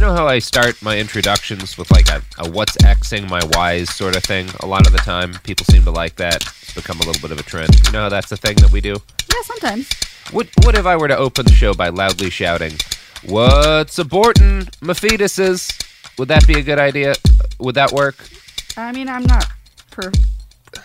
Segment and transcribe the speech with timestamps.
[0.00, 3.94] You know how I start my introductions with like a, a what's Xing my Y's
[3.94, 4.48] sort of thing?
[4.60, 6.36] A lot of the time, people seem to like that.
[6.36, 7.78] It's become a little bit of a trend.
[7.84, 8.96] You know how that's the thing that we do?
[9.28, 9.90] Yeah, sometimes.
[10.30, 12.72] What, what if I were to open the show by loudly shouting,
[13.26, 15.70] What's aborting my fetuses?
[16.18, 17.12] Would that be a good idea?
[17.58, 18.26] Would that work?
[18.78, 19.48] I mean, I'm not
[19.90, 20.10] per.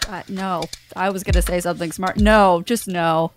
[0.09, 2.17] Uh, no, I was gonna say something smart.
[2.17, 3.31] No, just no.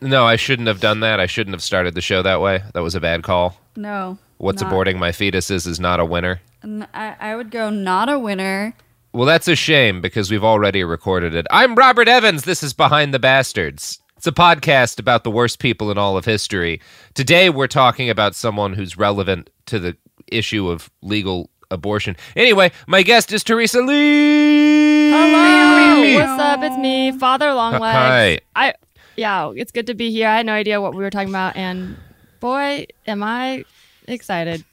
[0.00, 1.18] No, I shouldn't have done that.
[1.18, 2.62] I shouldn't have started the show that way.
[2.72, 3.56] That was a bad call.
[3.74, 4.18] No.
[4.38, 4.72] What's not.
[4.72, 6.40] aborting my fetuses is not a winner.
[6.62, 8.74] N- I, I would go not a winner.
[9.12, 11.46] Well, that's a shame because we've already recorded it.
[11.50, 12.44] I'm Robert Evans.
[12.44, 14.00] This is Behind the Bastards.
[14.16, 16.80] It's a podcast about the worst people in all of history.
[17.14, 19.96] Today, we're talking about someone who's relevant to the
[20.30, 22.16] issue of legal abortion.
[22.36, 25.10] Anyway, my guest is Teresa Lee.
[25.10, 26.14] Hello.
[26.14, 26.62] What's up?
[26.62, 27.94] It's me, Father Longlegs.
[27.94, 28.40] Hi.
[28.54, 28.74] I
[29.16, 30.28] yeah, it's good to be here.
[30.28, 31.96] I had no idea what we were talking about, and
[32.38, 33.64] boy, am I
[34.08, 34.64] excited.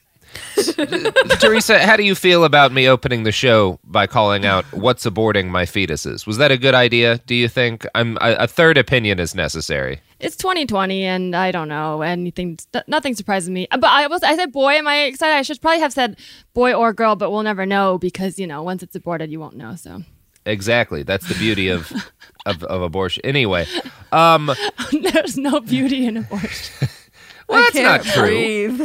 [1.38, 5.48] Teresa, how do you feel about me opening the show by calling out "What's aborting
[5.48, 6.26] my fetuses"?
[6.26, 7.18] Was that a good idea?
[7.26, 7.86] Do you think?
[7.94, 10.00] I'm a, a third opinion is necessary.
[10.18, 12.58] It's 2020, and I don't know anything.
[12.86, 13.66] Nothing surprises me.
[13.70, 14.22] But I was.
[14.22, 16.18] I said, "Boy, am I excited?" I should probably have said
[16.54, 19.56] "boy or girl," but we'll never know because you know once it's aborted, you won't
[19.56, 19.76] know.
[19.76, 20.02] So
[20.44, 21.92] exactly, that's the beauty of
[22.46, 23.22] of, of abortion.
[23.24, 23.66] Anyway,
[24.12, 24.50] um,
[25.12, 26.88] there's no beauty in abortion.
[27.48, 28.76] well, that's not true.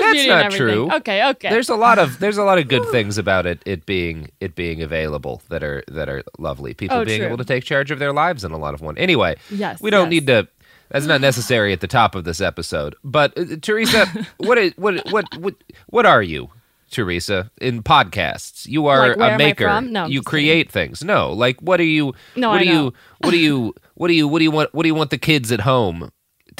[0.00, 0.90] That's not true.
[0.92, 1.50] Okay, okay.
[1.50, 4.54] There's a lot of there's a lot of good things about it it being it
[4.54, 6.74] being available that are that are lovely.
[6.74, 7.26] People Oh, being true.
[7.26, 8.96] able to take charge of their lives in a lot of one.
[8.98, 10.10] Anyway, Yes, we don't yes.
[10.10, 10.48] need to.
[10.90, 12.96] That's not necessary at the top of this episode.
[13.04, 14.06] But uh, Teresa,
[14.38, 15.54] what is what what what
[15.86, 16.50] what are you?
[16.90, 19.80] Teresa, in podcasts, you are Like, a maker.
[19.80, 21.04] No, you create things.
[21.04, 22.14] No, like what are you?
[22.34, 22.82] No, what I do know.
[22.86, 22.92] you?
[23.20, 23.74] What do you?
[23.94, 24.26] What do you?
[24.26, 24.74] What do you want?
[24.74, 26.10] What do you want the kids at home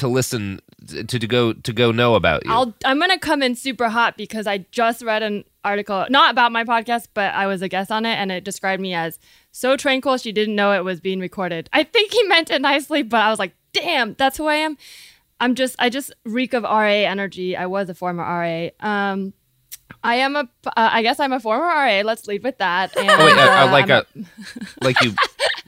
[0.01, 2.53] to listen to, to go to go know about you?
[2.53, 6.53] I'll, I'm gonna come in super hot because I just read an article, not about
[6.53, 9.19] my podcast, but I was a guest on it, and it described me as
[9.53, 11.69] so tranquil she didn't know it was being recorded.
[11.73, 14.77] I think he meant it nicely, but I was like, damn, that's who I am.
[15.39, 17.57] I'm just, I just reek of RA energy.
[17.57, 18.69] I was a former RA.
[18.81, 19.33] Um,
[20.03, 22.03] I am a, uh, I guess I'm a former RA.
[22.05, 22.97] Let's lead with that.
[22.97, 25.15] And, Oh, wait, uh, uh, uh, like I'm a, like you,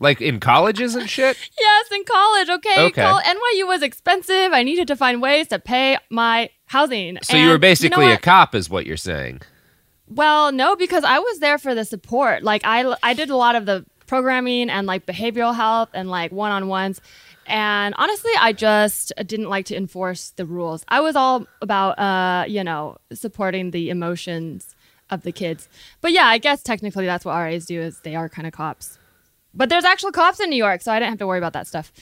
[0.00, 1.36] like in colleges and shit.
[1.58, 2.48] Yes, in college.
[2.48, 2.86] Okay.
[2.86, 3.02] Okay.
[3.02, 4.52] Col- NYU was expensive.
[4.52, 7.18] I needed to find ways to pay my housing.
[7.22, 9.42] So you were And basically know a cop, is what you're saying.
[10.08, 12.42] Well, no, because I was there for the support.
[12.42, 16.32] Like I, I did a lot of the programming and like behavioral health and like
[16.32, 17.00] one-on-ones.
[17.46, 20.84] And honestly, I just didn't like to enforce the rules.
[20.88, 24.74] I was all about, uh, you know, supporting the emotions
[25.10, 25.68] of the kids.
[26.00, 28.98] But yeah, I guess technically that's what RAs do is they are kind of cops.
[29.54, 31.66] But there's actual cops in New York, so I didn't have to worry about that
[31.66, 31.92] stuff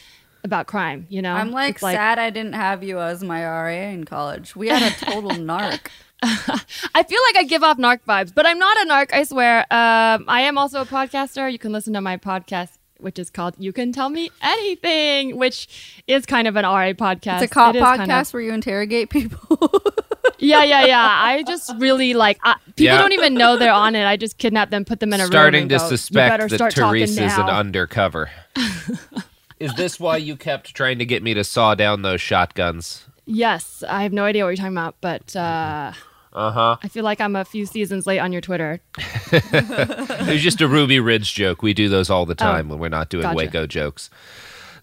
[0.45, 1.07] about crime.
[1.11, 4.55] You know, I'm like, It's sad I didn't have you as my RA in college.
[4.55, 5.89] We had a total narc.
[6.23, 9.13] I feel like I give off narc vibes, but I'm not a narc.
[9.13, 9.61] I swear.
[9.63, 11.51] Um, I am also a podcaster.
[11.51, 12.71] You can listen to my podcast,
[13.03, 17.43] which is called "You Can Tell Me Anything," which is kind of an RA podcast.
[17.43, 19.83] It's a cop It is podcast kind of- where you interrogate people.
[20.39, 20.99] yeah, yeah, yeah.
[21.23, 22.99] I just really like I, people Yeah.
[22.99, 24.05] don't even know they're on it.
[24.05, 26.49] I just kidnap them, put them in a room, Starting to go, "You suspect better
[26.49, 28.31] that start talking Therese is an undercover.
[29.61, 33.05] is this why you kept trying to get me to saw down those shotguns?
[33.27, 35.93] Yes, I have no idea what you're talking about, but uh,
[36.33, 36.77] Uh huh.
[36.83, 38.81] I feel like I'm a few seasons late on your Twitter.
[39.33, 41.63] It was just a Ruby Ridge joke.
[41.63, 43.37] We do those all the time when we're not doing Oh, gotcha.
[43.37, 44.11] Waco jokes.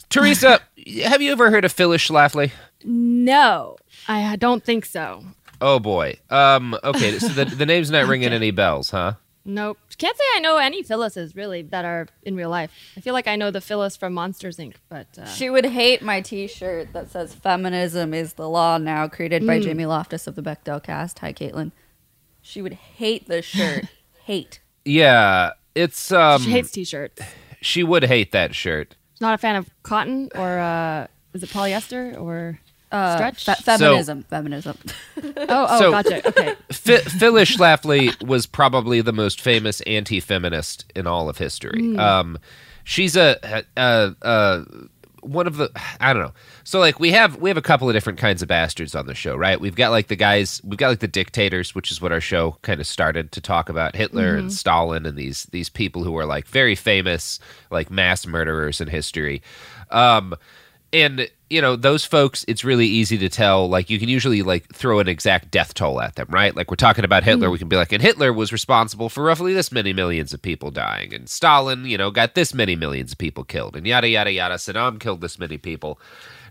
[0.10, 0.60] Teresa,
[1.06, 2.52] have you ever heard of Phyllis Schlafly?
[2.84, 3.78] No,
[4.08, 5.24] I don't think so.
[5.60, 6.18] Oh boy.
[6.30, 6.78] Um.
[6.84, 7.18] Okay.
[7.20, 9.14] So the the name's not ringing any bells, huh?
[9.50, 9.78] Nope.
[9.98, 12.70] Can't say I know any Phyllises really that are in real life.
[12.98, 16.02] I feel like I know the Phyllis from Monsters Inc., but uh, she would hate
[16.02, 19.64] my T-shirt that says "Feminism is the law now," created by Mm.
[19.64, 21.20] Jamie Loftus of the Bechdel Cast.
[21.20, 21.72] Hi, Caitlin.
[22.42, 23.86] She would hate this shirt.
[24.26, 24.60] hate.
[24.84, 25.52] Yeah.
[25.74, 26.42] It's um.
[26.42, 27.22] she hates t-shirts.
[27.62, 28.96] she would hate that shirt.
[29.14, 32.60] She's not a fan of cotton or uh, is it polyester or
[32.92, 33.44] Uh, stretch?
[33.46, 34.24] fe- feminism.
[34.24, 34.78] feminism.
[35.24, 36.28] oh, oh, So- gotcha.
[36.28, 36.56] Okay.
[36.72, 41.82] Phy- Phyllis Schlafly was probably the most famous anti-feminist in all of history.
[41.82, 42.00] Mm.
[42.00, 42.38] Um,
[42.86, 44.66] she's a, a, a
[45.22, 45.70] one of the
[46.00, 46.34] I don't know.
[46.64, 49.16] So like we have we have a couple of different kinds of bastards on the
[49.16, 49.60] show, right?
[49.60, 52.58] We've got like the guys, we've got like the dictators, which is what our show
[52.62, 54.54] kind of started to talk about Hitler and Mhm.
[54.54, 57.40] Stalin and these these people who are like very famous
[57.70, 59.42] like mass murderers in history.
[59.92, 60.34] Um
[61.02, 64.68] and you know those folks it's really easy to tell like you can usually like
[64.74, 66.56] throw an exact death toll at them right?
[66.56, 67.48] Like we're talking about hitler.
[67.48, 67.52] Mm.
[67.52, 70.72] we can be like and hitler was responsible for roughly this many millions of people
[70.72, 71.14] dying.
[71.14, 73.76] And stalin you know got this many millions of people killed.
[73.76, 74.56] And yada yada yada.
[74.56, 76.00] Saddam killed this many people.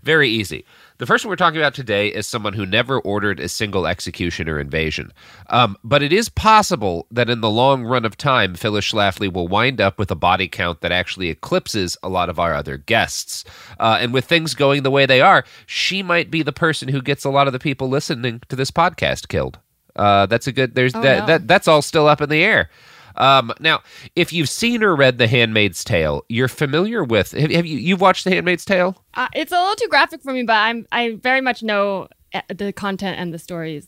[0.03, 0.65] Very easy
[0.97, 4.49] the first one we're talking about today is someone who never ordered a single execution
[4.49, 5.11] or invasion.
[5.49, 9.47] Um, but it is possible that in the long run of time, Phyllis Schlafly will
[9.47, 13.43] wind up with a body count that actually eclipses a lot of our other guests.
[13.79, 17.01] Uh, and with things going the way they are, she might be the person who
[17.01, 19.59] gets a lot of the people listening to this podcast killed.
[19.95, 20.75] Uh, that's a good.
[20.75, 21.25] There's Oh, that, no.
[21.25, 21.47] that.
[21.47, 22.69] That's all still up in the air.
[23.17, 23.81] Um, now,
[24.15, 27.31] if you've seen or read The Handmaid's Tale, you're familiar with.
[27.31, 29.03] Have, have you you've watched The Handmaid's Tale?
[29.13, 32.41] Uh, it's a little too graphic for me, but I'm I very much know uh,
[32.49, 33.87] the content and the stories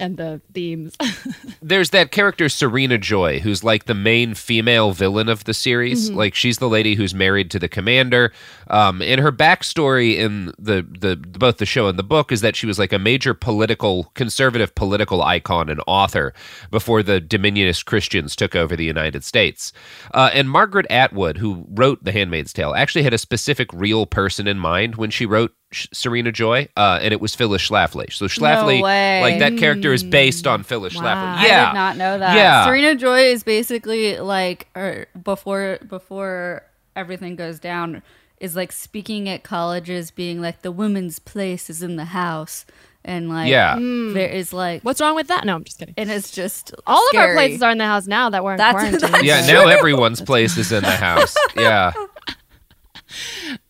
[0.00, 0.96] and the themes.
[1.62, 6.10] there's that character Serena Joy, who's like the main female villain of the series.
[6.10, 6.16] Mhm.
[6.16, 8.32] Like she's the lady who's married to the commander.
[8.68, 12.56] Um, and her backstory in the, the both the show and the book is that
[12.56, 16.32] she was like a major political conservative political icon and author
[16.70, 19.72] before the Dominionist Christians took over the United States.
[20.12, 24.46] Uh, and Margaret Atwood, who wrote The Handmaid's Tale, actually had a specific real person
[24.46, 25.52] in mind when she wrote.
[25.92, 28.12] Serena Joy, uh, and it was Phyllis Schlafly.
[28.12, 29.20] So Schlafly, way.
[29.20, 31.48] like that character, is based on Phyllis Schlafly.
[31.48, 32.36] Yeah, I did not know that.
[32.36, 36.62] Yeah, Serena Joy is basically like or before before
[36.94, 38.02] everything goes down
[38.44, 42.64] is like speaking at colleges being like the women's place is in the house
[43.04, 43.76] and like Yeah.
[43.76, 45.44] there is like What's wrong with that?
[45.44, 45.94] No, I'm just kidding.
[45.96, 47.34] And it's just All of our scary.
[47.36, 49.10] places are in the house now that we're in That's- quarantine.
[49.12, 49.46] that's yeah.
[49.46, 51.34] Now everyone's place is in the house.
[51.56, 51.92] Yeah.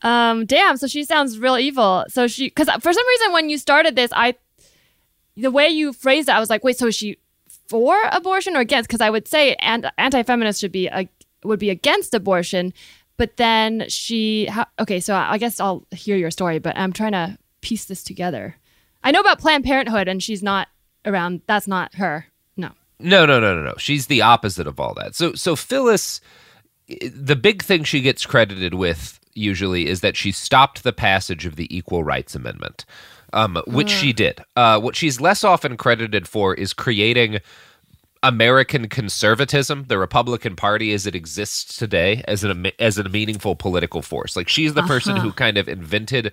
[0.02, 0.76] Um, damn.
[0.76, 2.04] So she sounds real evil.
[2.08, 4.34] So she, because for some reason when you started this, I,
[5.36, 7.18] the way you phrased it, I was like, wait, so is she
[7.68, 8.88] for abortion or against?
[8.88, 11.08] Because I would say and anti-feminist should be a,
[11.42, 12.72] would be against abortion,
[13.16, 17.12] but then she, how, okay, so I guess I'll hear your story, but I'm trying
[17.12, 18.56] to piece this together.
[19.02, 20.68] I know about Planned Parenthood, and she's not
[21.04, 21.42] around.
[21.46, 22.26] That's not her.
[22.56, 22.70] No.
[22.98, 23.74] No, no, no, no, no.
[23.78, 25.14] She's the opposite of all that.
[25.14, 26.20] So, so Phyllis,
[26.88, 31.56] the big thing she gets credited with usually is that she stopped the passage of
[31.56, 32.84] the Equal Rights Amendment,
[33.32, 33.98] um, which Ugh.
[33.98, 34.40] she did.
[34.56, 37.40] Uh, what she's less often credited for is creating
[38.24, 44.02] American conservatism, the Republican Party as it exists today, as an as a meaningful political
[44.02, 44.34] force.
[44.34, 45.26] Like she's the person Uh-huh.
[45.26, 46.32] who kind of invented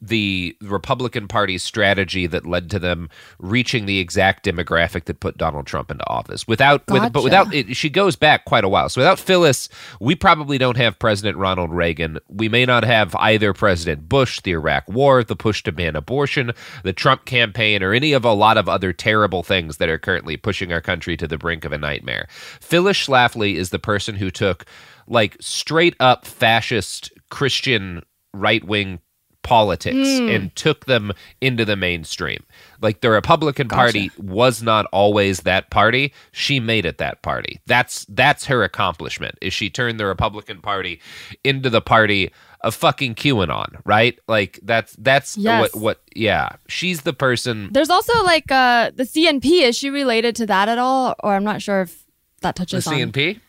[0.00, 5.66] the Republican Party's strategy that led to them reaching the exact demographic that put Donald
[5.66, 6.46] Trump into office.
[6.46, 8.88] Without, with, but without it, she goes back quite a while.
[8.88, 9.68] So without Phyllis,
[10.00, 12.18] we probably don't have President Ronald Reagan.
[12.28, 16.52] We may not have either President Bush, the Iraq War, the push to ban abortion,
[16.84, 20.36] the Trump campaign, or any of a lot of other terrible things that are currently
[20.36, 22.28] pushing our country to the brink of a nightmare.
[22.60, 24.66] Phyllis Schlafly is the person who took
[25.08, 28.02] like straight up fascist Christian
[28.34, 29.00] right wing
[29.46, 30.34] politics Mm.
[30.34, 32.42] and took them into the mainstream.
[32.82, 36.12] Like the Republican Party was not always that party.
[36.32, 37.60] She made it that party.
[37.66, 39.38] That's that's her accomplishment.
[39.40, 41.00] Is she turned the Republican Party
[41.44, 44.18] into the party of fucking QAnon, right?
[44.26, 45.60] Like that's that's Yes.
[45.72, 46.48] what what yeah.
[46.68, 49.62] She's the person There's also like uh, the CNP.
[49.62, 51.14] Is she related to that at all?
[51.22, 52.04] Or I'm not sure if
[52.42, 53.40] that the touches on CNP?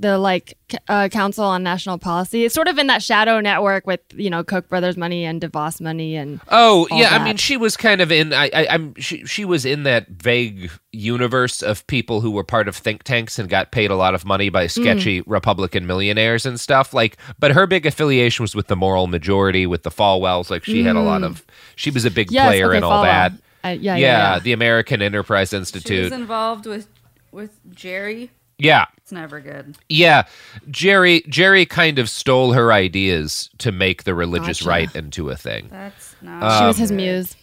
[0.00, 0.54] The the like
[0.88, 2.44] uh, Council on National Policy.
[2.44, 5.80] It's sort of in that shadow network with you know Koch brothers money and DeVos
[5.80, 8.32] money and Oh all yeah, I mean she was kind of in.
[8.32, 12.68] I, I, I'm she she was in that vague universe of people who were part
[12.68, 14.70] of think tanks and got paid a lot of money by Mm.
[14.70, 16.94] sketchy Republican millionaires and stuff.
[16.94, 20.50] Like, but her big affiliation was with the moral majority, with the Falwells.
[20.50, 21.44] Like she had a lot of.
[21.76, 22.32] She was a big Mm.
[22.34, 23.32] Yes, player okay, in all that.
[23.64, 24.38] Uh, yeah, yeah, yeah.
[24.38, 25.86] the American Enterprise Institute.
[25.88, 26.12] She Institute.
[26.12, 26.86] was involved with
[27.32, 28.30] with Jerry.
[28.58, 29.76] Yeah, It's never good.
[29.88, 30.24] yeah.
[30.70, 34.68] Jerry Jerry kind of stole her ideas to make the religious Gotcha.
[34.68, 35.68] right into a thing.
[35.70, 36.32] That's no.
[36.40, 37.36] Um, she was his muse.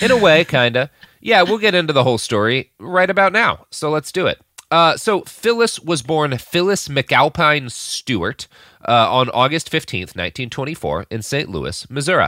[0.00, 0.90] In a way, kinda.
[1.20, 3.66] Yeah, we'll get into the whole story right about now.
[3.70, 4.40] So let's do it.
[4.70, 8.48] Uh, so Phyllis was born Phyllis McAlpine Stewart
[8.88, 11.48] uh, on August 15th, 1924, in St.
[11.48, 12.26] Louis, Missouri.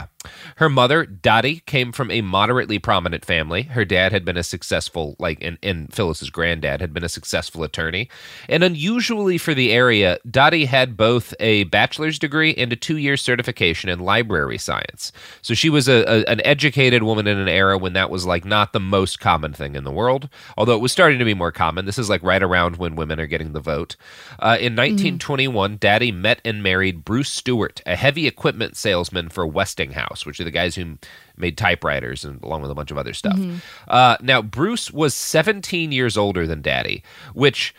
[0.57, 3.63] Her mother, Dottie, came from a moderately prominent family.
[3.63, 7.63] Her dad had been a successful, like, and, and Phyllis's granddad had been a successful
[7.63, 8.09] attorney.
[8.49, 13.17] And unusually for the area, Dottie had both a bachelor's degree and a two year
[13.17, 15.11] certification in library science.
[15.41, 18.45] So she was a, a, an educated woman in an era when that was, like,
[18.45, 21.51] not the most common thing in the world, although it was starting to be more
[21.51, 21.85] common.
[21.85, 23.95] This is, like, right around when women are getting the vote.
[24.39, 30.16] Uh, in 1921, Daddy met and married Bruce Stewart, a heavy equipment salesman for Westinghouse,
[30.25, 30.97] which are the guys who
[31.37, 33.39] made typewriters and along with a bunch of other stuff.
[33.87, 37.73] Uh, now, Bruce was 17 years older than Daddy, which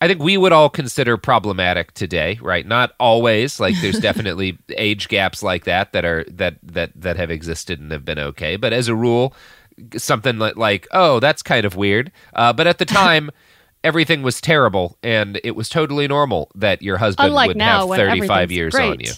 [0.00, 2.66] I think we would all consider problematic today, right?
[2.66, 3.60] Not always.
[3.60, 7.92] Like, there's definitely age gaps like that that are that that that have existed and
[7.92, 8.56] have been okay.
[8.56, 9.34] But as a rule,
[9.96, 12.12] something like, like oh, that's kind of weird.
[12.34, 13.30] Uh, but at the time.
[13.82, 17.96] Everything was terrible, and it was totally normal that your husband Unlike would now, have
[17.96, 19.12] 35 everything's years on you.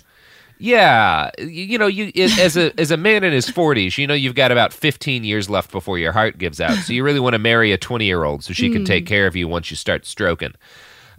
[0.58, 4.14] Yeah, you, know, you it- as a as a man in his 40s, you know
[4.14, 6.74] you've got about 15 years left before your heart gives out.
[6.76, 8.86] So you really want to marry a 20-year-old so she can Hmm.
[8.86, 10.52] take care of you once you start stroking.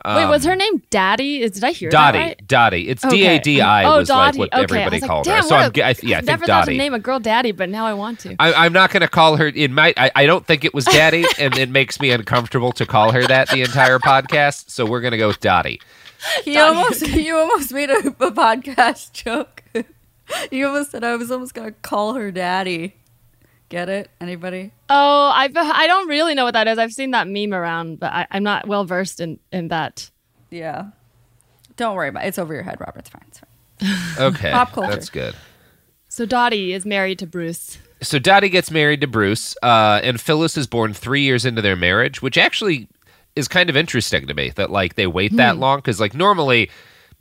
[0.05, 1.41] Wait, was her name Daddy?
[1.43, 2.47] Is, did I hear Um, Dottie, that right?
[2.47, 2.89] Dottie.
[2.89, 3.07] It's.
[3.07, 4.61] D A D I Oh, was like what Okay.
[4.63, 5.41] Everybody like, called her.
[5.43, 6.73] So I'm, a- g- I, yeah, I think never thought Dottie.
[6.73, 8.35] to name a girl Daddy, but now I want to.
[8.37, 9.47] I, I'm not going to call her.
[9.47, 9.97] It might.
[9.97, 13.25] I, I don't think it was Daddy, and it makes me uncomfortable to call her
[13.27, 14.69] that the entire podcast.
[14.71, 15.79] So we're going to go with Dottie.
[16.43, 19.63] He almost you almost made a, a podcast joke.
[20.51, 22.95] you almost said I was almost gonna call her daddy.
[23.69, 24.09] Get it?
[24.21, 24.71] Anybody?
[24.89, 26.77] Oh, I I don't really know what that is.
[26.77, 30.09] I've seen that meme around, but I, I'm not well versed in in that.
[30.49, 30.87] Yeah.
[31.75, 32.27] Don't worry about it.
[32.27, 32.99] It's over your head, Robert.
[32.99, 33.23] It's fine.
[33.27, 33.49] It's fine.
[34.19, 34.91] Okay, Pop culture.
[34.91, 35.35] that's good.
[36.07, 37.79] So Dottie is married to Bruce.
[38.01, 41.75] So Dottie gets married to Bruce, uh, and Phyllis is born three years into their
[41.75, 42.87] marriage, which actually
[43.35, 45.61] is kind of interesting to me that like they wait that hmm.
[45.61, 46.69] long because like normally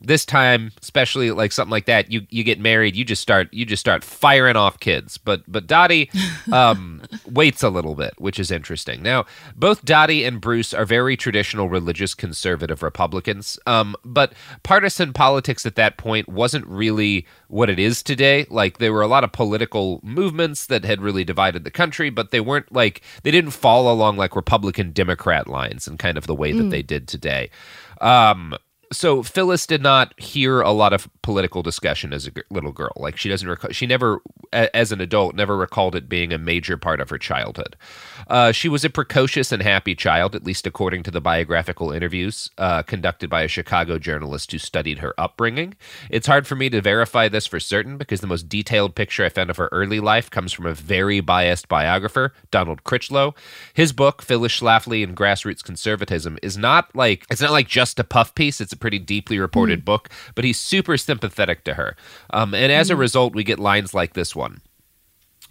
[0.04, 3.64] this time, especially like something like that, you you get married, you just start you
[3.64, 5.18] just start firing off kids.
[5.18, 6.10] But but Dottie
[6.52, 9.02] um, waits a little bit, which is interesting.
[9.02, 14.32] Now both Dottie and Bruce are very traditional religious conservative Republicans, um, but
[14.62, 18.46] partisan politics at that point wasn't really what it is today.
[18.50, 22.30] Like there were a lot of political movements that had really divided the country, but
[22.30, 26.34] they weren't like they didn't fall along like Republican Democrat lines in kind of the
[26.34, 27.50] way that they did today.
[28.00, 28.56] Um,
[28.92, 32.92] so Phyllis did not hear a lot of political discussion as a g- little girl.
[32.96, 34.20] Like she doesn't recall, she never,
[34.52, 37.76] a- as an adult, never recalled it being a major part of her childhood.
[38.28, 42.50] Uh, she was a precocious and happy child, at least according to the biographical interviews
[42.58, 45.74] uh, conducted by a Chicago journalist who studied her upbringing.
[46.10, 49.28] It's hard for me to verify this for certain because the most detailed picture I
[49.28, 53.34] found of her early life comes from a very biased biographer, Donald Critchlow.
[53.74, 58.04] His book, Phyllis Schlafly and Grassroots Conservatism, is not like it's not like just a
[58.04, 58.60] puff piece.
[58.60, 59.84] It's pretty deeply reported mm.
[59.86, 61.96] book, but he's super sympathetic to her.
[62.30, 62.98] Um, and as a mm.
[62.98, 64.60] result, we get lines like this one.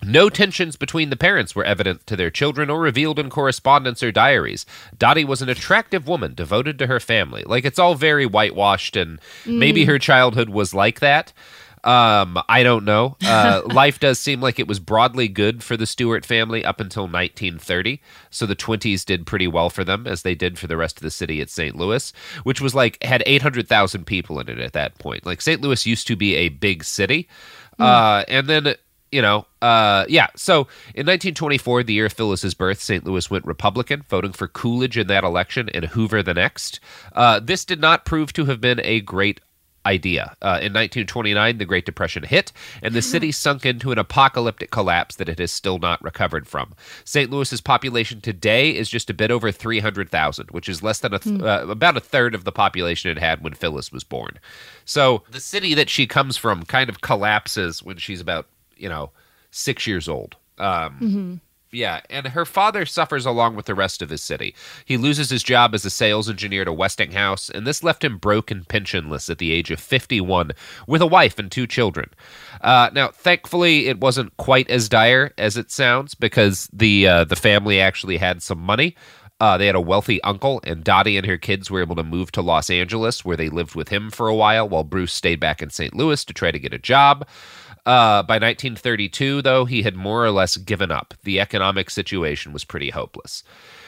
[0.04, 4.12] No tensions between the parents were evident to their children or revealed in correspondence or
[4.12, 4.66] diaries.
[4.98, 7.44] Dottie was an attractive woman devoted to her family.
[7.46, 9.88] Like it's all very whitewashed, and maybe mm.
[9.88, 11.34] her childhood was like that.
[11.84, 13.18] Um, I don't know.
[13.32, 17.04] Uh, life does seem like it was broadly good for the Stewart family up until
[17.04, 18.02] 1930.
[18.30, 21.04] So the 20s did pretty well for them, as they did for the rest of
[21.04, 21.74] the city at St.
[21.76, 22.12] Louis,
[22.44, 25.26] which was like had 800,000 people in it at that point.
[25.26, 25.62] Like St.
[25.62, 27.30] Louis used to be a big city.
[27.80, 28.76] Uh, and then
[29.12, 30.28] you know, uh, yeah.
[30.36, 30.62] So
[30.96, 33.04] in 1924, the year of Phyllis's birth, St.
[33.04, 36.80] Louis went Republican, voting for Coolidge in that election and Hoover the next.
[37.14, 39.42] Uh, this did not prove to have been a great
[39.86, 40.36] idea.
[40.42, 45.16] Uh, in 1929, the Great Depression hit, and the city sunk into an apocalyptic collapse
[45.16, 46.74] that it has still not recovered from.
[47.04, 47.30] St.
[47.30, 51.42] Louis's population today is just a bit over 300,000, which is less than a th-
[51.42, 54.40] uh, about a third of the population it had when Phyllis was born.
[54.86, 58.48] So the city that she comes from kind of collapses when she's about,
[58.78, 59.12] you know,
[59.52, 60.36] six years old.
[60.58, 61.42] Um,
[61.72, 64.54] yeah, and her father suffers along with the rest of his city.
[64.86, 68.52] He loses his job as a sales engineer to Westinghouse, and this left him broke
[68.52, 70.52] and pensionless at the age of 51
[70.88, 72.10] with a wife and two children.
[72.62, 77.36] Uh, now, thankfully, it wasn't quite as dire as it sounds because the uh, the
[77.36, 78.96] family actually had some money.
[79.40, 82.32] Uh, they had a wealthy uncle, and Dottie and her kids were able to move
[82.34, 85.64] to Los Angeles, where they lived with him for a while, while Bruce stayed back
[85.64, 85.96] in St.
[85.96, 87.28] Louis to try to get a job.
[87.86, 91.14] Uh, by 1932, though, he had more or less given up.
[91.24, 93.44] The economic situation was pretty hopeless.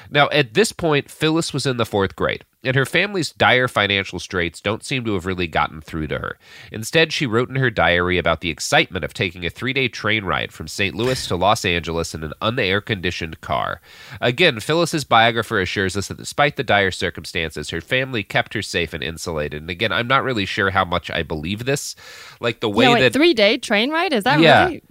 [0.09, 4.19] Now, at this point, Phyllis was in the fourth grade, and her family's dire financial
[4.19, 6.37] straits don't seem to have really gotten through to her.
[6.71, 10.23] Instead, she wrote in her diary about the excitement of taking a three day train
[10.25, 10.95] ride from St.
[10.95, 13.81] Louis to Los Angeles in an unair conditioned car.
[14.21, 18.93] Again, Phyllis's biographer assures us that despite the dire circumstances, her family kept her safe
[18.93, 19.61] and insulated.
[19.61, 21.95] And again, I'm not really sure how much I believe this.
[22.39, 23.13] Like the way no, wait, that.
[23.13, 24.65] three day train ride is that Yeah.
[24.65, 24.83] really?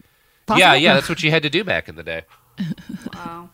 [0.45, 0.61] Possible?
[0.61, 2.23] yeah, yeah, that's what she had to do back in the day.
[3.15, 3.51] Wow.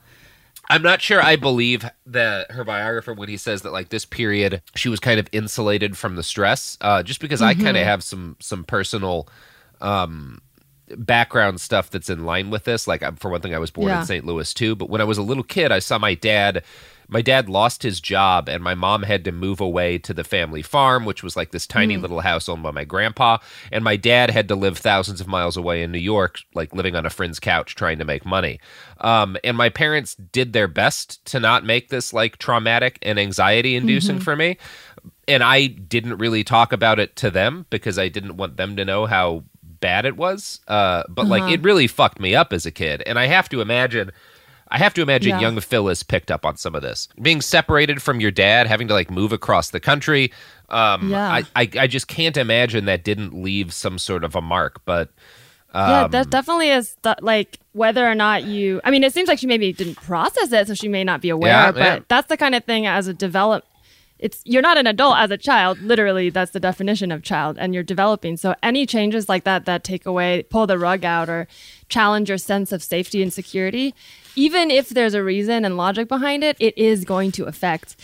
[0.71, 4.61] I'm not sure I believe that her biographer when he says that like this period
[4.75, 8.03] she was kind of insulated from the stress, uh, just because I kind of have
[8.03, 9.29] some some personal
[9.81, 10.41] um,
[10.97, 12.87] background stuff that's in line with this.
[12.87, 14.01] Like I'm- for one thing, I was born Yeah.
[14.01, 14.25] in St.
[14.27, 16.63] Louis too, but when I was a little kid, I saw my dad.
[17.09, 20.61] My dad lost his job, and my mom had to move away to the family
[20.61, 23.39] farm, which was like this tiny little house owned by my grandpa.
[23.73, 26.95] And my dad had to live thousands of miles away in New York, like living
[26.95, 28.61] on a friend's couch trying to make money.
[29.01, 33.75] Um, and my parents did their best to not make this like traumatic and anxiety
[33.75, 34.59] inducing for me.
[35.27, 38.85] And I didn't really talk about it to them because I didn't want them to
[38.85, 40.61] know how bad it was.
[40.69, 43.03] Uh, but like it really fucked me up as a kid.
[43.07, 44.13] And I have to imagine.
[44.71, 45.41] I have to imagine Yeah.
[45.41, 47.09] young Phyllis picked up on some of this.
[47.21, 50.33] Being separated from your dad, having to like move across the country.
[50.69, 51.31] Um, Yeah.
[51.31, 54.83] I, I, I just can't imagine that didn't leave some sort of a mark.
[54.85, 55.11] But
[55.75, 58.81] yeah, um, that definitely is th- like whether or not you.
[58.85, 61.29] I mean, it seems like she maybe didn't process it, so she may not be
[61.29, 61.53] aware.
[61.53, 61.99] Yeah, but yeah.
[62.09, 63.65] that's the kind of thing as a develop.
[64.19, 65.81] It's you're not an adult as a child.
[65.81, 68.37] Literally, that's the definition of child, and you're developing.
[68.37, 71.47] So any changes like that that take away, pull the rug out, or
[71.89, 73.95] challenge your sense of safety and security,
[74.37, 77.97] even if there's a reason and logic behind it, it is going to affect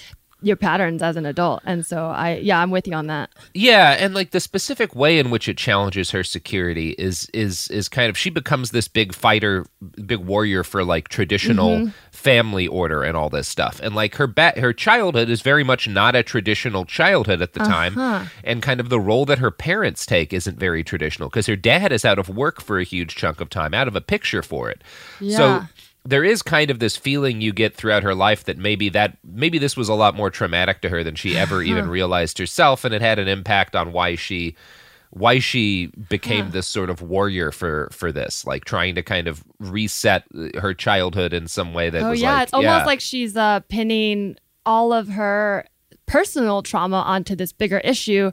[0.44, 1.62] your patterns as an adult.
[1.64, 3.30] And so I, yeah, I'm with you on that.
[3.54, 7.88] Yeah, and like the specific way in which it challenges her security is is is
[7.88, 9.64] kind of she becomes this big fighter,
[10.06, 11.90] big warrior for like traditional mm-hmm.
[12.24, 13.78] Family order and all this stuff.
[13.82, 17.60] And like her ba- her childhood is very much not a traditional childhood at the
[17.60, 17.90] uh-huh.
[17.90, 21.56] time, and kind of the role that her parents take isn't very traditional because her
[21.56, 24.42] dad is out of work for a huge chunk of time, out of a picture
[24.42, 24.82] for it.
[25.20, 25.36] Yeah.
[25.36, 25.62] So
[26.06, 29.58] there is kind of this feeling you get throughout her life that maybe that maybe
[29.58, 31.90] this was a lot more traumatic to her than she ever even uh-huh.
[31.90, 34.54] realized herself and it had an impact on why she
[35.14, 39.44] why she became this sort of warrior for for this like trying to kind of
[39.60, 40.24] reset
[40.60, 42.84] her childhood in some way that oh was yeah like it's almost yeah.
[42.84, 45.64] like she's uh pinning all of her
[46.06, 48.32] personal trauma onto this bigger issue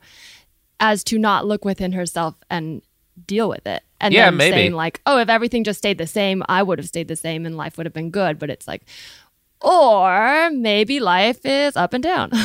[0.79, 2.81] as to not look within herself and
[3.27, 4.55] deal with it and Yeah, then maybe.
[4.55, 7.45] saying like oh if everything just stayed the same i would have stayed the same
[7.45, 8.83] and life would have been good but it's like
[9.61, 12.31] or maybe life is up and down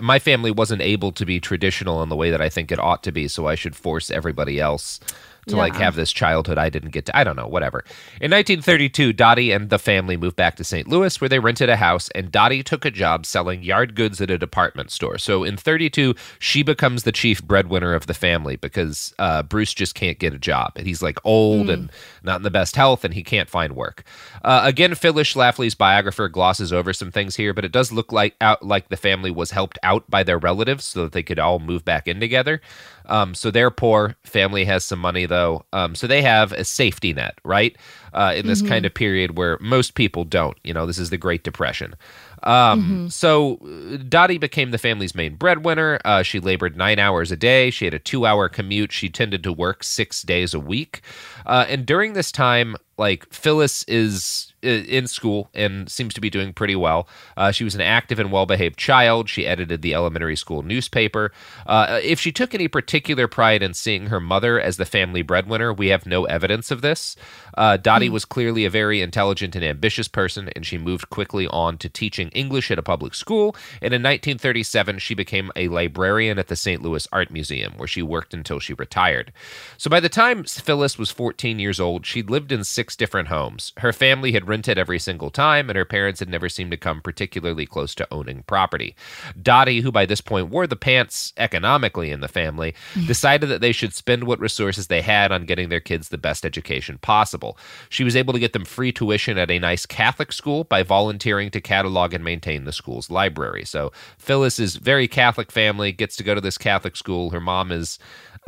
[0.00, 3.02] my family wasn't able to be traditional in the way that I think it ought
[3.04, 5.00] to be, so I should force everybody else
[5.48, 7.16] to like have this childhood I didn't get to.
[7.16, 7.84] I don't know, whatever.
[8.20, 10.88] In 1932, Dottie and the family moved back to St.
[10.88, 14.30] Louis where they rented a house and Dottie took a job selling yard goods at
[14.30, 15.18] a department store.
[15.18, 19.94] So in 32, she becomes the chief breadwinner of the family because uh, Bruce just
[19.94, 20.72] can't get a job.
[20.76, 21.90] And he's like old and
[22.22, 24.04] not in the best health and he can't find work.
[24.42, 28.36] Uh, again, Phyllis Schlafly's biographer glosses over some things here, but it does look like
[28.40, 31.58] out like the family was helped out by their relatives so that they could all
[31.58, 32.60] move back in together.
[33.08, 34.16] Um, so they're poor.
[34.24, 37.76] Family has some money though, um, so they have a safety net, right?
[38.12, 40.56] Uh, in this kind of period where most people don't.
[40.64, 41.94] You know, this is the Great Depression.
[42.42, 46.00] Um, So uh, Dottie became the family's main breadwinner.
[46.04, 47.70] Uh, she labored nine hours a day.
[47.70, 48.92] She had a two-hour commute.
[48.92, 51.02] She tended to work six days a week,
[51.46, 56.52] uh, and during this time, like Phyllis is in school and seems to be doing
[56.52, 57.08] pretty well.
[57.36, 59.28] Uh, she was an active and well behaved child.
[59.28, 61.32] She edited the elementary school newspaper.
[61.66, 65.72] Uh, if she took any particular pride in seeing her mother as the family breadwinner,
[65.72, 67.16] we have no evidence of this.
[67.56, 68.12] Uh, Dottie mm.
[68.12, 72.28] was clearly a very intelligent and ambitious person, and she moved quickly on to teaching
[72.30, 73.54] English at a public school.
[73.80, 76.82] And in 1937, she became a librarian at the St.
[76.82, 79.32] Louis Art Museum, where she worked until she retired.
[79.76, 83.72] So by the time Phyllis was 14 years old, she'd lived in six different homes.
[83.78, 87.00] Her family had rented every single time, and her parents had never seemed to come
[87.00, 88.96] particularly close to owning property.
[89.40, 92.74] Dottie, who by this point wore the pants economically in the family,
[93.06, 96.44] decided that they should spend what resources they had on getting their kids the best
[96.44, 97.58] education possible.
[97.88, 101.50] She was able to get them free tuition at a nice Catholic school by volunteering
[101.50, 103.64] to catalog and maintain the school's library.
[103.64, 107.30] So Phyllis is very Catholic family, gets to go to this Catholic school.
[107.30, 107.98] Her mom is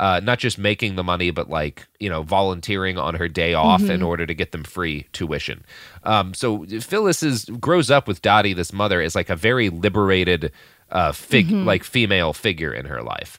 [0.01, 3.83] uh, not just making the money, but like you know volunteering on her day off
[3.83, 3.91] mm-hmm.
[3.91, 5.63] in order to get them free tuition.
[6.03, 10.51] Um, so Phyllis is grows up with Dottie, this mother, as like a very liberated
[10.89, 11.67] uh, fig mm-hmm.
[11.67, 13.37] like female figure in her life.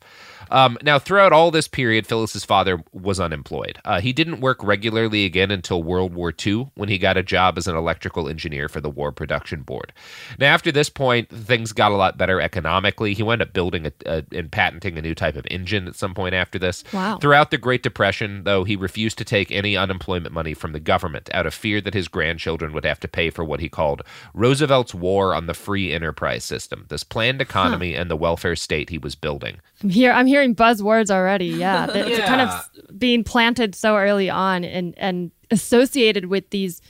[0.53, 3.79] Um, now, throughout all this period, Phyllis's father was unemployed.
[3.87, 7.57] Uh, he didn't work regularly again until World War II, when he got a job
[7.57, 9.95] as an electrical engineer for the War Production Board.
[10.39, 13.15] Now, after this point, things got a lot better economically.
[13.15, 16.13] He wound up building a, a, and patenting a new type of engine at some
[16.13, 16.85] point after this.
[16.93, 17.17] Wow.
[17.17, 21.31] Throughout the Great Depression, though, he refused to take any unemployment money from the government
[21.33, 24.03] out of fear that his grandchildren would have to pay for what he called
[24.35, 28.03] Roosevelt's war on the free enterprise system, this planned economy huh.
[28.03, 29.61] and the welfare state he was building.
[29.83, 30.13] I'm here.
[30.13, 31.47] I'm hearing buzzwords already.
[31.47, 32.27] Yeah, it's yeah.
[32.27, 36.81] kind of being planted so early on and and associated with these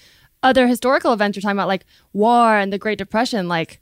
[0.43, 3.49] other historical events you're talking about, like war and the Great Depression.
[3.49, 3.81] Like,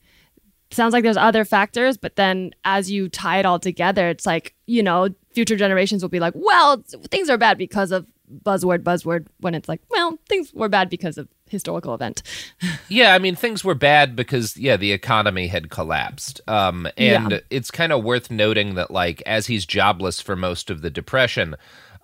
[0.71, 4.55] sounds like there's other factors, but then as you tie it all together, it's like
[4.67, 9.27] you know, future generations will be like, well, things are bad because of buzzword, buzzword.
[9.41, 12.23] When it's like, well, things were bad because of historical event.
[12.89, 16.41] yeah, I mean things were bad because yeah, the economy had collapsed.
[16.49, 17.41] Um and yeah.
[17.51, 21.57] it's kind of worth noting that like as he's jobless for most of the depression,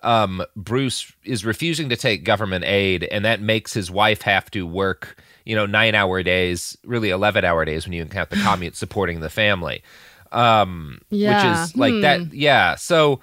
[0.03, 4.67] um Bruce is refusing to take government aid and that makes his wife have to
[4.67, 9.29] work, you know, 9-hour days, really 11-hour days when you count the commute supporting the
[9.29, 9.81] family.
[10.31, 11.61] Um yeah.
[11.61, 12.01] which is like hmm.
[12.01, 13.21] that yeah, so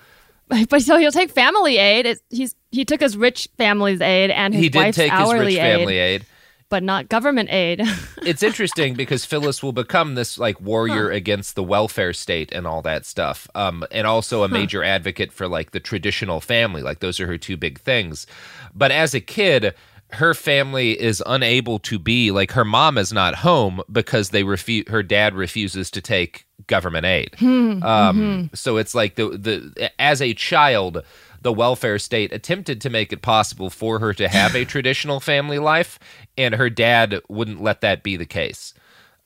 [0.68, 2.06] but so he'll take family aid.
[2.06, 5.54] It's, he's he took his rich family's aid and his he did wife's take hourly
[5.54, 6.26] his rich family aid,
[6.68, 7.82] but not government aid.
[8.22, 11.16] it's interesting because Phyllis will become this like warrior huh.
[11.16, 14.90] against the welfare state and all that stuff, um, and also a major huh.
[14.90, 16.82] advocate for like the traditional family.
[16.82, 18.26] Like those are her two big things.
[18.74, 19.74] But as a kid,
[20.14, 24.88] her family is unable to be like her mom is not home because they refuse
[24.88, 27.34] her dad refuses to take government aid.
[27.38, 28.54] Hmm, um, mm-hmm.
[28.54, 31.02] so it's like the the as a child
[31.42, 35.58] the welfare state attempted to make it possible for her to have a traditional family
[35.58, 35.98] life
[36.38, 38.72] and her dad wouldn't let that be the case.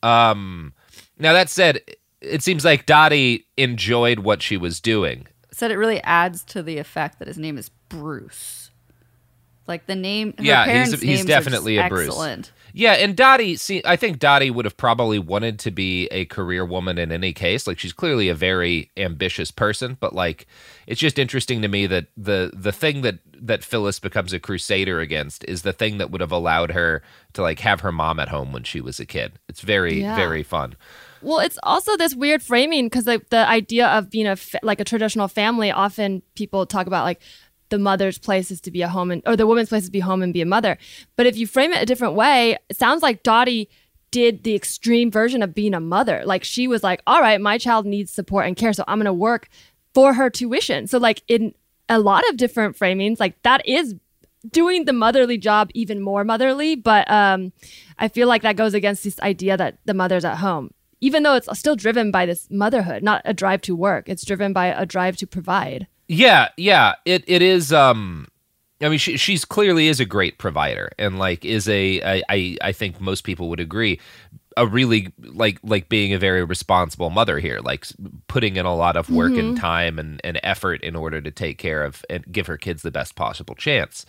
[0.03, 0.75] Um,
[1.19, 1.81] now that said
[2.21, 5.27] it seems like dottie enjoyed what she was doing.
[5.53, 8.58] Said it really adds to the effect that his name is bruce
[9.69, 12.47] like the name, yeah, he's he's definitely a excellent.
[12.47, 12.53] Bruce.
[12.73, 16.65] Yeah, and Dottie, see, I think Dottie would have probably wanted to be a career
[16.65, 17.67] woman in any case.
[17.67, 20.47] Like she's clearly a very ambitious person, but like
[20.87, 25.01] it's just interesting to me that the the thing that that Phyllis becomes a crusader
[25.01, 27.03] against is the thing that would have allowed her
[27.35, 29.33] to like have her mom at home when she was a kid.
[29.49, 30.17] It's very yeah.
[30.17, 30.77] very fun.
[31.21, 34.81] Well, it's also this weird framing because like the idea of being a fa- like
[34.81, 35.71] a traditional family.
[35.71, 37.21] Often people talk about like
[37.71, 39.93] the mother's place is to be a home and or the woman's place is to
[39.93, 40.79] be home and be a mother.
[41.17, 43.69] But if you frame it a different way, it sounds like Dottie
[44.11, 46.23] did the extreme version of being a mother.
[46.25, 49.13] Like she was like, all right, my child needs support and care, so I'm gonna
[49.13, 49.49] work
[49.95, 50.87] for her tuition.
[50.87, 51.55] So like in
[51.89, 53.95] a lot of different framings, like that is
[54.51, 56.77] doing the motherly job even more motherly.
[56.77, 57.53] But um,
[57.99, 60.71] I feel like that goes against this idea that the mother's at home.
[61.01, 64.09] Even though it's still driven by this motherhood, not a drive to work.
[64.09, 65.87] It's driven by a drive to provide.
[66.09, 66.95] Yeah, yeah.
[67.05, 67.73] It it is.
[67.73, 68.29] Um,
[68.81, 72.57] I mean, she she's clearly is a great provider, and like is a I I,
[72.63, 74.01] I think most people would agree
[74.59, 77.87] a really like like being a very responsible mother here like
[78.27, 79.51] putting in a lot of work mm-hmm.
[79.51, 82.83] and time and, and effort in order to take care of and give her kids
[82.83, 84.05] the best possible chance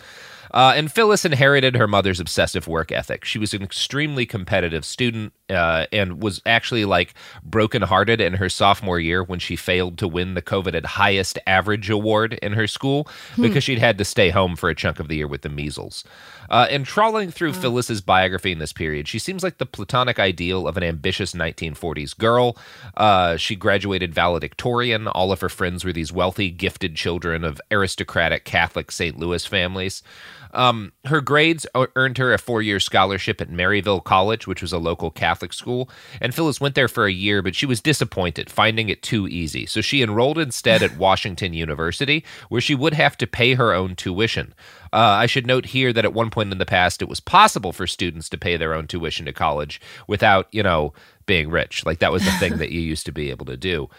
[0.51, 3.25] uh, and Phyllis inherited her mother's obsessive work ethic.
[3.25, 8.99] She was an extremely competitive student uh, and was actually like brokenhearted in her sophomore
[8.99, 13.41] year when she failed to win the coveted highest average award in her school hmm.
[13.41, 16.03] because she'd had to stay home for a chunk of the year with the measles.
[16.49, 17.53] Uh, and trawling through oh.
[17.53, 22.17] Phyllis's biography in this period, she seems like the platonic ideal of an ambitious 1940s
[22.17, 22.57] girl.
[22.97, 25.07] Uh, she graduated valedictorian.
[25.07, 29.17] All of her friends were these wealthy, gifted children of aristocratic Catholic St.
[29.17, 30.03] Louis families.
[30.51, 34.77] Um, her grades earned her a four year scholarship at Maryville College, which was a
[34.77, 35.89] local Catholic school.
[36.19, 39.65] And Phyllis went there for a year, but she was disappointed, finding it too easy.
[39.65, 43.95] So she enrolled instead at Washington University, where she would have to pay her own
[43.95, 44.53] tuition.
[44.91, 47.71] Uh, I should note here that at one point in the past, it was possible
[47.71, 50.93] for students to pay their own tuition to college without, you know,
[51.25, 51.85] being rich.
[51.85, 53.89] Like that was the thing that you used to be able to do.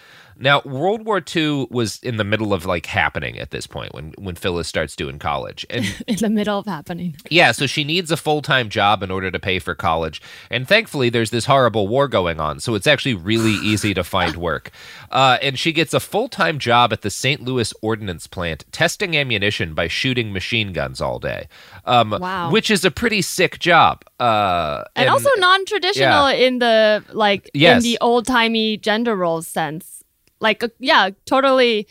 [0.43, 4.15] Now, World War II was in the middle of like happening at this point when
[4.19, 5.67] when Phyllis starts doing college.
[5.69, 7.15] And in the middle of happening.
[7.31, 10.23] yeah, so she needs a full-time job in order to pay for college.
[10.51, 14.37] And thankfully there's this horrible war going on, so it's actually really easy to find
[14.37, 14.71] work.
[15.11, 17.43] Uh, and she gets a full-time job at the St.
[17.43, 21.49] Louis Ordnance Plant testing ammunition by shooting machine guns all day.
[21.85, 22.51] Um, Wow.
[22.51, 24.05] which is a pretty sick job.
[24.19, 26.47] Uh, And, also non-traditional yeah.
[26.47, 27.77] in the like Yes.
[27.85, 30.00] in the old-timey gender roles sense.
[30.41, 31.87] Like uh, yeah, totally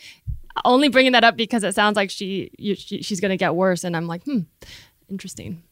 [0.64, 3.54] only bringing that up because it sounds like she, you, she she's going to get
[3.54, 4.40] worse and I'm like, "Hmm,
[5.08, 5.62] interesting."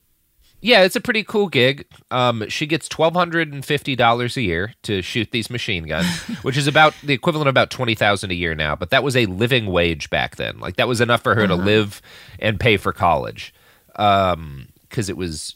[0.60, 1.86] Yeah, it's a pretty cool gig.
[2.10, 6.06] Um, she gets twelve hundred and fifty dollars a year to shoot these machine guns,
[6.42, 8.74] which is about the equivalent of about twenty thousand a year now.
[8.74, 10.58] But that was a living wage back then.
[10.58, 11.62] Like that was enough for her to Uh-huh.
[11.64, 12.02] live
[12.40, 13.54] and pay for college,
[13.92, 15.54] because it was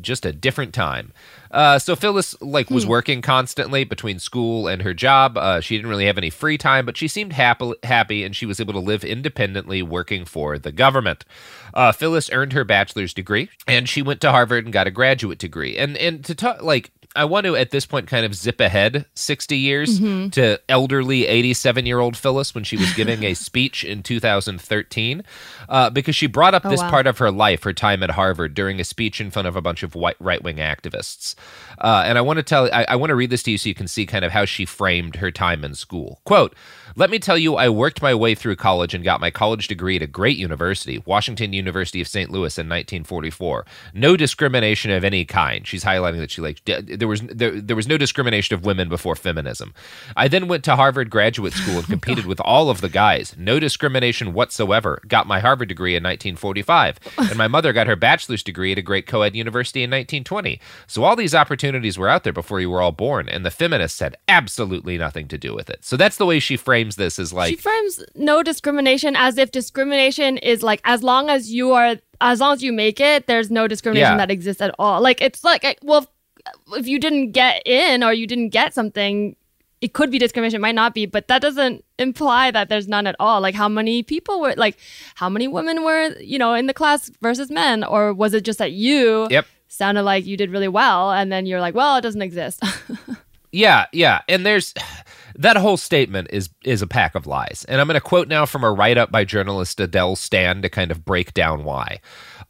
[0.00, 1.12] just a different time.
[1.50, 5.36] Uh, so Phyllis like was working constantly between school and her job.
[5.36, 8.46] Uh, she didn't really have any free time, but she seemed happy, happy, and she
[8.46, 11.24] was able to live independently, working for the government.
[11.74, 15.38] Uh, Phyllis earned her bachelor's degree, and she went to Harvard and got a graduate
[15.38, 15.76] degree.
[15.76, 16.92] And and to talk like.
[17.16, 19.98] I want to at this point kind of zip ahead 60 years
[20.30, 25.24] to elderly 87 year old Phyllis when she was giving a speech in 2013
[25.68, 26.90] uh, because she brought up Oh, this wow.
[26.90, 29.60] part of her life, her time at Harvard, during a speech in front of a
[29.60, 31.34] bunch of white right wing activists.
[31.80, 33.68] Uh, and I want to tell, I, I want to read this to you so
[33.68, 36.20] you can see kind of how she framed her time in school.
[36.24, 36.54] Quote,
[36.96, 39.96] let me tell you, I worked my way through college and got my college degree
[39.96, 42.30] at a great university, Washington University of St.
[42.30, 43.64] Louis in 1944.
[43.94, 45.66] No discrimination of any kind.
[45.66, 49.14] She's highlighting that she like there was there, there was no discrimination of women before
[49.14, 49.72] feminism.
[50.16, 53.34] I then went to Harvard Graduate School and competed with all of the guys.
[53.38, 55.00] No discrimination whatsoever.
[55.06, 58.82] Got my Harvard degree in 1945, and my mother got her bachelor's degree at a
[58.82, 60.60] great co-ed university in 1920.
[60.86, 64.00] So all these opportunities were out there before you were all born, and the feminists
[64.00, 65.84] had absolutely nothing to do with it.
[65.84, 69.50] So that's the way she frames this as like she frames no discrimination as if
[69.50, 73.50] discrimination is like as long as you are as long as you make it there's
[73.50, 74.16] no discrimination Yeah.
[74.18, 76.06] that exists at all like it's like well
[76.74, 79.36] if you didn't get in or you didn't get something
[79.80, 83.06] it could be discrimination it might not be but that doesn't imply that there's none
[83.06, 84.76] at all like how many people were like
[85.14, 88.58] how many women were you know in the class versus men or was it just
[88.58, 89.46] that you Yep.
[89.70, 92.62] Sounded like you did really well and then you're like well it doesn't exist
[93.52, 94.74] Yeah, yeah, and there's
[95.34, 98.46] that whole statement is is a pack of lies, and I'm going to quote now
[98.46, 102.00] from a write up by journalist Adele Stan to kind of break down why.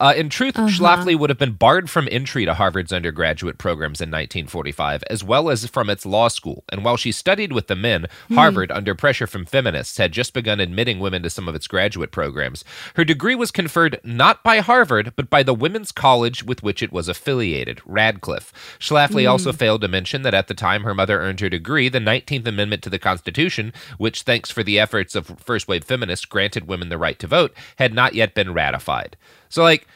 [0.01, 0.69] Uh, in truth, uh-huh.
[0.69, 5.51] Schlafly would have been barred from entry to Harvard's undergraduate programs in 1945, as well
[5.51, 6.65] as from its law school.
[6.71, 8.35] And while she studied with the men, hmm.
[8.35, 12.13] Harvard, under pressure from feminists, had just begun admitting women to some of its graduate
[12.13, 12.65] programs.
[12.95, 16.93] Her degree was conferred not by Harvard, but by the women's college with which it
[16.93, 18.79] was affiliated, Radcliffe.
[18.79, 19.31] Schlafly hmm.
[19.31, 22.47] also failed to mention that at the time her mother earned her degree, the 19th
[22.47, 26.89] Amendment to the Constitution, which, thanks for the efforts of first wave feminists, granted women
[26.89, 29.19] the right to vote, had not yet been ratified.
[29.51, 29.87] So, like,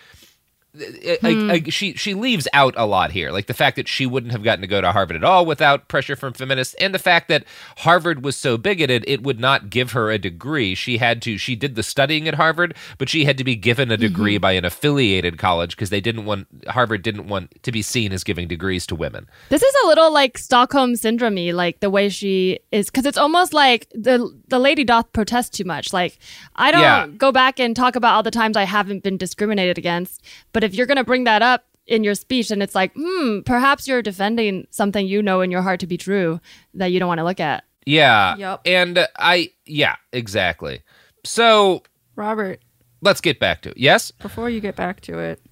[1.22, 1.50] I- hmm.
[1.50, 4.42] I- she she leaves out a lot here, like the fact that she wouldn't have
[4.42, 7.44] gotten to go to Harvard at all without pressure from feminists, and the fact that
[7.78, 10.74] Harvard was so bigoted it would not give her a degree.
[10.74, 13.90] She had to she did the studying at Harvard, but she had to be given
[13.90, 14.42] a degree mm-hmm.
[14.42, 18.24] by an affiliated college because they didn't want Harvard didn't want to be seen as
[18.24, 19.28] giving degrees to women.
[19.50, 23.52] This is a little like Stockholm syndrome like the way she is because it's almost
[23.52, 25.92] like the the lady doth protest too much.
[25.92, 26.18] Like
[26.56, 27.06] I don't Yeah.
[27.06, 30.74] go back and talk about all the times I haven't been discriminated against, but if
[30.74, 34.66] you're gonna bring that up in your speech, and it's like, hmm, perhaps you're defending
[34.70, 36.40] something you know in your heart to be true
[36.74, 37.64] that you don't want to look at.
[37.86, 38.62] Yeah, Yup.
[38.64, 40.82] and uh, I yeah exactly.
[41.24, 41.82] So
[42.16, 42.60] Robert,
[43.02, 43.76] let's get back to it.
[43.78, 45.42] Yes, before you get back to it,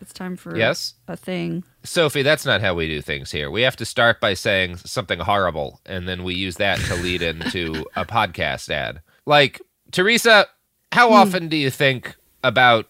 [0.00, 0.94] it's time for Yes?
[1.08, 1.64] a thing.
[1.82, 3.50] Sophie, that's not how we do things here.
[3.50, 7.22] We have to start by saying something horrible, and then we use that to lead
[7.22, 9.00] into a podcast ad.
[9.24, 10.46] Like, Teresa,
[10.92, 12.86] how often do you think about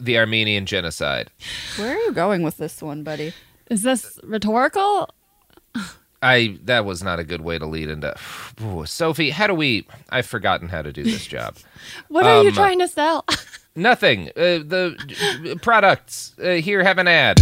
[0.00, 1.30] the Armenian genocide?
[1.76, 3.32] Where are you going with this one, buddy?
[3.70, 5.08] Is this rhetorical?
[6.20, 8.14] I that was not a good way to lead into
[8.62, 9.30] Ooh, Sophie.
[9.30, 9.86] How do we?
[10.10, 11.56] I've forgotten how to do this job.
[12.08, 13.24] What are you Um, trying to sell?
[13.76, 14.28] Nothing.
[14.30, 14.96] Uh, the
[15.52, 17.40] uh, products uh, here have an ad.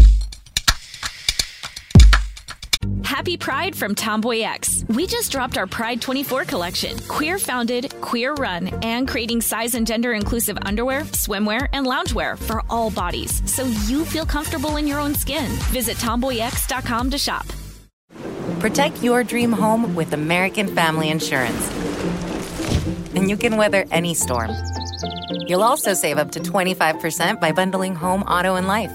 [3.06, 4.84] Happy Pride from Tomboy X.
[4.88, 6.98] We just dropped our Pride 24 collection.
[7.06, 12.64] Queer founded, queer run, and creating size and gender inclusive underwear, swimwear, and loungewear for
[12.68, 15.46] all bodies so you feel comfortable in your own skin.
[15.70, 17.46] Visit tomboyx.com to shop.
[18.58, 21.70] Protect your dream home with American Family Insurance.
[23.14, 24.50] And you can weather any storm.
[25.46, 28.90] You'll also save up to 25% by bundling home, auto, and life.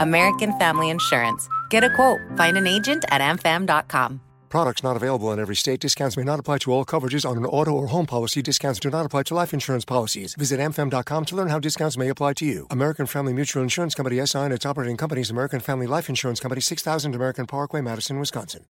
[0.00, 1.48] American Family Insurance.
[1.72, 2.20] Get a quote.
[2.36, 4.20] Find an agent at amfam.com.
[4.50, 5.80] Products not available in every state.
[5.80, 8.42] Discounts may not apply to all coverages on an auto or home policy.
[8.42, 10.34] Discounts do not apply to life insurance policies.
[10.34, 12.66] Visit amfam.com to learn how discounts may apply to you.
[12.70, 16.60] American Family Mutual Insurance Company SI and its operating companies American Family Life Insurance Company
[16.60, 18.66] 6000 American Parkway, Madison, Wisconsin.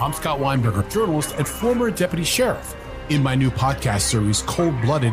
[0.00, 2.74] I'm Scott Weinberger, journalist and former deputy sheriff.
[3.10, 5.12] In my new podcast series, Cold Blooded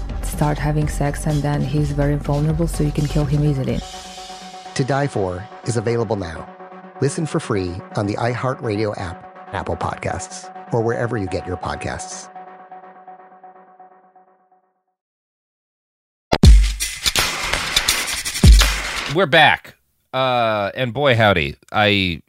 [0.31, 3.79] start having sex, and then he's very vulnerable, so you can kill him easily.
[4.75, 6.47] To Die For is available now.
[7.01, 12.29] Listen for free on the iHeartRadio app, Apple Podcasts, or wherever you get your podcasts.
[19.13, 19.75] We're back.
[20.13, 22.21] Uh, and boy, howdy, I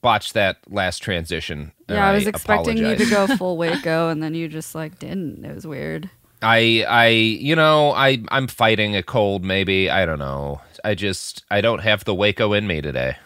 [0.00, 1.72] botched that last transition.
[1.88, 5.44] Yeah, I was expecting you to go full Waco, and then you just like didn't.
[5.44, 6.08] It was weird.
[6.42, 9.44] I, I, you know, I, I'm fighting a cold.
[9.44, 10.60] Maybe I don't know.
[10.84, 13.16] I just, I don't have the Waco in me today.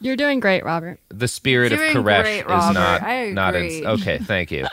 [0.00, 1.00] You're doing great, Robert.
[1.08, 3.86] The spirit Doing of Koresh great, is not, I not in.
[3.86, 4.66] Okay, thank you.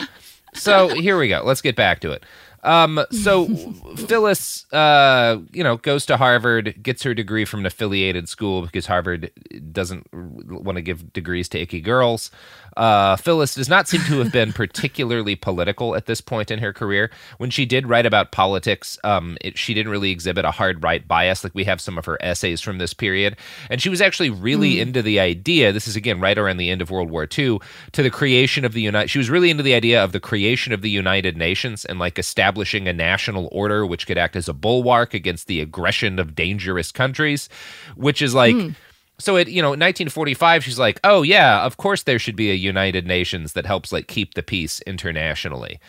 [0.53, 1.41] So here we go.
[1.43, 2.23] Let's get back to it.
[2.63, 3.47] Um, so
[3.95, 8.87] Phyllis, uh, you know, goes to Harvard, gets her degree from an affiliated school because
[8.87, 9.31] Harvard
[9.71, 12.31] doesn't want to give degrees to icky girls.
[12.75, 16.73] Uh, Phyllis does not seem to have been particularly political at this point in her
[16.73, 17.09] career.
[17.37, 21.07] When she did write about politics, um, it, she didn't really exhibit a hard right
[21.07, 23.37] bias like we have some of her essays from this period.
[23.69, 24.79] And she was actually really Mm.
[24.81, 25.71] into the idea.
[25.71, 27.59] This is again right around the end of World War II
[27.93, 29.09] to the creation of the United.
[29.09, 32.19] She was really into the idea of the creation of the United Nations and like
[32.19, 36.91] establishing a national order which could act as a bulwark against the aggression of dangerous
[36.91, 37.47] countries,
[37.95, 38.55] which is like.
[38.55, 38.75] Mm.
[39.17, 42.51] So it, you know, in 1945, she's like, "Oh yeah, of course there should be
[42.51, 45.79] a United Nations that helps like keep the peace internationally."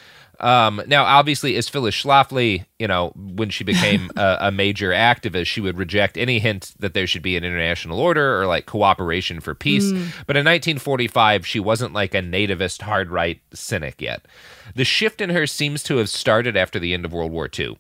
[0.41, 5.47] Um, now, obviously, as Phyllis Schlafly, you know, when she became a, a major activist,
[5.47, 9.41] she would reject any hint that there should be an international order or like cooperation
[9.41, 9.85] for peace.
[9.85, 10.13] Mm.
[10.27, 14.27] But in 1945, she wasn't like a nativist hard right cynic yet.
[14.75, 17.79] The shift in her seems to have started after the end of World War II.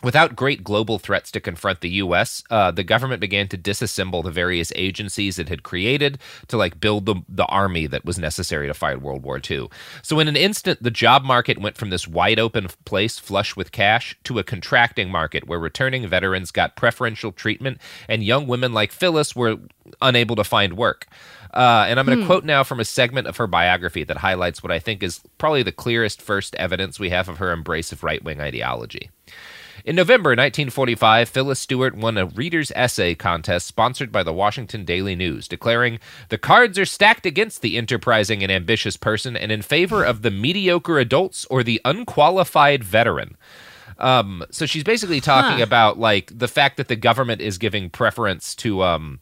[0.00, 4.30] Without great global threats to confront the U.S., uh, the government began to disassemble the
[4.30, 8.74] various agencies it had created to like build the, the army that was necessary to
[8.74, 9.68] fight World War II.
[10.02, 13.72] So, in an instant, the job market went from this wide open place, flush with
[13.72, 18.92] cash, to a contracting market where returning veterans got preferential treatment and young women like
[18.92, 19.56] Phyllis were
[20.00, 21.08] unable to find work.
[21.52, 22.28] Uh, and I'm going to Hmm.
[22.28, 25.62] quote now from a segment of her biography that highlights what I think is probably
[25.62, 29.10] the clearest first evidence we have of her embrace of right wing ideology.
[29.84, 35.14] In November 1945, Phyllis Stewart won a reader's essay contest sponsored by the Washington Daily
[35.14, 40.04] News, declaring, The cards are stacked against the enterprising and ambitious person and in favor
[40.04, 43.36] of the mediocre adults or the unqualified veteran.
[43.98, 45.64] Um, so she's basically talking Huh.
[45.64, 49.18] about like the fact that the government is giving preference to um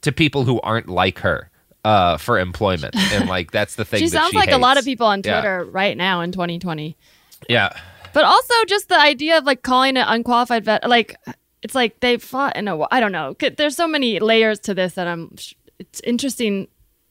[0.00, 1.50] to people who aren't like her
[1.84, 4.78] uh for employment and like that's the thing she that sounds she like a lot
[4.78, 5.40] of people on Yeah.
[5.40, 6.96] Twitter right now in 2020.
[7.50, 7.68] Yeah.
[8.12, 11.16] But also just the idea of like calling it unqualified vet, like
[11.62, 12.78] it's like they fought in a.
[12.90, 13.34] I don't know.
[13.56, 15.34] There's so many layers to this that I'm.
[15.78, 16.68] It's interesting.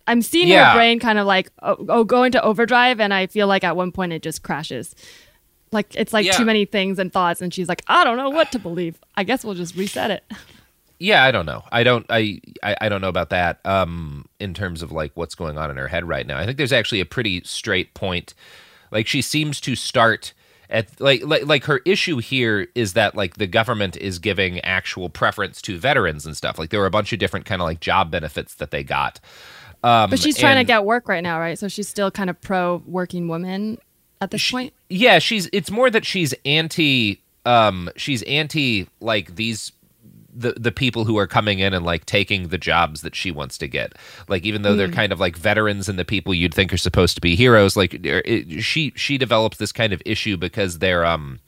[0.07, 0.71] I'm seeing Yeah.
[0.71, 3.75] her brain kind of like oh, oh go into overdrive, and I feel like at
[3.75, 4.95] one point it just crashes.
[5.71, 6.31] Like it's like Yeah.
[6.33, 8.99] too many things and thoughts, and she's like, I don't know what to believe.
[9.15, 10.23] I guess we'll just reset it.
[10.99, 11.63] Yeah, I don't know.
[11.71, 15.35] I don't I, I I don't know about that um in terms of like what's
[15.35, 16.39] going on in her head right now.
[16.39, 18.33] I think there's actually a pretty straight point.
[18.91, 20.33] Like she seems to start
[20.69, 25.09] at like like like her issue here is that like the government is giving actual
[25.09, 26.59] preference to veterans and stuff.
[26.59, 29.19] Like there were a bunch of different kind of like job benefits that they got.
[29.83, 31.57] Um but she's trying to get work right now, right?
[31.57, 33.77] So she's still kind of pro working woman
[34.19, 34.73] at this point.
[34.89, 39.71] yeah she's it's more that she's anti um she's anti like these
[40.39, 43.57] the the people who are coming in and like taking the jobs that she wants
[43.57, 43.93] to get
[44.27, 44.93] like even though they're Mm.
[45.01, 47.93] kind of like veterans and the people you'd think are supposed to be heroes like
[48.05, 51.39] it, she she develops this kind of issue because they're um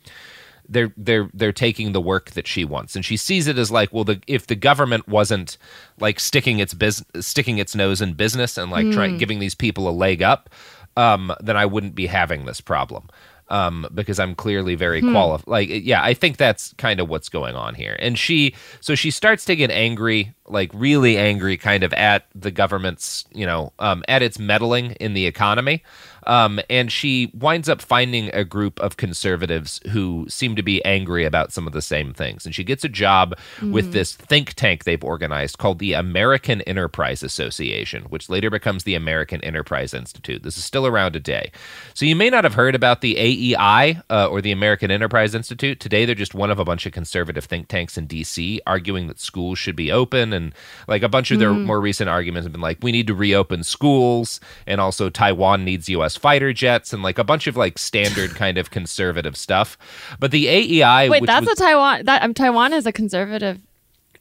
[0.68, 3.92] they're they're they're taking the work that she wants and she sees it as like
[3.94, 5.58] well the if the government wasn't
[6.00, 9.20] like sticking its business sticking its nose in business and like trying Mm.
[9.20, 10.50] giving these people a leg up
[10.98, 13.08] um then I wouldn't be having this problem
[13.50, 15.12] um because I'm clearly very Hmm.
[15.12, 18.96] qualified like yeah I think that's kind of what's going on here and she so
[18.96, 23.74] she starts to get angry like really angry kind of at the government's you know
[23.80, 25.84] um at its meddling in the economy
[26.30, 31.26] um, and she winds up finding a group of conservatives who seem to be angry
[31.26, 32.46] about some of the same things.
[32.46, 33.92] And she gets a job with Mm.
[33.92, 39.44] this think tank they've organized called the American Enterprise Association, which later becomes the American
[39.44, 40.44] Enterprise Institute.
[40.44, 41.52] This is still around today.
[41.96, 45.80] So you may not have heard about the AEI uh, or the American Enterprise Institute.
[45.80, 48.62] Today, they're just one of a bunch of conservative think tanks in D.C.
[48.68, 50.32] arguing that schools should be open.
[50.34, 50.54] And
[50.88, 51.66] like a bunch of their Mm.
[51.66, 54.40] more recent arguments have been like, we need to reopen schools.
[54.68, 56.16] And also, Taiwan needs U.S.
[56.20, 59.78] fighter jets and like a bunch of like standard kind of conservative stuff.
[60.20, 62.06] But the AEI, Wait, that's was, a Taiwan.
[62.06, 63.60] That um, Taiwan is a conservative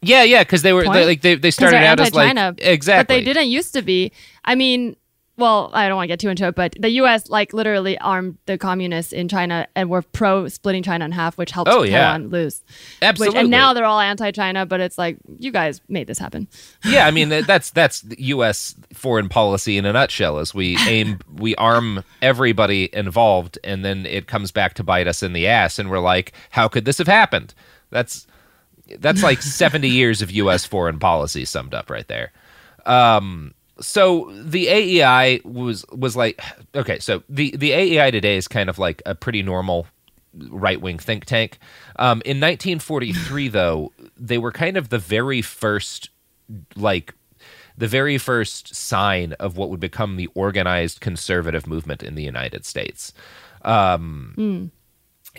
[0.01, 3.03] yeah, yeah, because they were they, like they they started out as like exactly.
[3.03, 4.12] but they didn't used to be.
[4.44, 4.96] I mean,
[5.39, 7.30] well, I don't want to get too into it, but the U.S.
[7.30, 11.53] like literally armed the communists in China and were pro splitting China in half, which
[11.53, 12.01] helped Oh, yeah.
[12.01, 12.62] Taiwan lose.
[12.66, 13.41] Which, Absolutely.
[13.41, 16.49] and now they're all anti-China, but it's like you guys made this happen.
[16.84, 18.74] yeah, I mean that's that's U.S.
[18.93, 20.41] foreign policy in a nutshell.
[20.41, 25.22] Is we aim we arm everybody involved, and then it comes back to bite us
[25.22, 27.55] in the ass, and we're like, how could this have happened?
[27.91, 28.26] That's
[28.99, 30.64] that's like seventy years of U.S.
[30.64, 32.32] foreign policy summed up right there.
[32.86, 36.41] Um, so the AEI was was like
[36.74, 39.87] okay, so the the AEI today is kind of like a pretty normal
[40.51, 41.59] right wing think tank.
[41.97, 46.11] Um, in 1943, though, they were kind of the very first
[46.76, 47.14] like
[47.76, 52.64] the very first sign of what would become the organized conservative movement in the United
[52.66, 53.12] States.
[53.62, 54.66] Um, Hmm.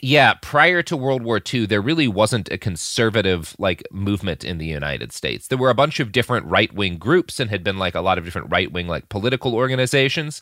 [0.02, 4.66] Yeah, prior to World War II, there really wasn't a conservative like movement in the
[4.66, 5.48] United States.
[5.48, 8.18] There were a bunch of different right wing groups and had been like a lot
[8.18, 10.42] of different right wing like political organizations.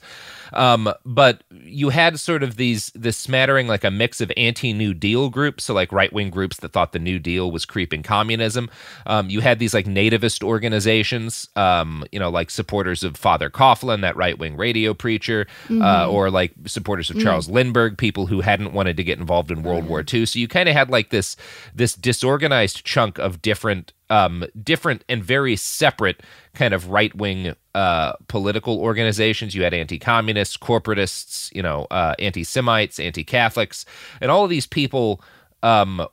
[0.54, 4.94] Um, but you had sort of these this smattering like a mix of anti New
[4.94, 8.70] Deal groups, so like right wing groups that thought the New Deal was creeping communism.
[9.06, 14.02] Um, you had these like nativist organizations, um, you know, like supporters of Father Coughlin,
[14.02, 16.14] that right wing radio preacher, uh, Mhm.
[16.14, 17.24] or like supporters of Mm.
[17.24, 20.26] Charles Lindbergh, people who hadn't wanted to get involved in World War II.
[20.26, 21.36] So you kind of had like this
[21.74, 26.22] this disorganized chunk of different um different and very separate
[26.54, 29.56] kind of right wing uh political organizations.
[29.56, 33.86] You had anti communists, corporatists, you know, uh anti Semites, anti Catholics,
[34.22, 35.22] and all of these people
[35.68, 36.08] um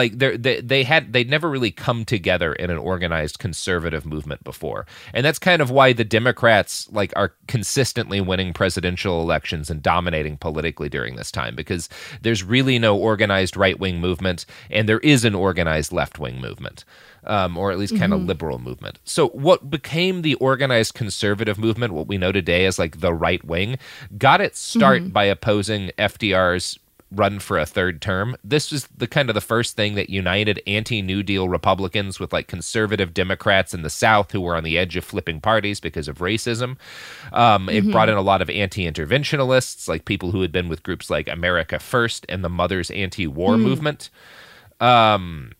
[0.00, 0.36] like they
[0.72, 4.80] they had they'd never really come together in an organized conservative movement before
[5.14, 10.36] and that's kind of why the democrats like are consistently winning presidential elections and dominating
[10.36, 11.88] politically during this time because
[12.22, 16.84] there's really no organized right-wing movement and there is an organized left-wing movement
[17.24, 18.28] um, or at least kind of Mhm.
[18.28, 23.00] liberal movement so what became the organized conservative movement what we know today as like
[23.00, 23.78] the right wing
[24.18, 25.12] got its start Mhm.
[25.12, 26.78] by opposing fdr's
[27.12, 28.36] run for a third term.
[28.44, 32.46] This was the kind of the first thing that united anti-New Deal Republicans with like
[32.46, 36.18] conservative Democrats in the South who were on the edge of flipping parties because of
[36.18, 36.76] racism.
[37.32, 37.92] Um, It Mhm.
[37.92, 41.78] brought in a lot of anti-interventionists, like people who had been with groups like America
[41.78, 43.60] First and the Mothers Anti-War Mm.
[43.62, 44.10] Movement.
[44.80, 45.52] Um,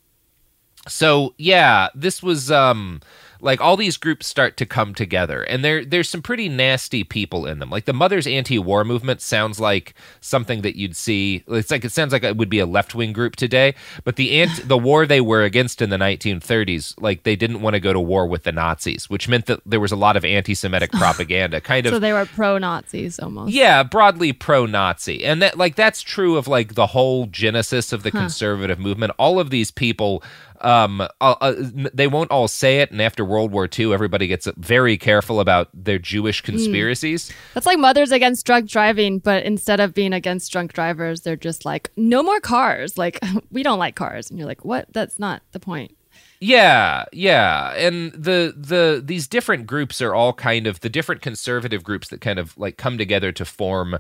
[0.89, 3.01] so yeah, this was um
[3.43, 7.47] like all these groups start to come together and there there's some pretty nasty people
[7.47, 7.71] in them.
[7.71, 12.13] Like the Mothers Anti-War Movement sounds like something that you'd see it's like it sounds
[12.13, 13.75] like it would be a left-wing group today,
[14.05, 17.75] but the ant the war they were against in the 1930s, like they didn't want
[17.75, 20.25] to go to war with the Nazis, which meant that there was a lot of
[20.25, 23.53] anti-Semitic propaganda kind of so they were pro Nazis almost.
[23.53, 28.11] yeah, broadly pro-Nazi, and that like that's true of like the whole genesis of the
[28.11, 28.19] Huh.
[28.21, 29.13] conservative movement.
[29.19, 30.23] All of these people,
[30.61, 34.97] um, uh, they won't all say it, and after World War II, everybody gets very
[34.97, 37.33] careful about their Jewish conspiracies.
[37.55, 41.65] That's like mothers against drunk driving, but instead of being against drunk drivers, they're just
[41.65, 42.99] like, no more cars.
[42.99, 44.31] Like, we don't like cars.
[44.31, 44.93] And you're like, what?
[44.93, 45.97] That's not the point.
[46.43, 51.85] Yeah, yeah, and the the these different groups are all kind of the different conservative
[51.85, 53.99] groups that kind of like come together to form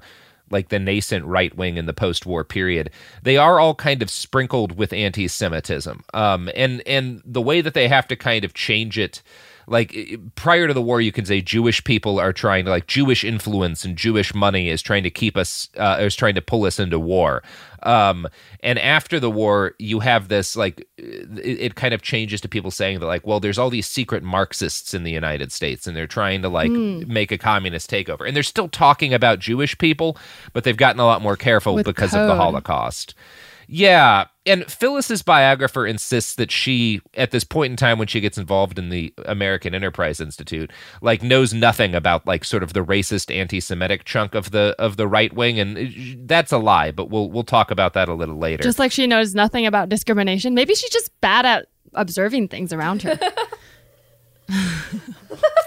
[0.50, 2.90] like the nascent right wing in the post-war period.
[3.22, 7.88] They are all kind of sprinkled with anti-Semitism, um, and and the way that they
[7.88, 9.22] have to kind of change it.
[9.70, 9.96] Like
[10.34, 13.84] prior to the war, you can say Jewish people are trying to like Jewish influence
[13.84, 16.98] and Jewish money is trying to keep us, uh, is trying to pull us into
[16.98, 17.42] war.
[17.84, 18.26] Um,
[18.64, 22.70] and after the war, you have this like it, it kind of changes to people
[22.72, 26.06] saying that like, well, there's all these secret Marxists in the United States, and they're
[26.08, 27.04] trying to like Hmm.
[27.06, 30.18] make a communist takeover, and they're still talking about Jewish people,
[30.52, 32.34] but they've gotten a lot more careful With because of the.
[32.34, 33.14] Holocaust.
[33.72, 38.38] Yeah, and Phyllis's biographer insists that she, at this point in time when she gets
[38.38, 40.72] involved in the American Enterprise Institute,
[41.02, 45.06] like knows nothing about like sort of the racist anti-Semitic chunk of the of the
[45.06, 46.90] right wing, and uh, that's a lie.
[46.90, 48.62] But we'll we'll talk about that a little later.
[48.62, 50.54] Just like she knows nothing about discrimination.
[50.54, 53.18] Maybe she's just bad at observing things around her.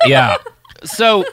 [0.05, 0.37] yeah.
[0.83, 1.23] So,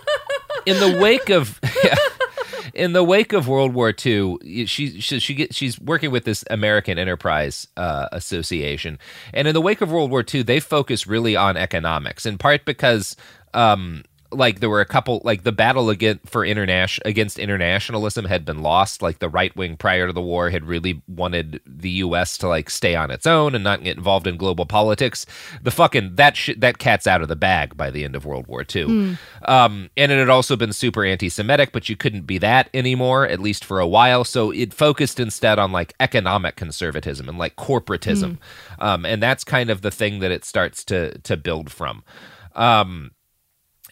[0.67, 1.59] in the wake of
[2.75, 6.45] in the wake of World War II, she she she get, she's working with this
[6.51, 8.99] American Enterprise uh, Association,
[9.33, 12.65] and in the wake of World War II, they focus really on economics, in part
[12.65, 13.17] because.
[13.53, 18.45] Um, like there were a couple like the battle against for international against internationalism had
[18.45, 22.39] been lost like the right wing prior to the war had really wanted the US
[22.39, 25.27] to like stay on its own and not get involved in global politics
[25.63, 28.47] the fucking that shit that cat's out of the bag by the end of World
[28.47, 29.15] War II Hmm.
[29.45, 33.41] um, and it had also been super anti-Semitic, but you couldn't be that anymore, at
[33.41, 34.25] least for a while.
[34.25, 38.39] So it focused instead on like economic conservatism and like corporatism,
[38.79, 42.03] um, and that's kind of the thing that it starts to to build from.
[42.55, 43.13] Um,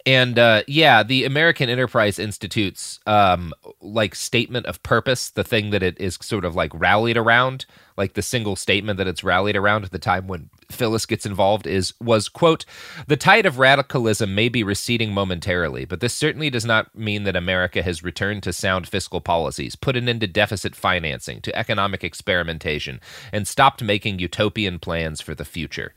[0.09, 3.53] and uh, yeah, the American Enterprise Institute's um,
[3.83, 7.67] like statement of purpose, the thing that it is sort of like rallied around,
[7.99, 11.67] like the single statement that it's rallied around at the time when Phyllis gets involved
[11.67, 12.65] is was quote
[13.07, 17.37] the tide of radicalism may be receding momentarily, but this certainly does not mean that
[17.37, 22.03] America has returned to sound fiscal policies, put an end to deficit financing, to economic
[22.03, 22.99] experimentation,
[23.31, 25.93] and stopped making utopian plans for the future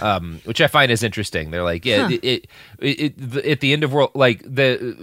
[0.00, 1.50] um, which I find is interesting.
[1.50, 2.14] They're like, yeah, Huh.
[2.14, 2.46] it, it,
[2.78, 4.96] it, it- at the end of world, like the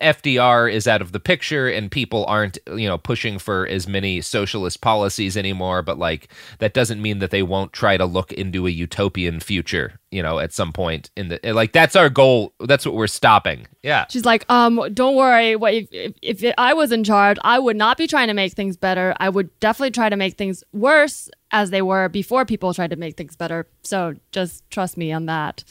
[0.00, 4.20] FDR is out of the picture, and people aren't, you know, pushing for as many
[4.20, 5.82] socialist policies anymore.
[5.82, 6.28] But like,
[6.58, 10.38] that doesn't mean that they won't try to look into a utopian future, you know,
[10.38, 11.72] at some point in the like.
[11.72, 12.52] That's our goal.
[12.60, 13.66] That's what we're stopping.
[13.82, 14.06] Yeah.
[14.08, 15.56] She's like, um, don't worry.
[15.56, 18.52] What if, if, if I was in charge, I would not be trying to make
[18.52, 19.14] things better.
[19.18, 22.96] I would definitely try to make things worse as they were before people tried to
[22.96, 23.66] make things better.
[23.82, 25.64] So just trust me on that.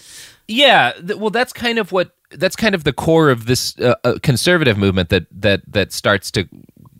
[0.47, 3.95] Yeah, th- well, that's kind of what that's kind of the core of this uh,
[4.03, 6.47] uh, conservative movement that that that starts to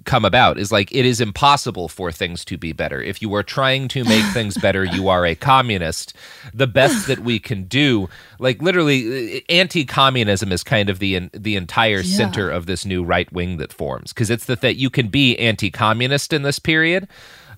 [0.06, 3.02] come about is like it is impossible for things to be better.
[3.02, 6.14] If you are trying to make things better, you are a communist.
[6.54, 8.08] The best that we can do,
[8.40, 12.16] like literally, uh, anti-communism is kind of the the entire Yeah.
[12.16, 15.38] center of this new right wing that forms because it's the that you can be
[15.38, 17.10] anti-communist in this period.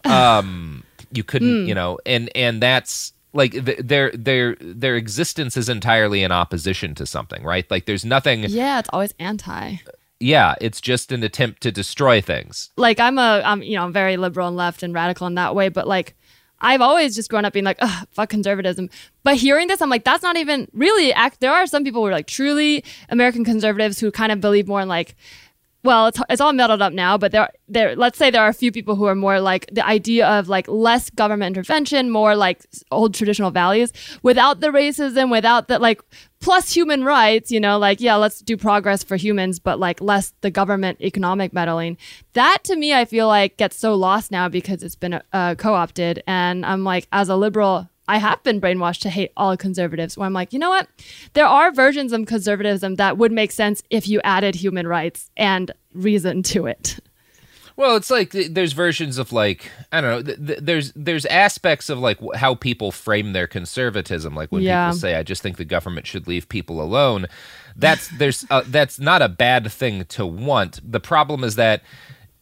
[0.06, 1.68] Um, you couldn't, Hmm.
[1.68, 6.96] you know, and and that's like th- their their their existence is entirely in opposition
[6.96, 7.70] to something, right?
[7.70, 8.44] Like there's nothing.
[8.44, 9.78] Yeah, it's always anti.
[10.20, 12.72] Yeah, it's just an attempt to destroy things.
[12.76, 15.56] Like I'm a, I'm you know, I'm very liberal and left and radical in that
[15.56, 16.16] way, but like.
[16.62, 18.90] I've always just grown up being like, ugh, fuck conservatism.
[19.24, 21.40] But hearing this, I'm like, that's not even really act.
[21.40, 24.82] There are some people who are like truly American conservatives who kind of believe more
[24.82, 25.16] in like
[25.84, 28.54] well, it's, it's all muddled up now, but there, there, let's say there are a
[28.54, 32.66] few people who are more like the idea of like less government intervention, more like
[32.92, 36.02] old traditional values without the racism, without the like
[36.42, 40.34] plus human rights, you know, like, yeah, let's do progress for humans, but like less
[40.42, 41.98] the government economic meddling.
[42.34, 45.74] That to me, I feel like gets so lost now because it's been uh, co
[45.74, 46.24] opted.
[46.28, 50.18] And I'm like, as a liberal, I have been brainwashed to hate all conservatives.
[50.18, 50.88] Where I'm like, you know what?
[51.34, 55.72] There are versions of conservatism that would make sense if you added human rights and
[55.94, 57.00] reason to it.
[57.76, 60.36] Well, it's like there's versions of like I don't know.
[60.36, 64.36] Th- there's there's aspects of like how people frame their conservatism.
[64.36, 64.88] Like when Yeah.
[64.90, 67.28] people say, "I just think the government should leave people alone."
[67.78, 70.82] That's there's uh, that's not a bad thing to want.
[70.84, 71.82] The problem is that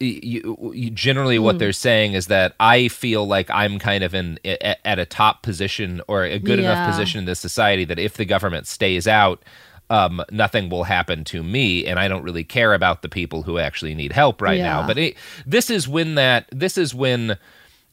[0.00, 1.58] you, you generally what Hmm.
[1.58, 5.42] they're saying is that I feel like I'm kind of in a- at a top
[5.42, 6.72] position or a good Yeah.
[6.72, 9.42] enough position in this society that if the government stays out.
[9.90, 13.58] Um, nothing will happen to me, and I don't really care about the people who
[13.58, 14.86] actually need help right now.
[14.86, 17.38] But it, this is when that this is when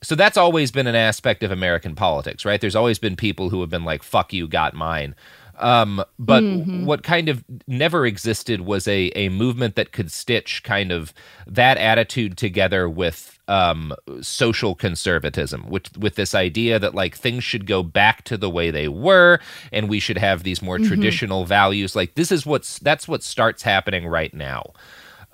[0.04, 2.60] so that's always been an aspect of American politics, right?
[2.60, 5.16] There's always been people who have been like, fuck you, got mine.
[5.58, 6.86] Um, but Mhm.
[6.86, 11.14] what kind of never existed was a, a movement that could stitch kind of
[11.48, 17.68] that attitude together with um, social conservatism, with, with this idea that like things should
[17.68, 19.40] go back to the way they were
[19.72, 20.88] and we should have these more Mhm.
[20.88, 21.96] traditional values.
[21.96, 24.74] Like this is what's that's what starts happening right now.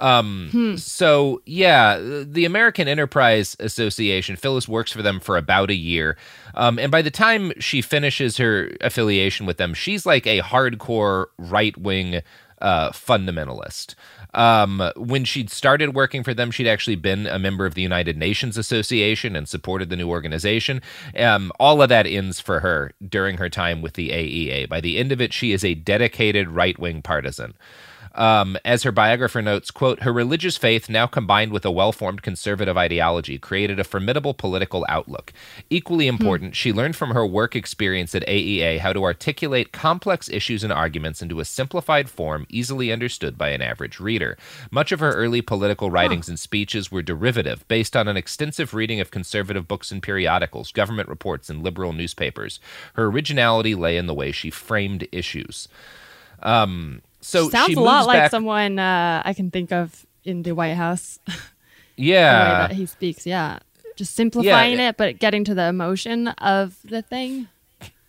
[0.02, 0.76] Um, Hmm.
[0.76, 6.18] So yeah, the American Enterprise Association, Phyllis works for them for about a year,
[6.56, 11.28] um, and by the time she finishes her affiliation with them, she's like a hardcore
[11.38, 12.22] right wing
[12.62, 13.96] uh, fundamentalist.
[14.34, 18.18] Um, when she'd started working for them, she'd actually been a member of the United
[18.18, 20.82] Nations Association and supported the new organization.
[21.18, 24.70] Um, all of that ends for her during her time with the AEA.
[24.70, 27.56] By the end of it, she is a dedicated right wing partisan.
[28.14, 32.22] Um, as her biographer notes, quote, her religious faith, now combined with a well formed
[32.22, 35.32] conservative ideology, created a formidable political outlook.
[35.70, 40.64] Equally important, she learned from her work experience at AEA how to articulate complex issues
[40.64, 44.38] and arguments into a simplified form easily understood by an average reader.
[44.72, 49.00] Much of her early political writings and speeches were derivative, based on an extensive reading
[49.00, 52.60] of conservative books and periodicals, government reports, and liberal newspapers.
[52.96, 55.70] Her originality lay in the way she framed issues.
[56.42, 60.06] Um, so Sounds she a lot moves like back- someone uh, I can think of
[60.24, 61.20] in the White House.
[61.28, 61.38] the way
[61.98, 62.68] Yeah.
[62.68, 63.26] that he speaks.
[63.26, 63.60] Yeah,
[63.96, 64.90] just simplifying Yeah.
[64.90, 67.48] it, but getting to the emotion of the thing.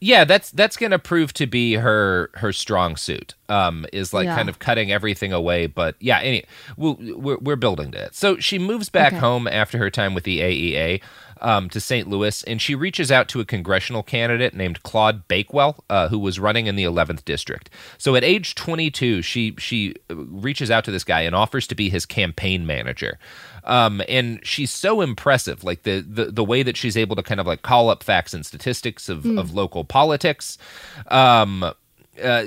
[0.03, 4.35] Yeah that's that's gonna prove to be her her strong suit um is like Yeah.
[4.37, 6.45] kind of cutting everything away but yeah any
[6.77, 9.21] we'll, we're, we're building to it so she moves back Okay.
[9.21, 11.01] home after her time with the aea
[11.41, 12.09] um, to St.
[12.09, 16.39] Louis, and she reaches out to a congressional candidate named Claude Bakewell, uh, who was
[16.39, 17.69] running in the 11th district.
[17.99, 21.75] So at age 22, she she uh, reaches out to this guy and offers to
[21.75, 23.19] be his campaign manager.
[23.65, 27.41] Um, and she's so impressive, like the, the the way that she's able to kind
[27.41, 29.39] of like call up facts and statistics of, Hmm.
[29.39, 30.59] of local politics.
[31.09, 31.73] Um,
[32.23, 32.45] uh,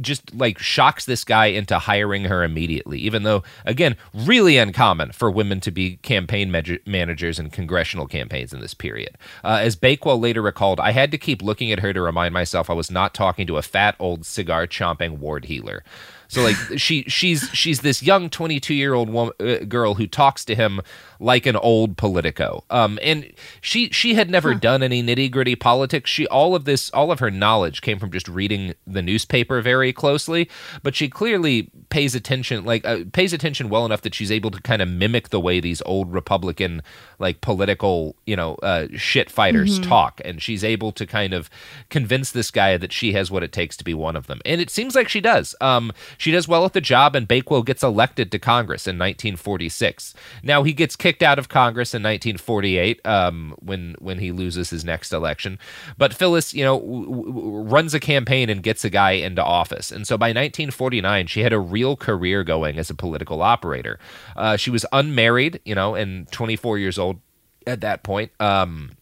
[0.00, 5.30] just like shocks this guy into hiring her immediately, even though, again, really uncommon for
[5.30, 6.50] women to be campaign
[6.86, 9.18] managers in congressional campaigns in this period.
[9.44, 12.70] Uh, as Bakewell later recalled, I had to keep looking at her to remind myself
[12.70, 15.84] I was not talking to a fat old cigar chomping ward healer.
[16.28, 20.44] So like she she's she's this young 22 year old woman, uh, girl who talks
[20.46, 20.80] to him
[21.20, 22.64] like an old politico.
[22.70, 26.10] Um, and she she had never done any nitty gritty politics.
[26.10, 29.92] She all of this all of her knowledge came from just reading the newspaper very
[29.92, 30.50] closely.
[30.82, 34.60] But she clearly pays attention like uh, pays attention well enough that she's able to
[34.60, 36.82] kind of mimic the way these old Republican
[37.18, 39.88] like political you know uh, shit fighters Mhm.
[39.88, 41.48] talk, and she's able to kind of
[41.88, 44.40] convince this guy that she has what it takes to be one of them.
[44.44, 45.54] And it seems like she does.
[45.60, 50.14] Um, she does well at the job, and Bakewell gets elected to Congress in 1946.
[50.42, 54.84] Now he gets kicked out of Congress in 1948 um, when when he loses his
[54.84, 55.58] next election.
[55.98, 59.90] But Phyllis, you know, w- w- runs a campaign and gets a guy into office.
[59.90, 63.98] And so by 1949, she had a real career going as a political operator.
[64.36, 67.20] Uh, she was unmarried, you know, and 24 years old
[67.66, 68.32] at that point.
[68.40, 68.92] Um,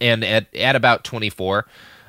[0.00, 1.66] and at at about 24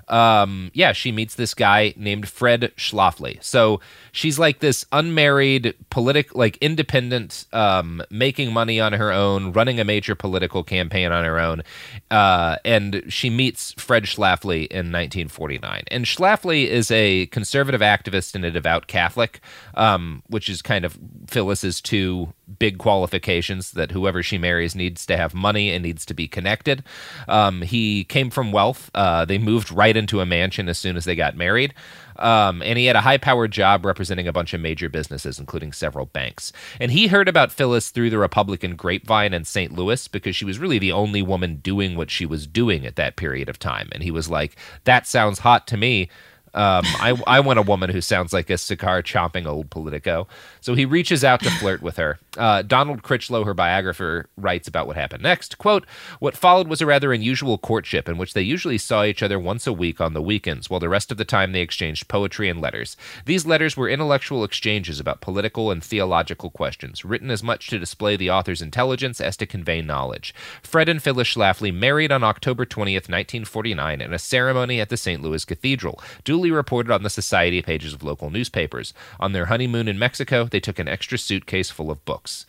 [0.09, 3.41] um yeah she meets this guy named fred schlafly.
[3.43, 3.79] So
[4.11, 9.83] she's like this unmarried politic like independent um making money on her own running a
[9.83, 11.63] major political campaign on her own.
[12.11, 18.45] Uh and she meets fred schlafly in 1949 and schlafly is a conservative activist and
[18.45, 19.39] a devout catholic
[19.75, 20.97] um which is kind of
[21.27, 26.13] phyllis's two big qualifications that whoever she marries needs to have money and needs to
[26.13, 26.83] be connected.
[27.27, 28.89] Um, he came from wealth.
[28.93, 31.73] Uh, they moved right into a mansion as soon as they got married.
[32.19, 35.71] Um, and he had a high powered job representing a bunch of major businesses, including
[35.71, 36.51] several banks.
[36.79, 39.71] And he heard about Phyllis through the Republican grapevine in St.
[39.71, 43.15] Louis because she was really the only woman doing what she was doing at that
[43.15, 43.89] period of time.
[43.93, 46.09] And he was like, that sounds hot to me.
[46.53, 50.27] Um, I, I want a woman who sounds like a cigar chomping old Politico.
[50.61, 52.19] So he reaches out to flirt with her.
[52.37, 55.57] Uh, Donald Critchlow, her biographer, writes about what happened next.
[55.57, 55.85] Quote,
[56.19, 59.67] What followed was a rather unusual courtship in which they usually saw each other once
[59.67, 62.61] a week on the weekends, while the rest of the time they exchanged poetry and
[62.61, 62.95] letters.
[63.25, 68.15] These letters were intellectual exchanges about political and theological questions, written as much to display
[68.15, 70.33] the author's intelligence as to convey knowledge.
[70.61, 75.21] Fred and Phyllis Schlafly married on October 20th, 1949, in a ceremony at the St.
[75.21, 78.93] Louis Cathedral, duly reported on the society pages of local newspapers.
[79.19, 82.45] On their honeymoon in Mexico, they took an extra suitcase full of books.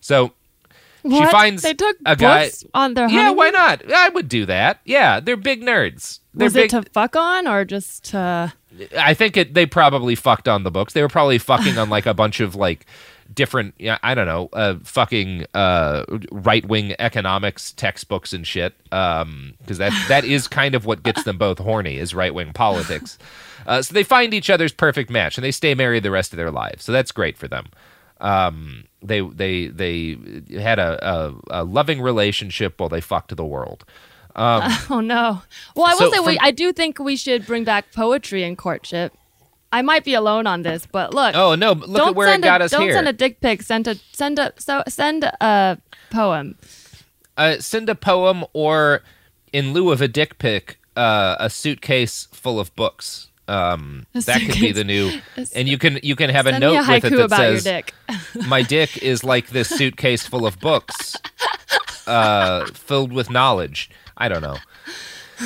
[0.00, 0.32] So
[1.02, 2.50] she finds They took a guy.
[2.74, 3.26] on their honeymoon?
[3.26, 3.90] Yeah, why not?
[3.90, 4.80] I would do that.
[4.84, 6.20] Yeah, they're big nerds.
[6.34, 8.52] They're Was big, it to fuck on or just to?
[8.96, 10.92] I think it, they probably fucked on the books.
[10.92, 12.86] They were probably fucking on like a bunch of like
[13.32, 18.74] different, yeah, I don't know, uh, fucking uh, right wing economics textbooks and shit.
[18.84, 23.18] Because that that is kind of what gets them both horny is right wing politics.
[23.66, 26.36] Uh, so they find each other's perfect match and they stay married the rest of
[26.36, 26.84] their lives.
[26.84, 27.66] So that's great for them.
[28.20, 30.16] Um, they they they
[30.52, 33.84] had a, a, a loving relationship while they fucked the world.
[34.36, 35.42] Um, oh no.
[35.74, 36.38] Well, I will so say we.
[36.38, 39.16] I do think we should bring back poetry in courtship.
[39.72, 41.34] I might be alone on this, but look.
[41.36, 42.92] Oh, no, look at don't where it got a, us don't here.
[42.94, 43.62] send a dick pic.
[43.62, 45.78] Send a send a so send a
[46.10, 46.58] poem.
[47.36, 49.02] uh, send a poem or
[49.52, 54.60] in lieu of a dick pic uh, a suitcase full of books um, that could
[54.60, 55.20] be the new
[55.54, 57.94] and you can you can have a Send note a with it that says dick.
[58.46, 61.16] my dick is like this suitcase full of books
[62.06, 64.56] uh, filled with knowledge i don't know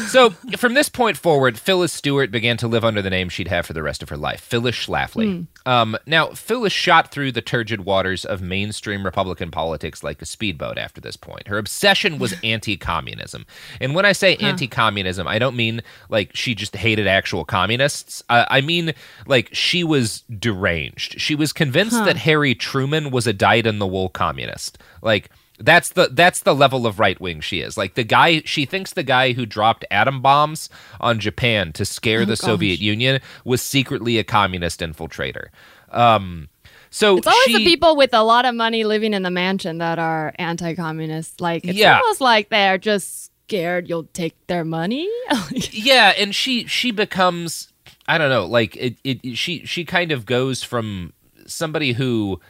[0.08, 3.66] so from this point forward, Phyllis Stewart began to live under the name she'd have
[3.66, 5.46] for the rest of her life, Phyllis Schlafly.
[5.66, 10.76] Um, now, Phyllis shot through the turgid waters of mainstream Republican politics like a speedboat
[10.78, 11.48] after this point.
[11.48, 13.46] Her obsession was anti-communism,
[13.80, 14.46] and when I say Huh.
[14.48, 18.22] anti-communism, I don't mean like she just hated actual communists.
[18.28, 18.92] Uh, I mean
[19.26, 21.20] like she was deranged.
[21.20, 22.04] She was convinced Huh.
[22.04, 24.78] that Harry Truman was a dyed-in-the-wool communist.
[25.02, 27.76] Like that's the that's the level of right wing she is.
[27.76, 30.68] Like the guy she thinks the guy who dropped atom bombs
[31.00, 32.38] on Japan to scare Oh, the gosh.
[32.40, 35.48] Soviet Union was secretly a communist infiltrator.
[35.90, 36.48] Um
[36.90, 39.78] so It's always she, the people with a lot of money living in the mansion
[39.78, 41.40] that are anti-communist.
[41.40, 41.98] Like it's Yeah.
[42.00, 45.08] almost like they're just scared you'll take their money.
[45.70, 47.72] yeah, and she she becomes
[48.08, 51.12] I don't know, like it, it she she kind of goes from
[51.46, 52.40] somebody who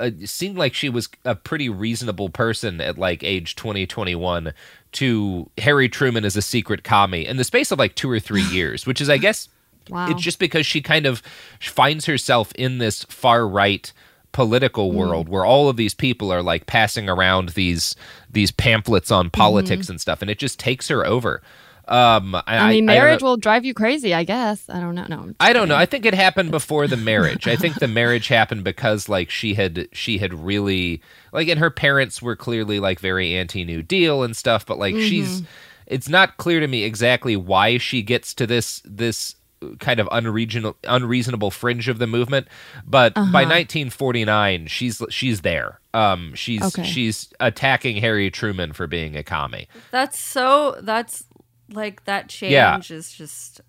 [0.00, 4.52] uh, seemed like she was a pretty reasonable person at like age 20 21
[4.92, 8.42] to Harry Truman as a secret commie in the space of like 2 or 3
[8.50, 9.48] years, which is I guess
[9.90, 10.08] Wow.
[10.10, 11.20] it's just because she kind of
[11.60, 13.92] finds herself in this far right
[14.32, 14.94] political Mm.
[14.94, 17.94] world where all of these people are like passing around these
[18.30, 19.90] these pamphlets on politics Mhm.
[19.90, 21.40] and stuff and it just takes her over
[21.88, 24.14] um I, I mean, marriage know- will drive you crazy.
[24.14, 24.68] I guess.
[24.68, 25.06] I don't know.
[25.08, 25.18] No.
[25.18, 25.76] I'm just I don't know.
[25.76, 27.46] I think it happened before the marriage.
[27.46, 31.70] I think the marriage happened because like she had she had really like and her
[31.70, 35.46] parents were clearly like very anti New Deal and stuff, but like she's Mhm.
[35.86, 39.36] it's not clear to me exactly why she gets to this this
[39.78, 42.46] kind of unregional unreasonable fringe of the movement,
[42.86, 43.48] but by Uh-huh.
[43.48, 45.80] 1949 she's she's there.
[45.94, 46.84] Um she's Okay.
[46.84, 49.68] she's attacking Harry Truman for being a commie.
[49.90, 50.76] That's so.
[50.82, 51.24] That's
[51.72, 52.78] like that change Yeah.
[52.78, 53.60] is just.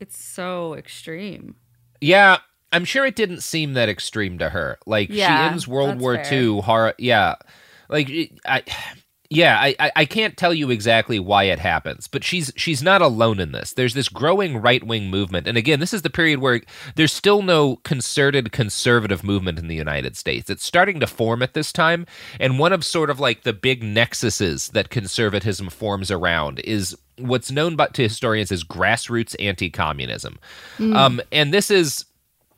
[0.00, 1.54] It's so extreme.
[2.00, 2.38] Yeah,
[2.72, 4.78] I'm sure it didn't seem that extreme to her.
[4.86, 6.34] Like Yeah, she ends World War fair.
[6.34, 6.60] II.
[6.62, 6.94] Horror.
[6.98, 7.36] Yeah,
[7.88, 8.10] like
[8.44, 8.62] I.
[9.34, 13.00] Yeah, I, I I can't tell you exactly why it happens, but she's she's not
[13.00, 13.72] alone in this.
[13.72, 16.60] There's this growing right wing movement, and again, this is the period where
[16.96, 20.50] there's still no concerted conservative movement in the United States.
[20.50, 22.06] It's starting to form at this time,
[22.38, 27.50] and one of sort of like the big nexuses that conservatism forms around is what's
[27.50, 30.38] known by, to historians as grassroots anti-communism.
[30.78, 30.96] Mm.
[30.96, 32.04] Um, and this is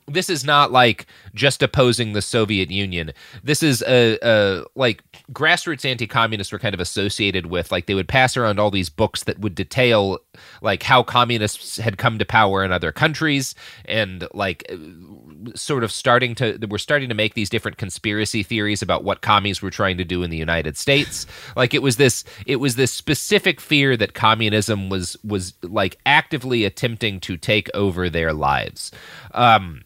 [0.07, 3.11] this is not like just opposing the Soviet Union.
[3.43, 8.07] This is a, a like grassroots anti-communists were kind of associated with like they would
[8.07, 10.19] pass around all these books that would detail
[10.61, 14.71] like how communists had come to power in other countries and like
[15.55, 19.61] sort of starting to we're starting to make these different conspiracy theories about what commies
[19.61, 21.25] were trying to do in the United States.
[21.55, 26.63] Like it was this it was this specific fear that communism was was like actively
[26.63, 28.91] attempting to take over their lives.
[29.33, 29.81] Um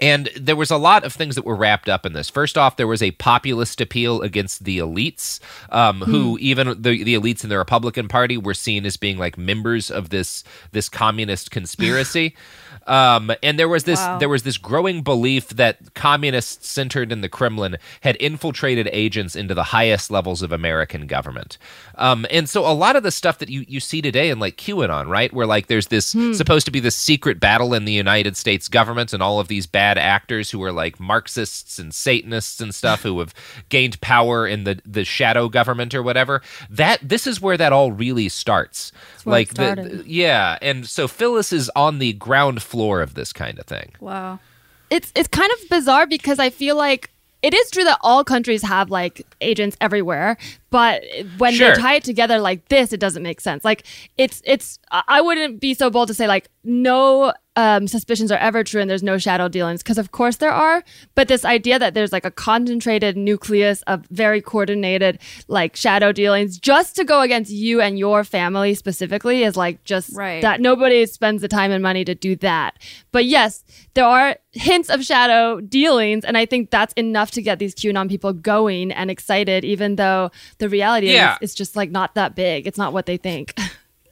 [0.00, 2.30] And there was a lot of things that were wrapped up in this.
[2.30, 5.40] First off, there was a populist appeal against the elites,
[5.70, 6.36] um, who Hmm.
[6.40, 10.10] even the, the elites in the Republican Party were seen as being like members of
[10.10, 12.34] this this communist conspiracy.
[12.88, 14.18] Um, and there was this Wow.
[14.18, 19.54] there was this growing belief that communists centered in the Kremlin had infiltrated agents into
[19.54, 21.58] the highest levels of American government.
[21.96, 24.56] Um, and so a lot of the stuff that you, you see today in like
[24.56, 28.36] QAnon, right, where like there's this supposed to be this secret battle in the United
[28.36, 32.74] States government and all of these bad actors who are like Marxists and Satanists and
[32.74, 33.34] stuff who have
[33.68, 36.40] gained power in the the shadow government or whatever.
[36.70, 38.92] That this is where that all really starts.
[39.26, 43.66] like the, yeah, and so Phyllis is on the ground floor of this kind of
[43.66, 43.92] thing.
[44.00, 44.38] Wow.
[44.90, 47.10] it's it's kind of bizarre because I feel like
[47.42, 50.36] it is true that all countries have like agents everywhere,
[50.70, 51.02] but
[51.38, 51.74] when Sure.
[51.74, 53.64] they tie it together like this, it doesn't make sense.
[53.64, 53.84] Like
[54.16, 58.38] it's it's I I wouldn't be so bold to say like no um, suspicions are
[58.38, 60.84] ever true and there's no shadow dealings because of course there are.
[61.16, 66.56] But this idea that there's like a concentrated nucleus of very coordinated like shadow dealings
[66.56, 70.40] just to go against you and your family specifically is like just Right.
[70.42, 72.78] that nobody spends the time and money to do that.
[73.10, 73.64] But yes,
[73.94, 78.08] there are hints of shadow dealings, and I think that's enough to get these QAnon
[78.08, 81.34] people going and excited, even though the reality Yeah.
[81.34, 82.66] is it's just like not that big.
[82.66, 83.54] It's not what they think.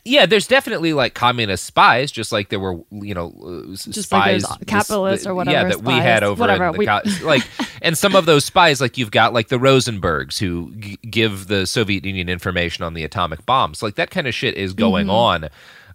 [0.09, 4.45] Yeah, there's definitely like communist spies, just like there were, you know, uh, Just spies.
[4.45, 5.57] there's capitalists or whatever.
[5.69, 7.43] Yeah, that we had over whatever, we- co- like,
[7.83, 11.67] and some of those spies, like you've got like the Rosenbergs who g- give the
[11.67, 15.13] Soviet Union information on the atomic bombs, like that kind of shit is going Mhm.
[15.13, 15.49] on.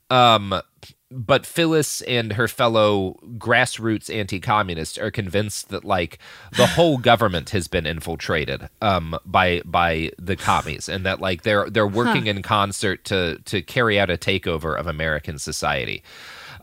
[0.10, 0.62] Um,
[1.12, 6.18] but Phyllis and her fellow grassroots anti-communists are convinced that like
[6.55, 11.70] the whole government has been infiltrated um, by by the commies, and that like they're
[11.70, 16.03] they're working in concert to to carry out a takeover of American society.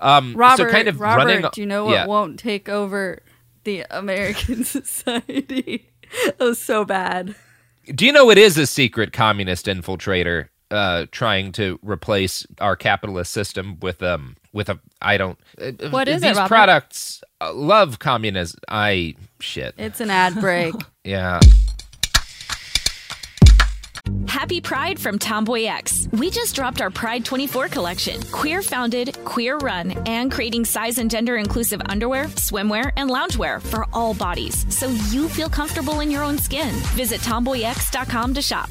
[0.01, 1.51] Um, Robert, so kind of Robert, running.
[1.53, 2.07] do you know what yeah.
[2.07, 3.22] won't take over
[3.64, 5.90] the American society?
[6.24, 7.34] that was so bad.
[7.86, 13.32] Do you know it is a secret communist infiltrator uh, trying to replace our capitalist
[13.32, 16.48] system with um with a I don't uh, What is it, these Robert?
[16.48, 18.60] products uh, love communism.
[18.68, 19.74] I shit.
[19.78, 20.74] It's an ad break.
[21.04, 21.40] Yeah.
[24.26, 26.06] Happy Pride from Tomboy X.
[26.12, 28.20] We just dropped our Pride 24 collection.
[28.30, 33.86] Queer founded, queer run, and creating size and gender inclusive underwear, swimwear, and loungewear for
[33.92, 36.74] all bodies so you feel comfortable in your own skin.
[36.94, 38.70] Visit tomboyx.com to shop.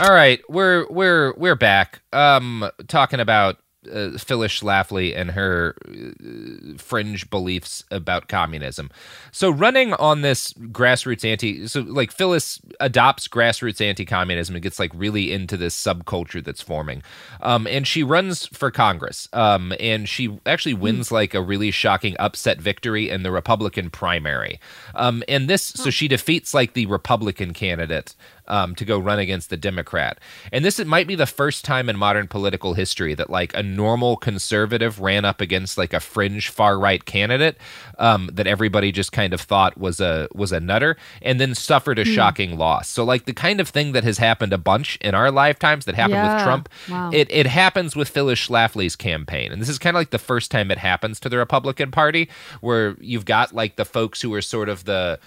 [0.00, 2.00] All right, we're we're we're back.
[2.10, 3.58] Um, talking about
[3.92, 8.90] uh, Phyllis Schlafly and her uh, fringe beliefs about communism.
[9.30, 14.92] So running on this grassroots anti, so like Phyllis adopts grassroots anti-communism and gets like
[14.94, 17.02] really into this subculture that's forming.
[17.42, 19.28] Um, and she runs for Congress.
[19.34, 24.60] Um, and she actually wins like a really shocking upset victory in the Republican primary.
[24.94, 28.14] Um, and this, so she defeats like the Republican candidate
[28.50, 30.18] um, to go run against the Democrat.
[30.52, 33.62] And this it might be the first time in modern political history that like a
[33.62, 37.56] normal conservative ran up against like a fringe far right candidate
[37.98, 41.98] um, that everybody just kind of thought was a was a nutter, and then suffered
[41.98, 42.14] a Hmm.
[42.14, 42.88] shocking loss.
[42.88, 45.94] So like the kind of thing that has happened a bunch in our lifetimes that
[45.94, 47.10] happened with Trump, Wow.
[47.12, 50.50] it it happens with Phyllis Schlafly's campaign, and this is kind of like the first
[50.50, 52.28] time it happens to the Republican Party,
[52.60, 55.18] where you've got like the folks who are sort of the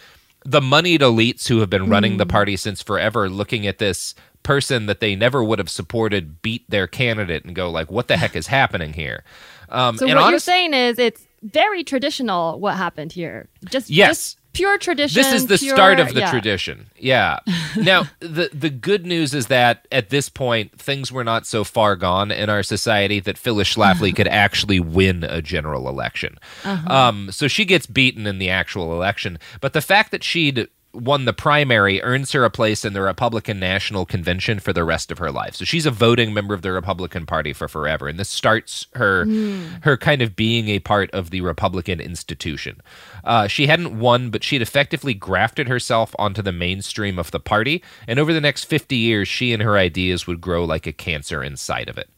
[0.45, 2.29] the moneyed elites who have been running the Mm.
[2.29, 4.13] party since forever, looking at this
[4.43, 8.17] person that they never would have supported beat their candidate and go like, "What the
[8.17, 9.23] heck is happening here?"
[9.69, 13.47] Um, So and what you're saying is it's very traditional what happened here.
[13.69, 14.09] Just Yes.
[14.09, 15.21] just pure tradition.
[15.21, 16.31] This is the pure- start of the yeah.
[16.31, 16.87] tradition.
[16.97, 17.39] Yeah.
[17.75, 21.95] now, the the good news is that at this point, things were not so far
[21.95, 26.37] gone in our society that Phyllis Schlafly could actually win a general election.
[26.63, 26.93] Uh-huh.
[26.93, 31.25] Um, so she gets beaten in the actual election, but the fact that she'd won
[31.25, 35.17] the primary earns her a place in the Republican National Convention for the rest of
[35.17, 35.55] her life.
[35.55, 39.25] So she's a voting member of the Republican Party for forever, and this starts her
[39.25, 39.65] Hmm.
[39.81, 42.79] her kind of being a part of the Republican institution.
[43.23, 47.83] Uh, she hadn't won, but she'd effectively grafted herself onto the mainstream of the party,
[48.07, 51.43] and over the next 50 years, she and her ideas would grow like a cancer
[51.43, 52.09] inside of it.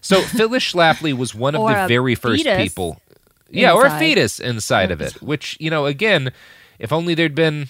[0.00, 3.00] So Phyllis Schlafly was one of the very first people.
[3.50, 6.32] Yeah, or a fetus inside of it, which, you know, again,
[6.78, 7.68] if only there'd been,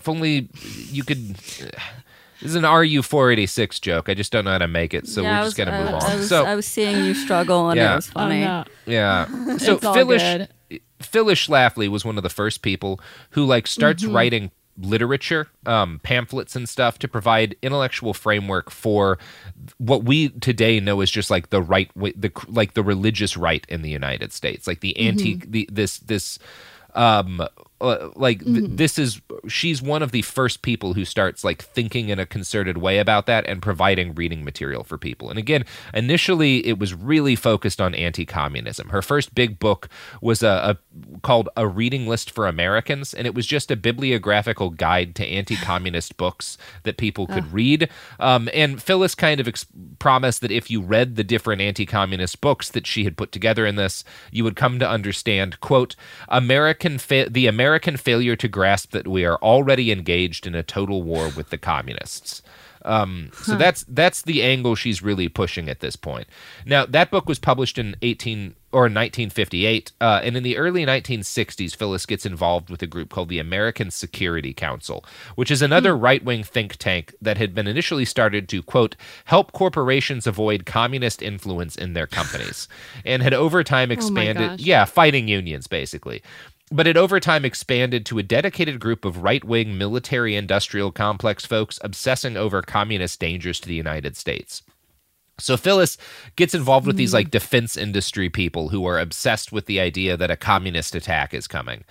[0.00, 0.48] if only
[0.90, 1.36] you could.
[1.36, 4.08] This is an RU 486 joke.
[4.08, 5.74] I just don't know how to make it, so Yeah, we're I just going to
[5.74, 6.18] I- move I on.
[6.20, 8.42] was- so I was seeing you struggle, and it was funny.
[8.44, 8.64] Oh, no.
[8.86, 9.26] yeah.
[9.58, 10.48] So Phyllis.
[11.00, 14.14] Phyllis Schlafly was one of the first people who like starts Mhm.
[14.14, 19.18] writing literature, um, pamphlets and stuff to provide intellectual framework for
[19.78, 23.64] what we today know as just like the right way, the like the religious right
[23.68, 25.50] in the United States, like the anti Mhm.
[25.52, 26.38] the this this
[26.94, 27.42] um
[27.80, 28.76] uh, like th- Mhm.
[28.76, 32.78] this is she's one of the first people who starts like thinking in a concerted
[32.78, 35.64] way about that and providing reading material for people and again
[35.94, 39.88] initially it was really focused on anti-communism her first big book
[40.20, 44.70] was a, a called a reading list for americans and it was just a bibliographical
[44.70, 47.50] guide to anti-communist books that people could Ah.
[47.52, 49.66] read um, and phyllis kind of ex-
[49.98, 53.76] promised that if you read the different anti-communist books that she had put together in
[53.76, 55.96] this you would come to understand quote
[56.28, 61.02] american fa- the american failure to grasp that we are already engaged in a total
[61.02, 62.42] war with the communists
[62.82, 63.58] um, so Huh.
[63.58, 66.26] that's that's the angle she's really pushing at this point.
[66.64, 71.76] Now that book was published in 18 or 1958, uh, and in the early 1960s,
[71.76, 75.04] Phyllis gets involved with a group called the American Security Council,
[75.34, 78.96] which is another right-wing think tank that had been initially started to quote
[79.26, 82.66] help corporations avoid communist influence in their companies,
[83.04, 84.50] and had over time Oh expanded.
[84.52, 84.60] gosh.
[84.60, 86.22] yeah, fighting unions basically
[86.70, 91.44] but it over time expanded to a dedicated group of right wing military industrial complex
[91.44, 94.62] folks obsessing over communist dangers to the United States.
[95.40, 95.96] So Phyllis
[96.36, 97.14] gets involved with these Mm.
[97.14, 101.46] like defense industry people who are obsessed with the idea that a communist attack is
[101.46, 101.84] coming.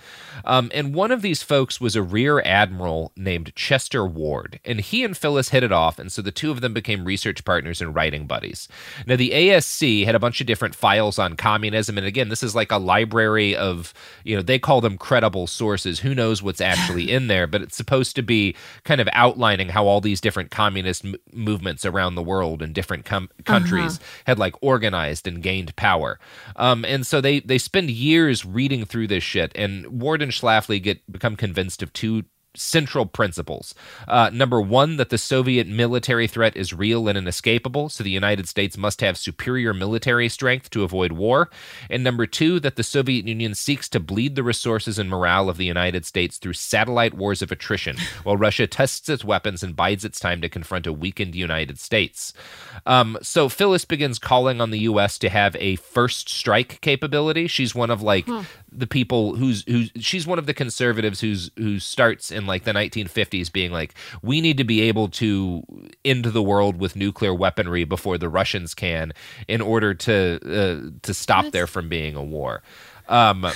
[0.44, 5.04] Um, and one of these folks was a rear admiral named Chester Ward, and he
[5.04, 7.94] and Phyllis hit it off, and so the two of them became research partners and
[7.94, 8.68] writing buddies.
[9.06, 12.54] Now the ASC had a bunch of different files on communism, and again, this is
[12.54, 13.92] like a library of
[14.24, 16.00] you know they call them credible sources.
[16.00, 17.46] Who knows what's actually in there?
[17.46, 21.84] But it's supposed to be kind of outlining how all these different communist m- movements
[21.84, 26.18] around the world and different com- countries had like organized and gained power.
[26.56, 30.82] Um, and so they they spend years reading through this shit, and Ward and Schlafly
[30.82, 32.24] get become convinced of two
[32.56, 33.74] central principles.
[34.08, 38.48] Uh, number one, that the Soviet military threat is real and inescapable, so the United
[38.48, 41.50] States must have superior military strength to avoid war.
[41.88, 45.56] And number two, that the Soviet Union seeks to bleed the resources and morale of
[45.58, 50.04] the United States through satellite wars of attrition, while Russia tests its weapons and bides
[50.04, 52.32] its time to confront a weakened United States.
[52.86, 55.18] Um, so Phyllis begins calling on the U.S.
[55.18, 57.46] to have a first strike capability.
[57.46, 58.42] She's one of like Huh.
[58.70, 62.72] the people who's who's she's one of the conservatives who's who starts in like the
[62.72, 65.62] 1950s being like we need to be able to
[66.04, 69.12] end the world with nuclear weaponry before the Russians can
[69.48, 72.62] in order to uh, to stop there from being a war.
[73.08, 73.46] Um,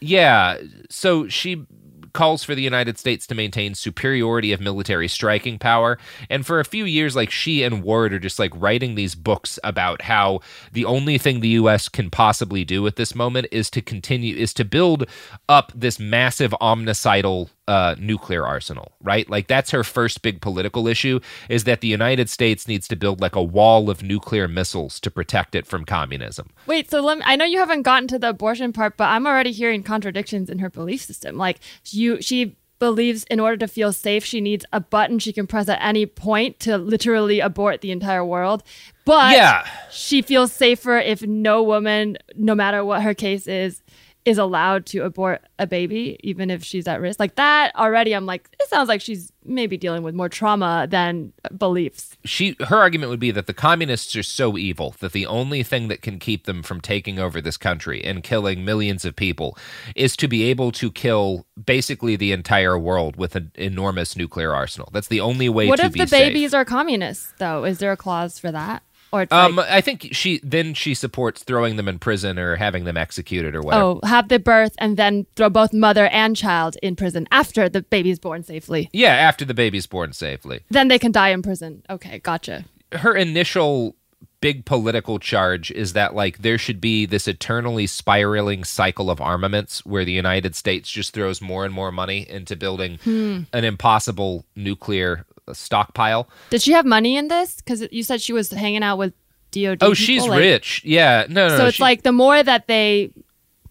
[0.00, 0.58] yeah,
[0.90, 1.66] so she
[2.14, 5.98] calls for the United States to maintain superiority of military striking power.
[6.30, 9.58] And for a few years, like she and Ward are just like writing these books
[9.62, 10.40] about how
[10.72, 14.54] the only thing the US can possibly do at this moment is to continue, is
[14.54, 15.06] to build
[15.48, 19.28] up this massive omnicidal uh, nuclear arsenal, right?
[19.30, 23.20] Like that's her first big political issue is that the United States needs to build
[23.20, 26.50] like a wall of nuclear missiles to protect it from communism.
[26.66, 29.26] Wait, so let me, I know you haven't gotten to the abortion part, but I'm
[29.26, 31.36] already hearing contradictions in her belief system.
[31.38, 35.46] Like you, she believes in order to feel safe, she needs a button she can
[35.46, 38.62] press at any point to literally abort the entire world.
[39.06, 39.66] But Yeah.
[39.90, 43.80] she feels safer if no woman, no matter what her case is,
[44.24, 47.20] is allowed to abort a baby, even if she's at risk.
[47.20, 51.32] Like that already, I'm like, it sounds like she's maybe dealing with more trauma than
[51.58, 52.16] beliefs.
[52.24, 55.88] she her argument would be that the communists are so evil that the only thing
[55.88, 59.58] that can keep them from taking over this country and killing millions of people
[59.94, 64.88] is to be able to kill basically the entire world with an enormous nuclear arsenal.
[64.92, 66.10] That's the only way what if the safe.
[66.10, 67.64] babies are communists, though?
[67.64, 68.82] Is there a clause for that?
[69.14, 72.84] Or Um, like, I think she then she supports throwing them in prison or having
[72.84, 73.84] them executed or whatever.
[73.84, 77.82] oh, have the birth and then throw both mother and child in prison after the
[77.82, 78.88] baby's born safely.
[78.92, 80.60] Yeah, after the baby's born safely.
[80.70, 81.82] Then they can die in prison.
[81.88, 82.64] Okay, gotcha.
[82.92, 83.94] her initial
[84.40, 89.86] big political charge is that like there should be this eternally spiraling cycle of armaments
[89.86, 93.42] where the United States just throws more and more money into building Hmm.
[93.54, 96.28] an impossible nuclear stockpile.
[96.50, 97.56] Did she have money in this?
[97.56, 99.12] Because you said she was hanging out with
[99.50, 99.78] DOD.
[99.82, 100.82] Oh, people, she's like- rich.
[100.84, 101.56] Yeah, no, no.
[101.56, 103.10] so no, it's she- like the more that they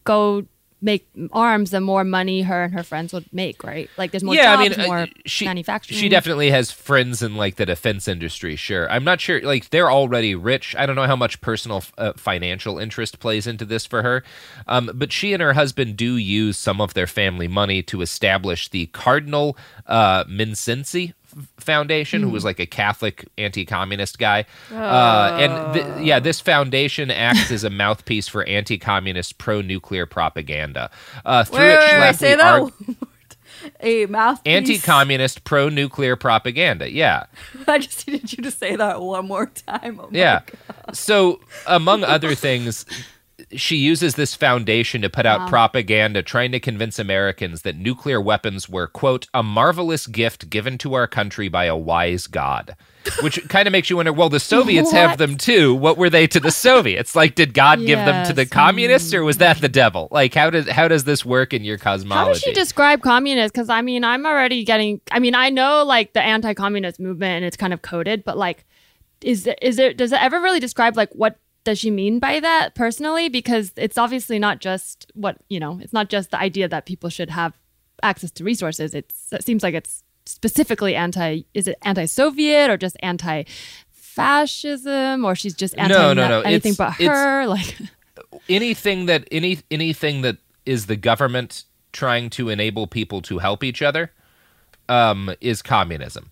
[0.04, 0.46] go
[0.84, 3.90] make arms, the more money her and her friends would make, right?
[3.98, 5.98] Like there's more yeah, jobs, I mean, uh, more she manufacturing.
[5.98, 8.58] she definitely has friends in like the defense industry.
[8.58, 9.42] Sure, I'm not sure.
[9.42, 10.76] Like they're already rich.
[10.78, 14.24] I don't know how much personal uh, financial interest plays into this for her,
[14.68, 18.68] um, but she and her husband do use some of their family money to establish
[18.68, 19.58] the Cardinal
[19.88, 21.14] uh, Mindszenty
[21.60, 22.34] Foundation, who Hmm.
[22.34, 27.70] was like a Catholic anti-communist guy, uh, and th- yeah, this foundation acts as a
[27.70, 30.90] mouthpiece for anti-communist, pro-nuclear propaganda.
[31.26, 32.74] Uh, through Wait, it, wait, wait, say that arg-
[33.80, 34.52] a mouthpiece.
[34.54, 37.26] anti-communist pro-nuclear propaganda yeah
[37.68, 40.00] I just needed you to say that one more time.
[40.04, 40.42] Oh yeah
[40.92, 42.86] so among other things
[43.56, 45.48] she uses this foundation to put out Wow.
[45.48, 50.94] propaganda trying to convince Americans that nuclear weapons were quote a marvelous gift given to
[50.94, 52.76] our country by a wise god
[53.22, 56.28] which kind of makes you wonder well the soviets have them too what were they
[56.28, 59.62] to the soviets like did god give them to the communists or was that mm.
[59.62, 62.54] the devil like how does how does this work in your cosmology How does she
[62.54, 63.54] describe communist?
[63.54, 65.02] Because I mean, I'm already getting.
[65.12, 68.66] I mean, I know like the anti-communist movement and it's kind of coded, but like,
[69.22, 69.94] is is there?
[69.94, 73.30] Does it ever really describe like what does she mean by that personally?
[73.30, 75.80] Because it's obviously not just what you know.
[75.82, 77.54] It's not just the idea that people should have
[78.02, 78.94] access to resources.
[78.94, 81.42] It's it seems like it's specifically anti.
[81.54, 86.42] Is it anti-Soviet or just anti-fascism or she's just anti No, no, no.
[86.42, 87.46] anything It's- but her?
[87.54, 87.78] Like.
[88.50, 93.82] anything that any anything that is the government trying to enable people to help each
[93.82, 94.12] other
[94.90, 96.32] um, is communism.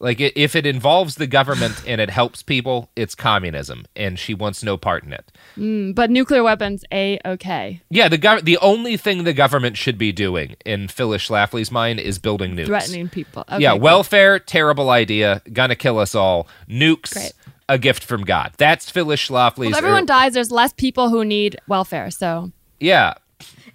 [0.00, 4.62] Like if it involves the government and it helps people, it's communism, and she wants
[4.62, 5.32] no part in it.
[5.56, 7.82] Mm, but nuclear weapons, a okay.
[7.90, 11.98] Yeah, the gov- the only thing the government should be doing, in Phyllis Schlafly's mind,
[11.98, 12.66] is building nukes.
[12.66, 13.44] Threatening people.
[13.48, 13.80] Okay, yeah, cool.
[13.80, 16.46] welfare, terrible idea, gonna kill us all.
[16.68, 17.32] Nukes, Great.
[17.68, 18.52] a gift from God.
[18.56, 19.58] That's Phyllis Schlafly's.
[19.58, 22.10] Well, if everyone dies, there's less people who need welfare.
[22.12, 23.14] So yeah,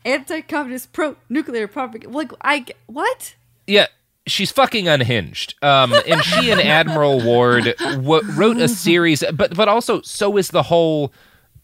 [0.05, 2.15] Anti-communist, pro-nuclear propaganda.
[2.15, 3.35] Like I what?
[3.67, 3.87] Yeah,
[4.27, 5.55] she's fucking unhinged.
[5.63, 10.49] Um, and she and Admiral Ward w- wrote a series, but but also so is
[10.49, 11.13] the whole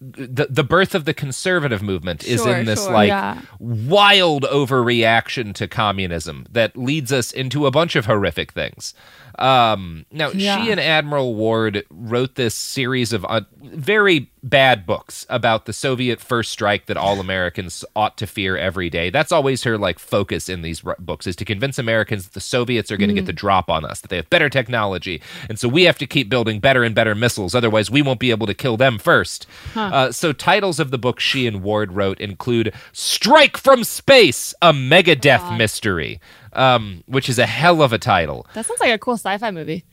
[0.01, 2.93] the the birth of the conservative movement is Sure, in this sure.
[2.93, 3.41] like Yeah.
[3.59, 8.93] wild overreaction to communism that leads us into a bunch of horrific things.
[9.37, 10.63] Um, now, Yeah.
[10.63, 16.19] she and Admiral Ward wrote this series of uh, very bad books about the Soviet
[16.21, 19.09] first strike that all Americans ought to fear every day.
[19.09, 22.39] That's always her like focus in these r- books is to convince Americans that the
[22.39, 23.27] Soviets are going to get Mm.
[23.27, 26.29] the drop on us, that they have better technology, and so we have to keep
[26.29, 27.53] building better and better missiles.
[27.53, 29.45] Otherwise, we won't be able to kill them first.
[29.73, 29.81] Huh.
[29.93, 34.71] Uh, so titles of the book she and Ward wrote include "Strike from Space: A
[34.73, 36.19] Mega Megadeath Mystery,"
[36.53, 38.45] um, which is a hell of a title.
[38.53, 39.83] That sounds like a cool sci-fi movie.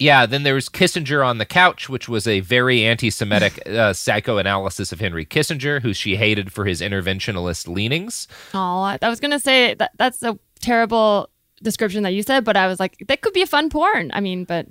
[0.00, 3.92] Yeah, then there was Kissinger on the Couch, which was a very anti Semitic uh,
[3.92, 8.26] psychoanalysis of Henry Kissinger, who she hated for his interventionalist leanings.
[8.54, 11.28] Oh, I I was gonna say that that's a terrible
[11.62, 14.10] description that you said, but I was like, that could be a fun porn.
[14.14, 14.66] I mean, but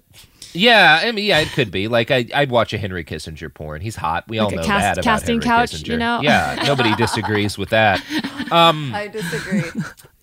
[0.54, 1.88] Yeah, I mean, yeah, it could be.
[1.88, 3.82] Like, I, I'd watch a Henry Kissinger porn.
[3.82, 4.28] He's hot.
[4.28, 5.88] We all Like a know cast- that about casting Henry couch, Kissinger.
[5.90, 6.22] you know?
[6.24, 8.04] Yeah, nobody disagrees with that.
[8.52, 9.62] Um, I disagree.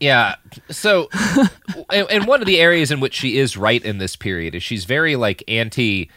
[0.01, 0.35] Yeah.
[0.69, 1.09] So,
[1.91, 4.65] and, and one of the areas in which she is right in this period is
[4.65, 6.11] she's very like anti.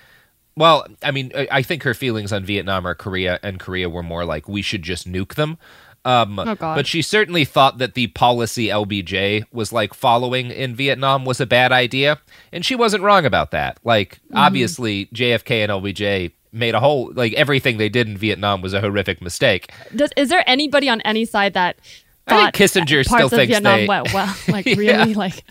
[0.56, 4.02] Well, I mean, I- I think her feelings on Vietnam or Korea and Korea were
[4.02, 5.60] more like we should just nuke them.
[6.06, 6.76] Um, Oh, God.
[6.76, 11.46] But she certainly thought that the policy LBJ was like following in Vietnam was a
[11.46, 12.20] bad idea,
[12.52, 13.80] and she wasn't wrong about that.
[13.84, 14.38] Like, Mm-hmm.
[14.38, 18.82] obviously, JFK and LBJ made a whole like everything they did in Vietnam was a
[18.82, 19.72] horrific mistake.
[19.96, 21.76] does is there anybody on any side that
[22.28, 24.36] I think Kissinger parts still of thinks Vietnam they- went well?
[24.48, 24.76] Like Yeah.
[24.76, 25.44] really, like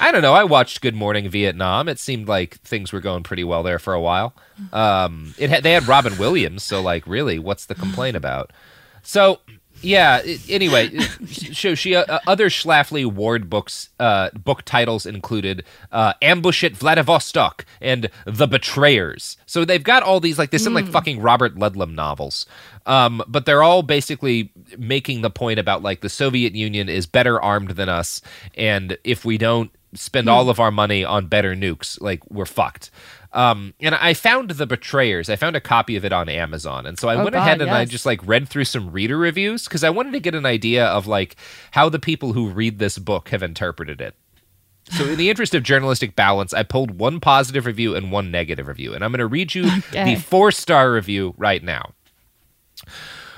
[0.00, 0.34] I don't know.
[0.34, 1.88] I watched Good Morning Vietnam.
[1.88, 4.34] It seemed like things were going pretty well there for a while.
[4.72, 8.52] Um, it had, they had Robin Williams, so like, really, what's the complaint about?
[9.04, 9.40] So,
[9.80, 10.22] yeah.
[10.48, 10.98] Anyway,
[11.28, 15.62] so she uh, other Schlafly Ward books uh, book titles included
[15.92, 20.74] uh, "Ambush at Vladivostok" and "The Betrayers." So they've got all these like they sound
[20.74, 20.92] like Mm.
[20.92, 22.46] fucking Robert Ludlum novels.
[22.86, 27.40] Um, but they're all basically making the point about like the Soviet Union is better
[27.40, 28.20] armed than us,
[28.56, 32.90] and if we don't spend all of our money on better nukes, like we're fucked.
[33.34, 35.28] Um, and I found the Betrayers.
[35.28, 37.60] I found a copy of it on Amazon, and so I Oh, went God, ahead
[37.60, 40.46] and I just like read through some reader reviews because I wanted to get an
[40.46, 41.36] idea of like
[41.72, 44.14] how the people who read this book have interpreted it.
[44.90, 48.68] So, in the interest of journalistic balance, I pulled one positive review and one negative
[48.68, 50.14] review, and I'm going to read you Okay.
[50.14, 51.92] the four star review right now.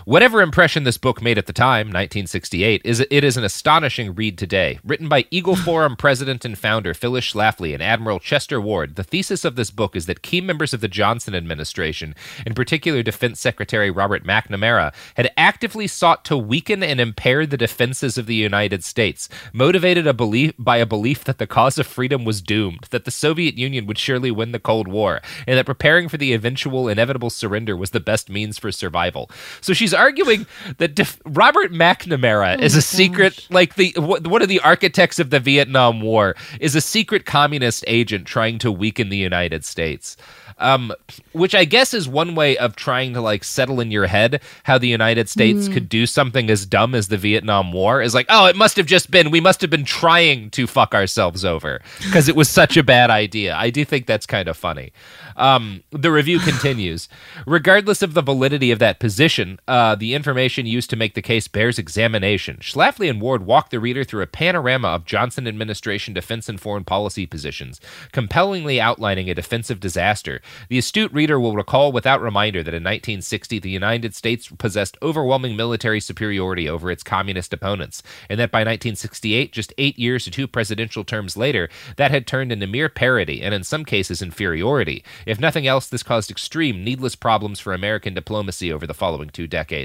[0.06, 4.38] Whatever impression this book made at the time, 1968, is it is an astonishing read
[4.38, 4.78] today.
[4.84, 9.44] Written by Eagle Forum president and founder Phyllis Schlafly and Admiral Chester Ward, the thesis
[9.44, 12.14] of this book is that key members of the Johnson administration,
[12.46, 18.16] in particular Defense Secretary Robert McNamara, had actively sought to weaken and impair the defenses
[18.16, 22.24] of the United States, motivated a belief by a belief that the cause of freedom
[22.24, 26.08] was doomed, that the Soviet Union would surely win the Cold War, and that preparing
[26.08, 29.28] for the eventual inevitable surrender was the best means for survival.
[29.60, 30.46] So she's arguing
[30.78, 35.30] that def- Robert McNamara is a secret, like the wh- one of the architects of
[35.30, 40.16] the Vietnam War, is a secret communist agent trying to weaken the United States.
[40.58, 40.90] Um,
[41.32, 44.78] which I guess is one way of trying to like settle in your head how
[44.78, 45.72] the United States Mm.
[45.74, 48.86] could do something as dumb as the Vietnam War is like, oh, it must have
[48.86, 52.78] just been we must have been trying to fuck ourselves over because it was such
[52.78, 53.54] a bad idea.
[53.54, 54.92] I do think that's kind of funny.
[55.36, 57.10] Um, the review continues.
[57.46, 61.22] Regardless of the validity of that position, uh, Uh, the information used to make the
[61.22, 62.56] case bears examination.
[62.56, 66.82] Schlafly and Ward walk the reader through a panorama of Johnson administration defense and foreign
[66.82, 67.80] policy positions,
[68.10, 70.40] compellingly outlining a defensive disaster.
[70.68, 75.54] The astute reader will recall without reminder that in 1960 the United States possessed overwhelming
[75.54, 80.48] military superiority over its communist opponents, and that by 1968, just eight years to two
[80.48, 85.04] presidential terms later, that had turned into mere parity and in some cases inferiority.
[85.26, 89.46] If nothing else, this caused extreme, needless problems for American diplomacy over the following two
[89.46, 89.75] decades.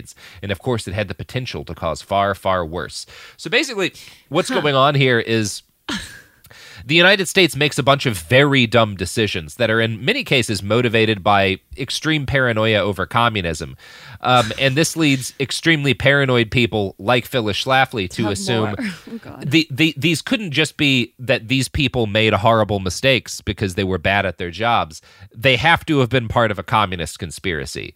[0.41, 3.05] And of course, it had the potential to cause far, far worse.
[3.37, 3.93] So basically,
[4.29, 5.63] what's going on here is
[6.85, 10.63] the United States makes a bunch of very dumb decisions that are in many cases
[10.63, 13.77] motivated by extreme paranoia over communism.
[14.21, 18.75] Um, and this leads extremely paranoid people like Phyllis Schlafly to assume.
[19.11, 19.49] Oh, God.
[19.49, 23.97] the, the, these couldn't just be that these people made horrible mistakes because they were
[23.97, 25.01] bad at their jobs.
[25.35, 27.93] They have to have been part of a communist conspiracy.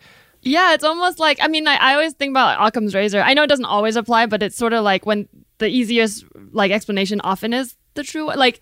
[0.47, 3.19] Yeah, it's almost like I mean, I, I always think about Occam's razor.
[3.21, 5.27] I know it doesn't always apply, but it's sort of like when
[5.57, 8.37] the easiest like explanation often is the true one.
[8.37, 8.59] Like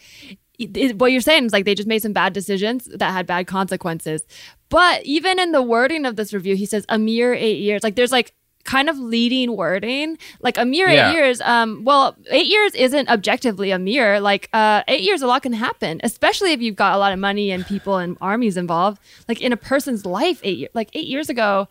[0.57, 3.26] it, it- what you're saying is like they just made some bad decisions that had
[3.27, 4.23] bad consequences.
[4.69, 7.84] But even in the wording of this review, he says a mere eight years.
[7.84, 8.34] Like there's like
[8.64, 10.18] kind of leading wording.
[10.41, 11.11] Like a mere Yeah.
[11.11, 14.19] eight years, um, well, eight years isn't objectively a mere.
[14.19, 17.19] Like uh, eight years, a lot can happen, especially if you've got a lot of
[17.19, 18.99] money and people and armies involved.
[19.27, 21.68] Like in a person's life, eight years, like eight years ago,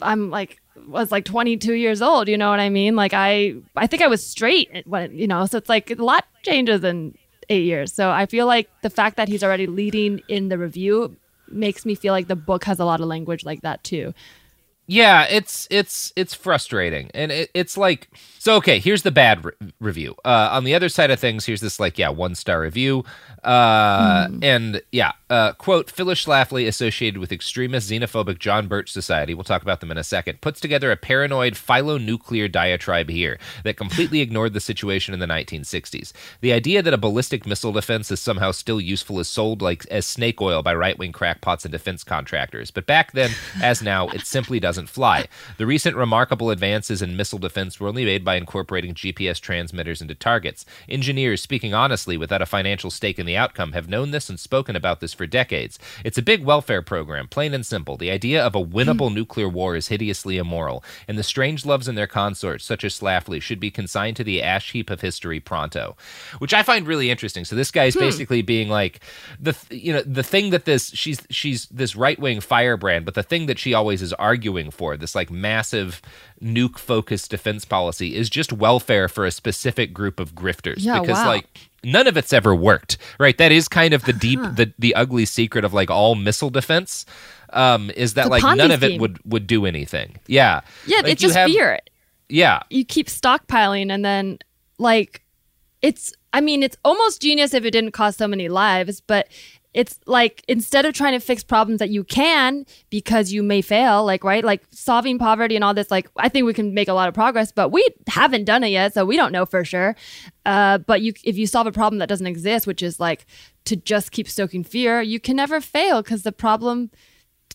[0.00, 2.28] I'm like was like 22 years old.
[2.28, 2.94] You know what I mean?
[2.94, 5.44] Like I, I think I was straight when you know.
[5.46, 7.92] So it's like a lot changes in eight years.
[7.92, 11.16] So I feel like the fact that he's already leading in the review
[11.50, 14.14] makes me feel like the book has a lot of language like that too.
[14.90, 18.08] Yeah, it's it's it's frustrating, and it, it's like
[18.48, 18.58] so.
[18.58, 20.14] Okay, here's the bad re- review.
[20.24, 23.04] Uh, on the other side of things, here's this like yeah one star review,
[23.44, 29.34] uh, and yeah uh, quote Phyllis Schlafly, associated with extremist xenophobic John Birch Society.
[29.34, 30.40] We'll talk about them in a second.
[30.40, 36.12] Puts together a paranoid philonuclear diatribe here that completely ignored the situation in the 1960s.
[36.40, 40.06] The idea that a ballistic missile defense is somehow still useful is sold like as
[40.06, 42.70] snake oil by right wing crackpots and defense contractors.
[42.70, 43.30] But back then,
[43.62, 45.26] as now, it simply doesn't fly.
[45.58, 50.14] The recent remarkable advances in missile defense were only made by incorporating GPS transmitters into
[50.14, 50.64] targets.
[50.88, 54.74] Engineers, speaking honestly without a financial stake in the outcome, have known this and spoken
[54.76, 55.78] about this for decades.
[56.04, 57.98] It's a big welfare program, plain and simple.
[57.98, 61.98] The idea of a winnable nuclear war is hideously immoral, and the strange loves and
[61.98, 65.96] their consorts, such as Schlafly, should be consigned to the ash heap of history pronto.
[66.38, 67.44] Which I find really interesting.
[67.44, 68.00] So this guy's Hmm.
[68.00, 69.00] basically being like
[69.40, 73.22] the you know the thing that this she's she's this right wing firebrand, but the
[73.22, 76.00] thing that she always is arguing for this like massive
[76.42, 81.16] nuke focused defense policy is just welfare for a specific group of grifters Yeah, because
[81.18, 81.26] wow.
[81.26, 81.46] like
[81.82, 85.24] none of it's ever worked right that is kind of the deep the the ugly
[85.24, 87.04] secret of like all missile defense
[87.52, 91.12] um is that like Ponzi none of it would would do anything yeah Yeah, Like,
[91.12, 91.80] it's just have- fear.
[92.28, 94.38] yeah You keep stockpiling, and then
[94.78, 95.22] like
[95.82, 96.12] it's.
[96.32, 99.28] I mean, it's almost genius if it didn't cost so many lives, but.
[99.74, 104.04] It's like instead of trying to fix problems that you can because you may fail,
[104.04, 105.90] like right, like solving poverty and all this.
[105.90, 108.68] Like I think we can make a lot of progress, but we haven't done it
[108.68, 109.94] yet, so we don't know for sure.
[110.46, 113.26] Uh, but you, if you solve a problem that doesn't exist, which is like
[113.66, 116.90] to just keep stoking fear, you can never fail because the problem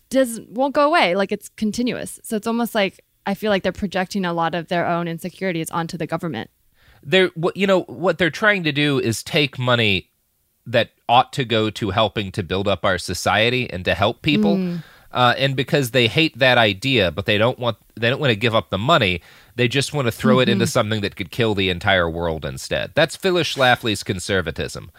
[0.09, 1.15] doesn't won't go away.
[1.15, 2.19] Like it's continuous.
[2.23, 5.71] So it's almost like I feel like they're projecting a lot of their own insecurities
[5.71, 6.49] onto the government.
[7.05, 10.09] they're what you know what they're trying to do is take money
[10.65, 14.55] that ought to go to helping to build up our society and to help people
[14.57, 14.83] Mm.
[15.11, 18.35] uh, and because they hate that idea but they don't want they don't want to
[18.35, 19.21] give up the money
[19.55, 20.69] they just want to throw it into Mhm.
[20.69, 24.89] something that could kill the entire world instead that's phyllis schlafly's conservatism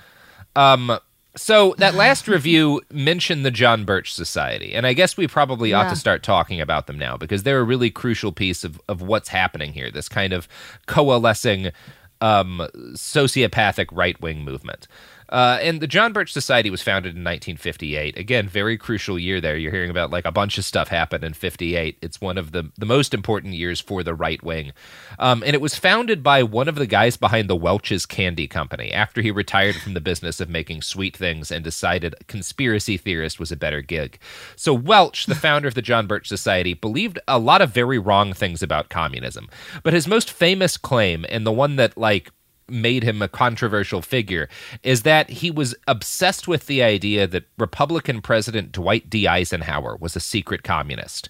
[0.55, 0.99] um
[1.37, 5.87] so that last review mentioned the John Birch Society, and I guess we probably ought
[5.87, 5.91] Yeah.
[5.91, 9.31] to start talking about them now because they're a really crucial piece of, of what's
[9.31, 9.91] happening here.
[9.91, 10.47] This kind of
[10.87, 11.73] coalescing
[12.21, 12.63] um,
[12.95, 14.87] sociopathic right wing movement.
[15.35, 18.17] Uh, and the John Birch Society was founded in 1958.
[18.17, 19.57] Again, very crucial year there.
[19.57, 21.99] You're hearing about like a bunch of stuff happened in 58.
[22.01, 24.71] It's one of the, the most important years for the right wing.
[25.19, 28.93] Um, and it was founded by one of the guys behind the Welch's Candy Company
[28.93, 33.51] after he retired from the business of making sweet things and decided conspiracy theorist was
[33.51, 34.21] a better gig.
[34.55, 38.35] So Welch, the founder of the John Birch Society, believed a lot of very wrong
[38.35, 39.49] things about communism.
[39.83, 42.31] But his most famous claim, and the one that like
[42.69, 44.49] made him a controversial figure
[44.83, 49.27] is that he was obsessed with the idea that Republican President Dwight D.
[49.29, 51.29] Eisenhower was a secret communist.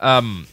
[0.00, 0.46] Um,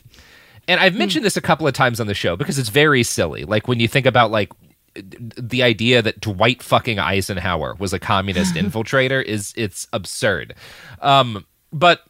[0.67, 3.43] and I've mentioned this a couple of times on the show because it's very silly.
[3.43, 4.51] Like when you think about like
[4.95, 10.55] the idea that Dwight fucking Eisenhower was a communist infiltrator is it's absurd.
[11.01, 12.01] Um, but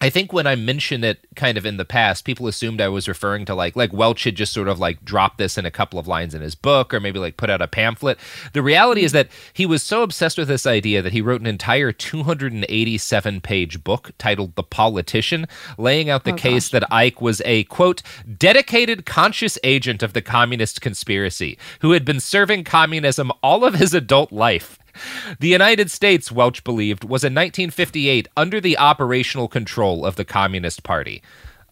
[0.00, 3.08] I think when I mentioned it kind of in the past, people assumed I was
[3.08, 5.98] referring to like like Welch had just sort of like dropped this in a couple
[5.98, 8.18] of lines in his book or maybe like put out a pamphlet.
[8.52, 11.46] The reality is that he was so obsessed with this idea that he wrote an
[11.46, 15.46] entire 287 page book titled The Politician,
[15.78, 18.02] laying out the Oh, case that Ike was a quote
[18.36, 23.94] dedicated conscious agent of the communist conspiracy who had been serving communism all of his
[23.94, 24.78] adult life.
[25.38, 30.82] The United States, Welch believed, was in 1958 under the operational control of the Communist
[30.82, 31.22] Party.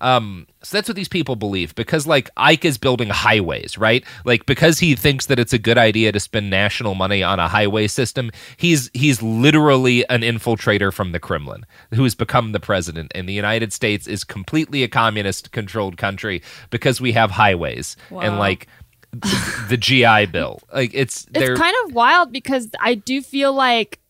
[0.02, 4.04] Um, so that's what these people believe because, like, Ike is building highways, right?
[4.24, 7.46] Like, because he thinks that it's a good idea to spend national money on a
[7.46, 13.12] highway system, he's he's literally an infiltrator from the Kremlin who has become the president.
[13.14, 18.66] And the United States is completely a communist-controlled country because we have highways and like
[19.12, 20.60] the GI Bill.
[20.72, 24.00] Like, it's It's kind of wild because I do feel like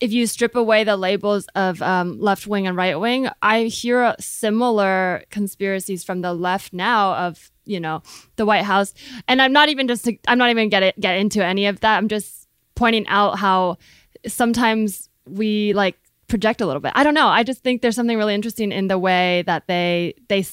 [0.00, 4.14] if you strip away the labels of um, left wing and right wing, I hear
[4.20, 8.02] similar conspiracies from the left now of you know
[8.36, 8.92] the White House,
[9.26, 11.96] and I'm not even just I'm not even get it, get into any of that.
[11.96, 13.78] I'm just pointing out how
[14.26, 15.96] sometimes we like
[16.28, 16.92] project a little bit.
[16.94, 17.28] I don't know.
[17.28, 20.44] I just think there's something really interesting in the way that they they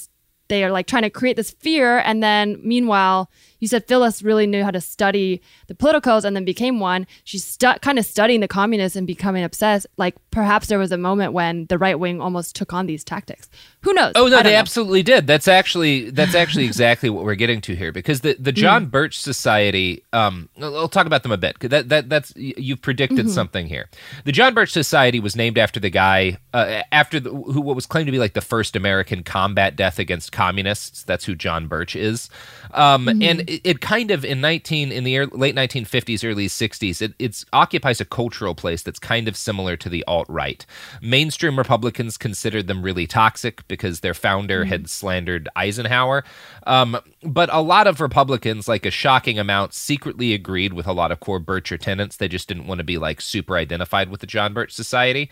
[0.48, 2.00] they are like trying to create this fear.
[2.00, 3.30] And then meanwhile,
[3.62, 7.08] you said Phyllis really knew how to study the politicos and then became one.
[7.24, 9.88] She's stu- kind of studying the communists and becoming obsessed.
[9.96, 13.48] Like perhaps there was a moment when the right wing almost took on these tactics.
[13.84, 14.12] Who knows?
[14.16, 14.58] Oh no, they know.
[14.60, 15.26] absolutely did.
[15.28, 18.92] That's actually that's actually exactly what we're getting to here because the the John Mm.
[18.92, 20.04] Birch Society.
[20.14, 21.60] Um, I'll I'll talk about them a bit.
[21.62, 23.30] That that that's you've predicted Mhm.
[23.30, 23.90] something here.
[24.26, 27.86] The John Birch Society was named after the guy uh, after the, who what was
[27.86, 31.04] claimed to be like the first American combat death against communists.
[31.04, 32.30] That's who John Birch is.
[32.74, 33.22] Um, Mm-hmm.
[33.22, 33.30] Mhm.
[33.30, 37.46] and it, it kind of in 19 in the late 1950s early 60s it it's
[37.52, 40.66] occupies a cultural place that's kind of similar to the alt-right.
[41.02, 46.24] Mainstream republicans considered them really toxic because their founder had slandered eisenhower.
[46.66, 51.12] Um, but a lot of republicans like a shocking amount secretly agreed with a lot
[51.12, 52.18] of core bircher tenants.
[52.18, 55.30] They just didn't want to be like super identified with the john birch society.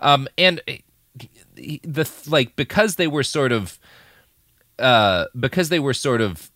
[0.00, 0.78] Um, and eh,
[1.82, 3.78] the like because they were sort of
[4.78, 6.50] uh, because they were sort of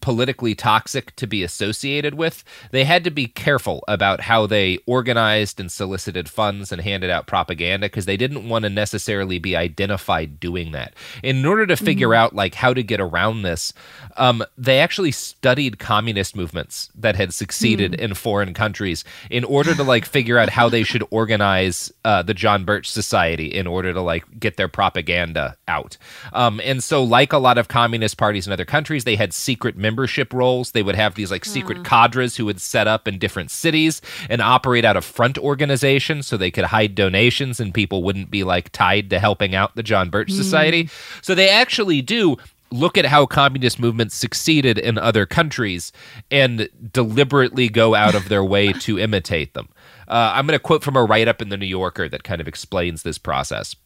[0.00, 5.60] politically toxic to be associated with, they had to be careful about how they organized
[5.60, 10.38] and solicited funds and handed out propaganda because they didn't want to necessarily be identified
[10.40, 10.94] doing that.
[11.22, 12.16] In order to figure Mhm.
[12.16, 13.72] out like how to get around this,
[14.16, 18.00] um, they actually studied communist movements that had succeeded Hmm.
[18.00, 22.34] in foreign countries in order to like figure out how they should organize uh, the
[22.34, 25.96] John Birch Society in order to like get their propaganda out.
[26.32, 29.76] Um, and so, like a lot of communist parties in other countries, they had secret
[29.86, 30.72] membership rolls.
[30.72, 34.40] They would have these like secret cadres who would set up in different cities and
[34.40, 38.70] operate out of front organizations so they could hide donations and people wouldn't be like
[38.72, 40.36] tied to helping out the John Birch Hmm.
[40.36, 40.82] Society.
[41.22, 42.36] So they actually do
[42.72, 45.92] look at how communist movements succeeded in other countries
[46.32, 49.68] and deliberately go out of their way to imitate them.
[50.08, 52.40] Uh, I'm going to quote from a write up in the New Yorker that kind
[52.40, 53.76] of explains this process.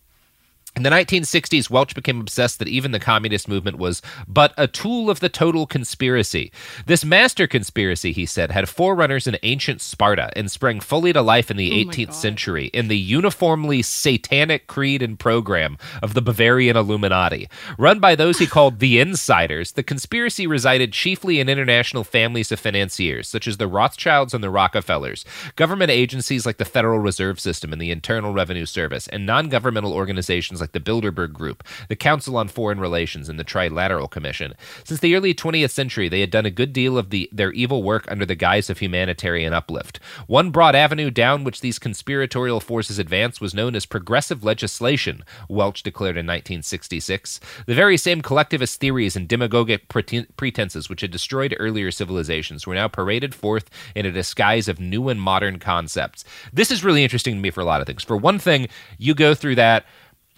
[0.76, 5.10] In the 1960s, Welch became obsessed that even the communist movement was but a tool
[5.10, 6.52] of the total conspiracy.
[6.86, 11.50] This master conspiracy, he said, had forerunners in ancient Sparta and sprang fully to life
[11.50, 17.48] in the 18th century in the uniformly satanic creed and program of the Bavarian Illuminati.
[17.76, 22.60] Run by those he called the insiders, the conspiracy resided chiefly in international families of
[22.60, 25.24] financiers, such as the Rothschilds and the Rockefellers,
[25.56, 29.92] government agencies like the Federal Reserve System and the Internal Revenue Service, and non governmental
[29.92, 34.54] organizations like the Bilderberg Group, the Council on Foreign Relations, and the Trilateral Commission.
[34.84, 37.82] Since the early 20th century, they had done a good deal of the, their evil
[37.82, 40.00] work under the guise of humanitarian uplift.
[40.26, 45.82] One broad avenue down which these conspiratorial forces advanced was known as progressive legislation, Welch
[45.82, 47.40] declared in 1966.
[47.66, 52.88] The very same collectivist theories and demagogic pretenses which had destroyed earlier civilizations were now
[52.88, 56.24] paraded forth in a disguise of new and modern concepts.
[56.52, 58.02] This is really interesting to me for a lot of things.
[58.02, 58.68] For one thing,
[58.98, 59.84] you go through that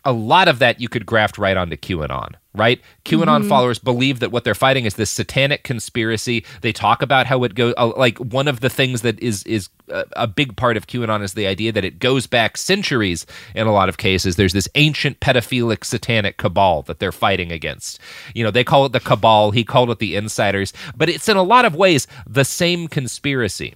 [0.04, 2.80] a lot of that you could graft right onto QAnon, right?
[3.04, 3.48] QAnon Mhm.
[3.48, 6.44] followers believe that what they're fighting is this satanic conspiracy.
[6.60, 7.72] They talk about how it goes.
[7.78, 11.22] Uh, like one of the things that is is a, a big part of QAnon
[11.22, 13.26] is the idea that it goes back centuries.
[13.54, 18.00] In a lot of cases, there's this ancient pedophilic satanic cabal that they're fighting against.
[18.34, 19.52] You know, they call it the cabal.
[19.52, 23.74] He called it the insiders, but it's in a lot of ways the same conspiracy.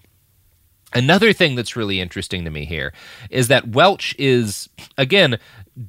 [0.94, 2.92] Another thing that's really interesting to me here
[3.28, 5.38] is that Welch is, again,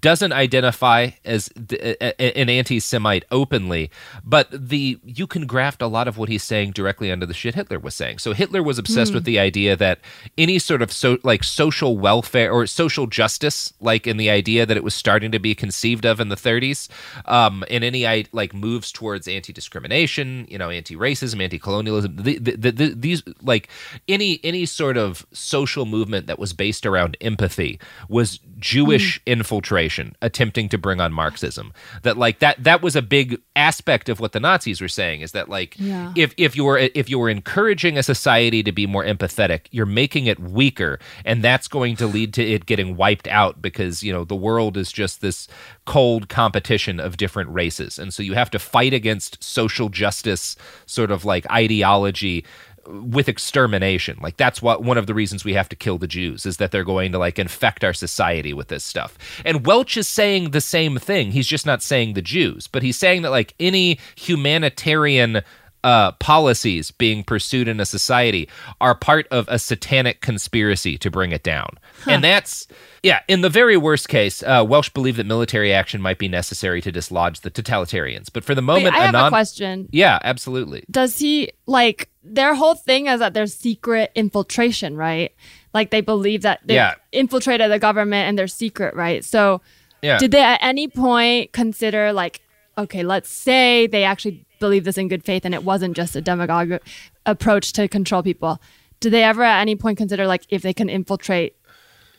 [0.02, 3.90] doesn't identify as th- a- a- an anti-Semite openly,
[4.24, 7.56] but the you can graft a lot of what he's saying directly onto the shit
[7.56, 8.18] Hitler was saying.
[8.18, 9.16] So Hitler was obsessed Hmm.
[9.16, 10.00] with the idea that
[10.38, 14.76] any sort of so like social welfare or social justice, like in the idea that
[14.76, 16.90] it was starting to be conceived of in the 30s,
[17.26, 22.94] um, and any like moves towards anti-discrimination, you know, anti-racism, anti-colonialism, the, the, the, the,
[22.94, 23.70] these like
[24.10, 29.77] any any sort of social movement that was based around empathy was Jewish infiltration
[30.22, 31.74] attempting to bring on Marxism.
[32.04, 35.32] That like that that was a big aspect of what the Nazis were saying is
[35.32, 36.12] that like Yeah.
[36.16, 39.86] if if you were if you were encouraging a society to be more empathetic, you're
[39.86, 44.12] making it weaker, and that's going to lead to it getting wiped out because you
[44.14, 45.48] know the world is just this
[45.86, 50.56] cold competition of different races, and so you have to fight against social justice
[50.86, 52.46] sort of like ideology
[52.88, 54.18] with extermination.
[54.22, 56.72] Like that's what one of the reasons we have to kill the Jews is that
[56.72, 59.18] they're going to like infect our society with this stuff.
[59.46, 61.32] And Welch is saying the same thing.
[61.32, 65.42] He's just not saying the Jews, but he's saying that like any humanitarian
[65.84, 68.50] uh, policies being pursued in a society
[68.82, 71.78] are part of a satanic conspiracy to bring it down.
[72.08, 72.68] And that's,
[73.04, 76.82] yeah, in the very worst case, uh, Welch believed that military action might be necessary
[76.82, 78.28] to dislodge the totalitarians.
[78.32, 79.88] But for the Wait, moment, I have a non- question.
[79.92, 80.84] Yeah, absolutely.
[80.90, 85.34] Does he like their whole thing is that there's secret infiltration, right?
[85.74, 86.96] Like they believe that they Yeah.
[87.12, 89.24] infiltrated the government and they're secret, right?
[89.24, 89.62] So
[90.02, 90.18] Yeah.
[90.18, 92.42] did they at any point consider like
[92.80, 96.22] okay, let's say they actually believe this in good faith and it wasn't just a
[96.22, 96.80] demagogue
[97.26, 98.62] approach to control people.
[99.00, 101.56] Do they ever at any point consider like if they can infiltrate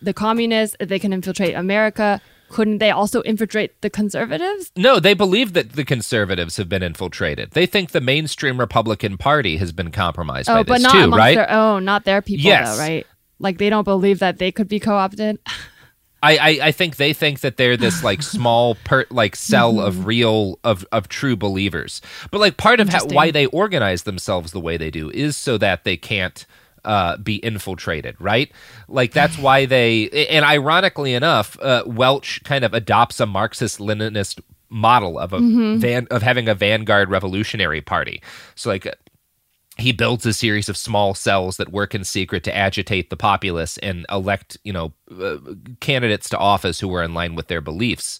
[0.00, 2.20] the communists, if they can infiltrate America,
[2.50, 4.72] couldn't they also infiltrate the conservatives?
[4.76, 7.50] No, they believe that the conservatives have been infiltrated.
[7.50, 11.10] They think the mainstream Republican Party has been compromised oh, by but this not too,
[11.10, 11.34] right?
[11.34, 12.76] their own, not their people Yes.
[12.76, 13.06] though, right?
[13.38, 15.38] Like they don't believe that they could be co-opted.
[16.22, 19.86] I, I, I think they think that they're this like small per like cell Mm-hmm.
[19.86, 22.00] of real of of true believers.
[22.30, 25.58] But like part of how, why they organize themselves the way they do is so
[25.58, 26.44] that they can't
[26.84, 28.50] uh, be infiltrated, right?
[28.88, 34.40] Like that's why they and ironically enough, uh, Welch kind of adopts a Marxist Leninist
[34.70, 35.78] model of a Mhm.
[35.78, 38.20] van of having a vanguard revolutionary party.
[38.54, 38.86] So like
[39.78, 43.78] he builds a series of small cells that work in secret to agitate the populace
[43.78, 44.92] and elect, you know,
[45.22, 45.36] uh,
[45.80, 48.18] candidates to office who are in line with their beliefs.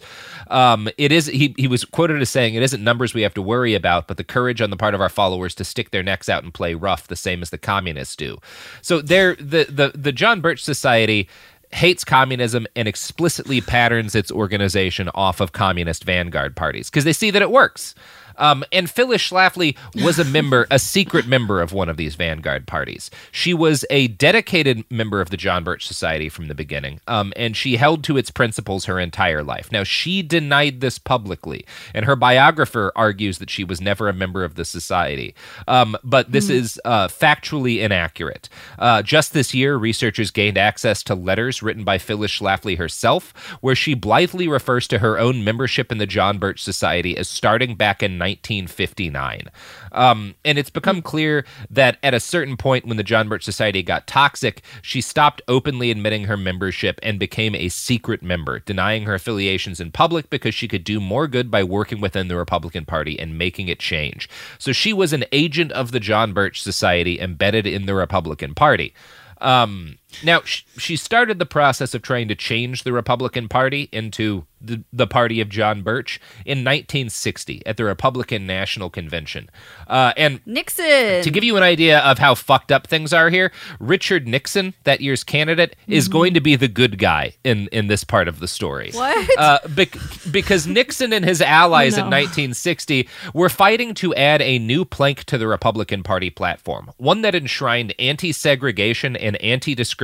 [0.49, 3.43] Um, it is he he was quoted as saying, "It isn't numbers we have to
[3.43, 6.29] worry about, but the courage on the part of our followers to stick their necks
[6.29, 8.39] out and play rough, the same as the communists do."
[8.81, 11.29] So there, the the the John Birch Society
[11.73, 17.31] hates communism and explicitly patterns its organization off of communist vanguard parties because they see
[17.31, 17.95] that it works.
[18.39, 22.67] Um, and Phyllis Schlafly was a member, a secret member of one of these vanguard
[22.67, 23.11] parties.
[23.33, 27.57] She was a dedicated member of the John Birch Society from the beginning, um, and
[27.57, 29.71] she held to its principles her entire life.
[29.73, 34.45] Now, she denied this publicly, and her biographer argues that she was never a member
[34.45, 35.35] of the society.
[35.67, 36.55] Um, but this Hmm.
[36.55, 38.49] is uh, factually inaccurate.
[38.79, 43.75] Uh, just this year, researchers gained access to letters written by Phyllis Schlafly herself, where
[43.75, 48.03] she blithely refers to her own membership in the John Birch Society as starting back
[48.03, 49.51] in 1959.
[49.93, 53.83] Um, and it's become clear that at a certain point when the John Birch Society
[53.83, 59.15] got toxic, she stopped openly admitting her membership and became a secret member, denying her
[59.15, 63.19] affiliations in public because she could do more good by working within the Republican Party
[63.19, 64.29] and making it change.
[64.59, 68.95] So she was an agent of the John Birch Society embedded in the Republican Party.
[69.41, 74.45] Um, now, sh- she started the process of trying to change the Republican Party into
[74.61, 79.49] the, the party of John Birch in 1960 at the Republican National Convention.
[79.87, 81.23] Uh, and Nixon.
[81.23, 85.01] to give you an idea of how fucked up things are here, Richard Nixon, that
[85.01, 86.13] year's candidate, is Mhm.
[86.13, 88.91] going to be the good guy in, in this part of the story.
[88.93, 89.39] What?
[89.39, 89.97] Uh, bec-
[90.33, 95.39] because Nixon and his allies in 1960 were fighting to add a new plank to
[95.39, 99.98] the Republican Party platform, one that enshrined anti segregation and anti discrimination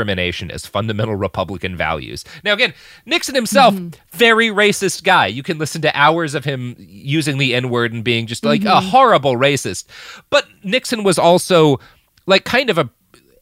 [0.50, 2.24] as fundamental Republican values.
[2.42, 2.74] Now, again,
[3.06, 3.74] Nixon himself,
[4.12, 5.26] very racist guy.
[5.26, 8.62] You can listen to hours of him using the N word and being just like
[8.62, 8.88] a Mhm.
[8.90, 9.84] horrible racist.
[10.30, 11.78] But Nixon was also
[12.26, 12.90] like kind of a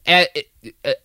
[0.05, 0.27] a-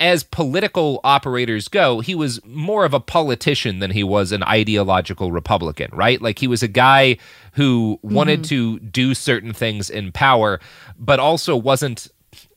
[0.00, 5.30] as political operators go, he was more of a politician than he was an ideological
[5.30, 6.20] Republican, right?
[6.20, 7.16] Like he was a guy
[7.52, 8.48] who wanted Mhm.
[8.48, 10.58] to do certain things in power,
[10.98, 12.08] but also wasn't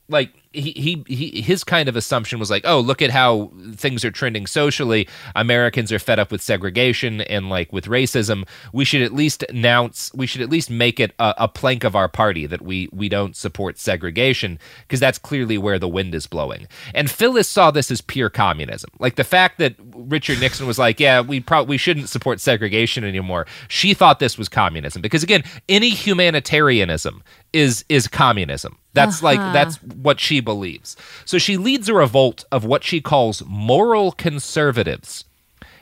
[0.08, 4.04] like he, he he his kind of assumption was like, oh, look at how things
[4.04, 5.08] are trending socially.
[5.34, 8.46] Americans are fed up with segregation and like with racism.
[8.72, 10.10] We should at least announce.
[10.14, 13.08] We should at least make it a, a plank of our party that we we
[13.08, 16.66] don't support segregation because that's clearly where the wind is blowing.
[16.94, 21.00] And Phyllis saw this as pure communism, like the fact that Richard Nixon was like,
[21.00, 23.46] yeah, we probably we shouldn't support segregation anymore.
[23.68, 27.22] She thought this was communism because again, any humanitarianism
[27.52, 28.78] is is communism.
[28.94, 29.52] That's like Uh-huh.
[29.52, 30.96] that's what she believes.
[31.24, 35.24] So she leads a revolt of what she calls moral conservatives.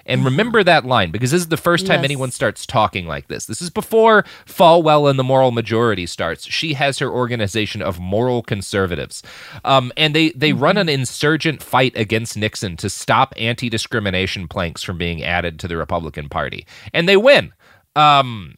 [0.06, 2.04] And remember that line because this is the first time Yes.
[2.04, 3.46] anyone starts talking like this.
[3.46, 6.46] This is before Falwell and the moral majority starts.
[6.46, 9.22] She has her organization of moral conservatives.
[9.64, 14.82] Um, and they, they run an insurgent fight against Nixon to stop anti discrimination planks
[14.82, 16.66] from being added to the Republican Party.
[16.92, 17.52] And they win.
[17.94, 18.56] Um,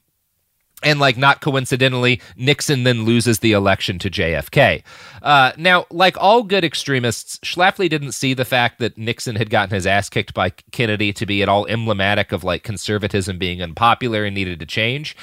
[0.83, 4.83] and like not coincidentally, Nixon then loses the election to JFK.
[5.23, 9.75] Uh, now, like all good extremists, Schlafly didn't see the fact that Nixon had gotten
[9.75, 14.25] his ass kicked by Kennedy to be at all emblematic of like conservatism being unpopular
[14.25, 15.17] and needed to change.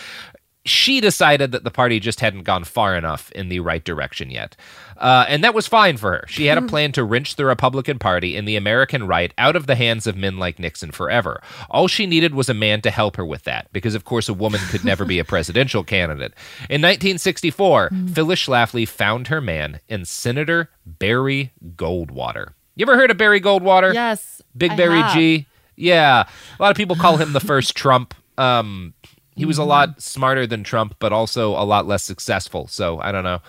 [0.65, 4.55] She decided that the party just hadn't gone far enough in the right direction yet.
[4.99, 6.25] Uh, and that was fine for her.
[6.27, 9.65] She had a plan to wrench the Republican Party and the American right out of
[9.65, 11.41] the hands of men like Nixon forever.
[11.69, 14.33] All she needed was a man to help her with that, because of course a
[14.33, 16.33] woman could never be a presidential candidate.
[16.69, 22.53] In 1964, Phyllis Schlafly found her man in Senator Barry Goldwater.
[22.75, 23.93] You ever heard of Barry Goldwater?
[23.93, 24.41] Yes.
[24.55, 25.13] Big I Barry have.
[25.13, 25.47] G.
[25.75, 26.27] Yeah.
[26.59, 28.13] A lot of people call him the first Trump.
[28.37, 28.93] Um,
[29.35, 32.67] he was a lot smarter than Trump, but also a lot less successful.
[32.67, 33.39] So I don't know.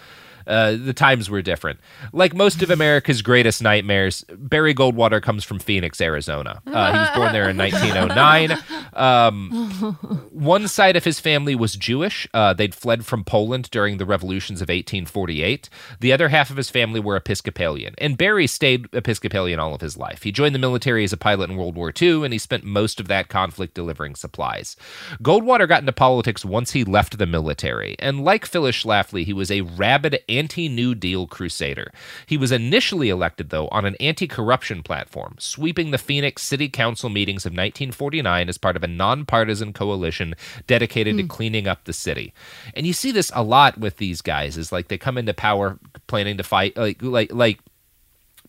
[0.46, 1.80] Uh, the times were different.
[2.12, 6.60] Like most of America's greatest nightmares, Barry Goldwater comes from Phoenix, Arizona.
[6.66, 8.58] Uh, he was born there in 1909.
[8.94, 9.98] Um,
[10.32, 12.28] one side of his family was Jewish.
[12.34, 15.68] Uh, they'd fled from Poland during the revolutions of 1848.
[16.00, 17.94] The other half of his family were Episcopalian.
[17.98, 20.22] And Barry stayed Episcopalian all of his life.
[20.22, 23.00] He joined the military as a pilot in World War II, and he spent most
[23.00, 24.76] of that conflict delivering supplies.
[25.22, 27.96] Goldwater got into politics once he left the military.
[27.98, 31.92] And like Phyllis Schlafly, he was a rabid anti New Deal crusader.
[32.26, 37.10] He was initially elected, though, on an anti corruption platform, sweeping the Phoenix City Council
[37.10, 40.34] meetings of 1949 as part of a nonpartisan coalition
[40.66, 41.28] dedicated to hmm.
[41.28, 42.32] cleaning up the city.
[42.74, 45.78] And you see this a lot with these guys is like they come into power
[46.06, 47.60] planning to fight like like like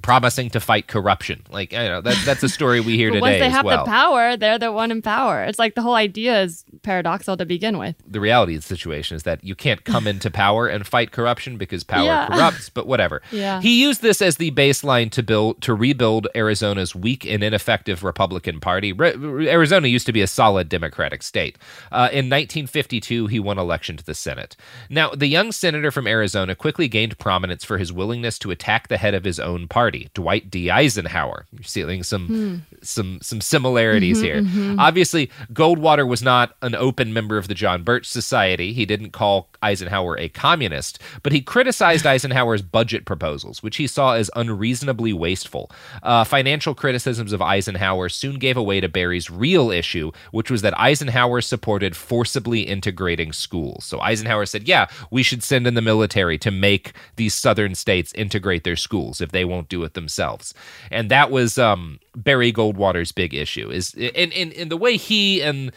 [0.01, 1.43] promising to fight corruption.
[1.49, 3.85] Like I know that that's a story we hear But today once they have well.
[3.85, 5.43] the power, they're the one in power.
[5.43, 7.95] It's like the whole idea is paradoxical to begin with.
[8.07, 11.57] the reality of the situation is that you can't come into power and fight corruption
[11.57, 12.27] because power Yeah.
[12.27, 13.21] corrupts, but whatever.
[13.31, 13.61] Yeah.
[13.61, 18.59] He used this as the baseline to build to rebuild Arizona's weak and ineffective Republican
[18.59, 18.93] Party.
[18.93, 21.57] Re- Arizona used to be a solid Democratic state.
[21.91, 24.55] Uh, in 1952, he won election to the Senate.
[24.89, 28.97] Now, the young senator from Arizona quickly gained prominence for his willingness to attack the
[28.97, 30.69] head of his own party, Dwight D.
[30.69, 31.45] Eisenhower.
[31.51, 32.55] You're seeing some Hmm.
[32.81, 34.41] some some similarities Mhm, here.
[34.41, 34.75] mhm.
[34.79, 38.73] Obviously, Goldwater was not an open member of the John Birch Society.
[38.73, 44.13] He didn't call Eisenhower a communist, but he criticized Eisenhower's budget proposals, which he saw
[44.13, 45.71] as unreasonably wasteful.
[46.03, 50.77] Uh, financial criticisms of Eisenhower soon gave away to Barry's real issue, which was that
[50.79, 53.85] Eisenhower supported forcibly integrating schools.
[53.85, 58.13] So Eisenhower said, "Yeah, we should send in the military to make these southern states
[58.13, 60.53] integrate their schools if they won't do it themselves."
[60.89, 63.69] And that was um, Barry Goldwater's big issue.
[63.69, 65.71] Is in in, in the way he and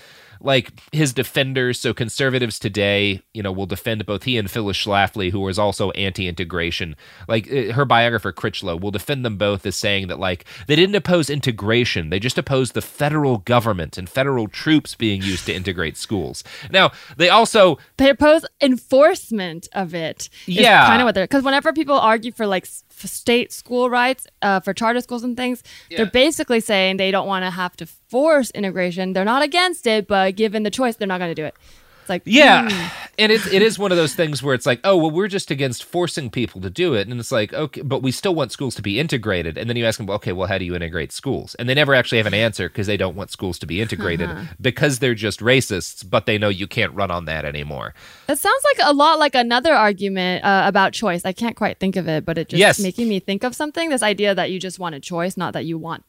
[0.44, 5.30] like his defenders, so conservatives today, you know, will defend both he and Phyllis Schlafly,
[5.30, 6.96] who was also anti-integration.
[7.26, 10.94] Like uh, her biographer Critchlow will defend them both as saying that like they didn't
[10.94, 15.96] oppose integration, they just opposed the federal government and federal troops being used to integrate
[15.96, 16.44] schools.
[16.70, 20.28] Now they also They oppose enforcement of it.
[20.46, 20.86] Yeah.
[20.86, 24.72] kind of what they're because whenever people argue for like state school rights, uh, for
[24.74, 29.12] charter schools and things, they're basically saying they don't want to have to force integration.
[29.12, 31.54] They're not against it, but given the choice, they're not going to do it.
[32.02, 32.68] It's like Yeah.
[32.70, 32.86] hmm.
[33.18, 35.50] And it, it is one of those things where it's like, oh, well, we're just
[35.50, 37.08] against forcing people to do it.
[37.08, 39.56] And it's like, okay, but we still want schools to be integrated.
[39.58, 41.54] And then you ask them, well, okay, well, how do you integrate schools?
[41.56, 44.28] And they never actually have an answer because they don't want schools to be integrated
[44.30, 44.44] Uh-huh.
[44.60, 47.94] because they're just racists, but they know you can't run on that anymore.
[48.28, 51.22] That sounds like a lot like another argument uh, about choice.
[51.24, 52.78] I can't quite think of it, but it just Yes.
[52.80, 53.88] making me think of something.
[53.90, 56.04] This idea that you just want a choice, not that you want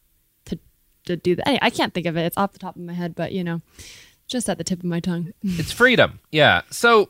[1.06, 1.48] to do that.
[1.48, 2.26] Anyway, I can't think of it.
[2.26, 3.62] It's off the top of my head, but you know,
[4.28, 5.34] just at the tip of my tongue.
[5.44, 6.20] It's freedom.
[6.32, 6.62] Yeah.
[6.72, 7.10] So,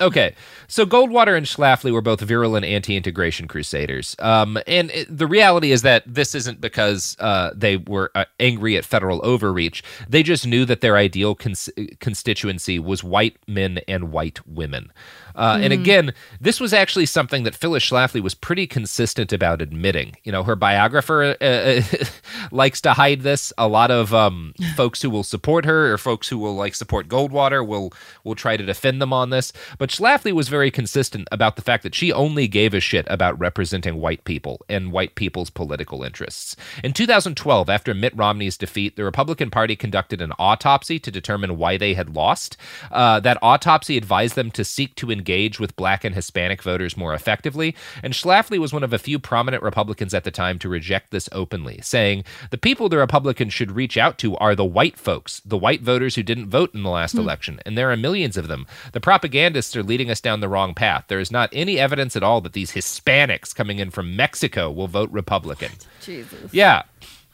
[0.00, 0.34] okay.
[0.66, 4.16] So Goldwater and Schlafly were both virulent anti-integration crusaders.
[4.18, 8.76] Um, and it, the reality is that this isn't because uh, they were uh, angry
[8.76, 9.84] at federal overreach.
[10.08, 14.90] They just knew that their ideal cons- constituency was white men and white women.
[15.36, 15.80] Uh, And Mm.
[15.80, 20.16] again, this was actually something that Phyllis Schlafly was pretty consistent about admitting.
[20.24, 21.80] You know, her biographer uh,
[22.50, 23.52] likes to hide this.
[23.58, 27.08] A lot of um, folks who will support her or folks who will like support
[27.08, 27.92] Goldwater will
[28.24, 29.52] will try to defend them on this.
[29.78, 33.38] But Schlafly was very consistent about the fact that she only gave a shit about
[33.38, 36.56] representing white people and white people's political interests.
[36.82, 41.76] In 2012, after Mitt Romney's defeat, the Republican Party conducted an autopsy to determine why
[41.76, 42.56] they had lost.
[42.90, 47.12] Uh, that autopsy advised them to seek to engage with black and Hispanic voters more
[47.12, 47.74] effectively.
[48.02, 51.28] And Schlafly was one of a few prominent Republicans at the time to reject this
[51.32, 55.58] openly, saying, The people the Republicans should reach out to are the white folks, the
[55.58, 57.20] white voters who didn't vote in the last Hmm.
[57.20, 57.60] election.
[57.66, 58.66] And there are millions of them.
[58.92, 61.04] The propagandists are leading us down the wrong path.
[61.08, 64.88] There is not any evidence at all that these Hispanics coming in from Mexico will
[64.88, 65.72] vote Republican.
[66.00, 66.52] Jesus.
[66.52, 66.82] Yeah.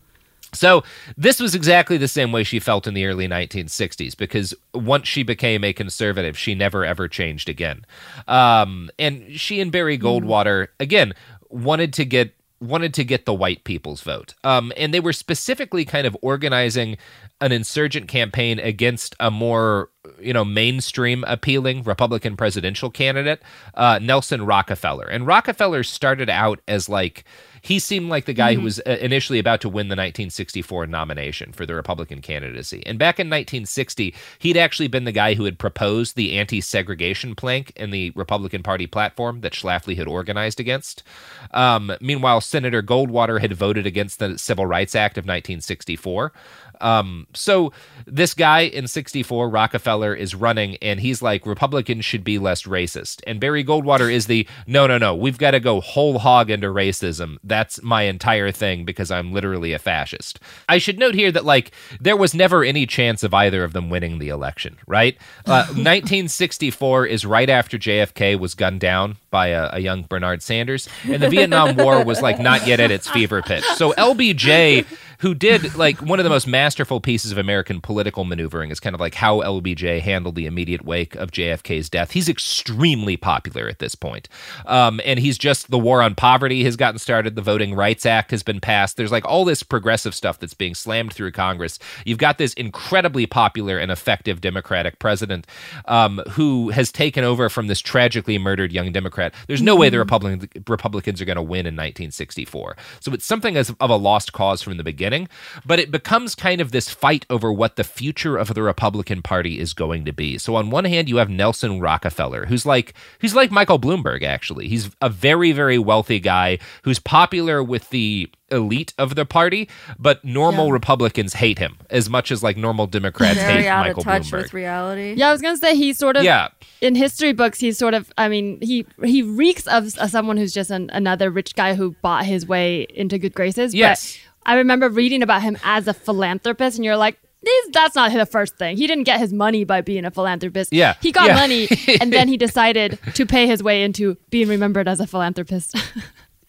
[0.53, 0.83] So
[1.15, 5.23] this was exactly the same way she felt in the early 1960s because once she
[5.23, 7.85] became a conservative, she never ever changed again.
[8.27, 11.13] Um, and she and Barry Goldwater again
[11.49, 14.35] wanted to get wanted to get the white people's vote.
[14.43, 16.97] Um, and they were specifically kind of organizing
[17.41, 23.41] an insurgent campaign against a more you know mainstream appealing Republican presidential candidate,
[23.73, 25.05] uh, Nelson Rockefeller.
[25.05, 27.23] And Rockefeller started out as like
[27.61, 28.63] he seemed like the guy who Mhm.
[28.63, 32.83] was uh, initially about to win the 1964 nomination for the Republican candidacy.
[32.85, 37.71] And back in 1960, he'd actually been the guy who had proposed the anti-segregation plank
[37.75, 41.03] in the Republican Party platform that Schlafly had organized against.
[41.51, 46.33] Um, meanwhile, Senator Goldwater had voted against the Civil Rights Act of 1964.
[46.79, 47.71] Um, so
[48.07, 52.63] this guy in 64, Rockefeller, Rockefeller is running, and he's like, Republicans should be less
[52.63, 53.21] racist.
[53.27, 56.67] And Barry Goldwater is the, no, no, no, we've got to go whole hog into
[56.67, 57.37] racism.
[57.51, 60.39] That's my entire thing because I'm literally a fascist.
[60.69, 63.89] I should note here that, like, there was never any chance of either of them
[63.89, 65.17] winning the election, right?
[65.45, 70.87] Uh, 1964 is right after JFK was gunned down by a, a young Bernard Sanders,
[71.03, 73.65] and the Vietnam War was like not yet at its fever pitch.
[73.75, 74.85] So LBJ
[75.21, 78.95] who did like one of the most masterful pieces of American political maneuvering is kind
[78.95, 82.11] of like how LBJ handled the immediate wake of JFK's death.
[82.11, 84.27] He's extremely popular at this point.
[84.65, 87.35] Um, and he's just the war on poverty has gotten started.
[87.35, 88.97] The Voting Rights Act has been passed.
[88.97, 91.77] There's like all this progressive stuff that's being slammed through Congress.
[92.03, 95.45] You've got this incredibly popular and effective Democratic president
[95.85, 99.35] um, who has taken over from this tragically murdered young Democrat.
[99.45, 102.75] There's no way the Republican, Republicans are going to win in 1964.
[103.01, 105.29] So it's something as of a lost cause from the beginning beginning,
[105.65, 109.59] but it becomes kind of this fight over what the future of the Republican Party
[109.59, 110.37] is going to be.
[110.37, 114.67] So on one hand, you have Nelson Rockefeller, who's like who's like Michael Bloomberg actually.
[114.67, 120.23] He's a very very wealthy guy who's popular with the elite of the party, but
[120.25, 120.73] normal yeah.
[120.73, 124.23] Republicans hate him as much as like normal Democrats Very hate out Michael of touch
[124.23, 124.41] Bloomberg.
[124.43, 125.13] with reality.
[125.17, 126.49] Yeah, I was gonna say he's sort of Yeah.
[126.81, 127.59] in history books.
[127.61, 131.55] He's sort of I mean he he reeks of someone who's just an, another rich
[131.55, 133.73] guy who bought his way into good graces.
[133.73, 134.17] Yes.
[134.17, 137.17] But I remember reading about him as a philanthropist, and you're like.
[137.43, 138.77] "This- That's not the first thing.
[138.77, 140.71] He didn't get his money by being a philanthropist.
[140.71, 140.93] Yeah.
[141.01, 141.35] He got Yeah.
[141.35, 141.67] money
[141.99, 145.75] and then he decided to pay his way into being remembered as a philanthropist.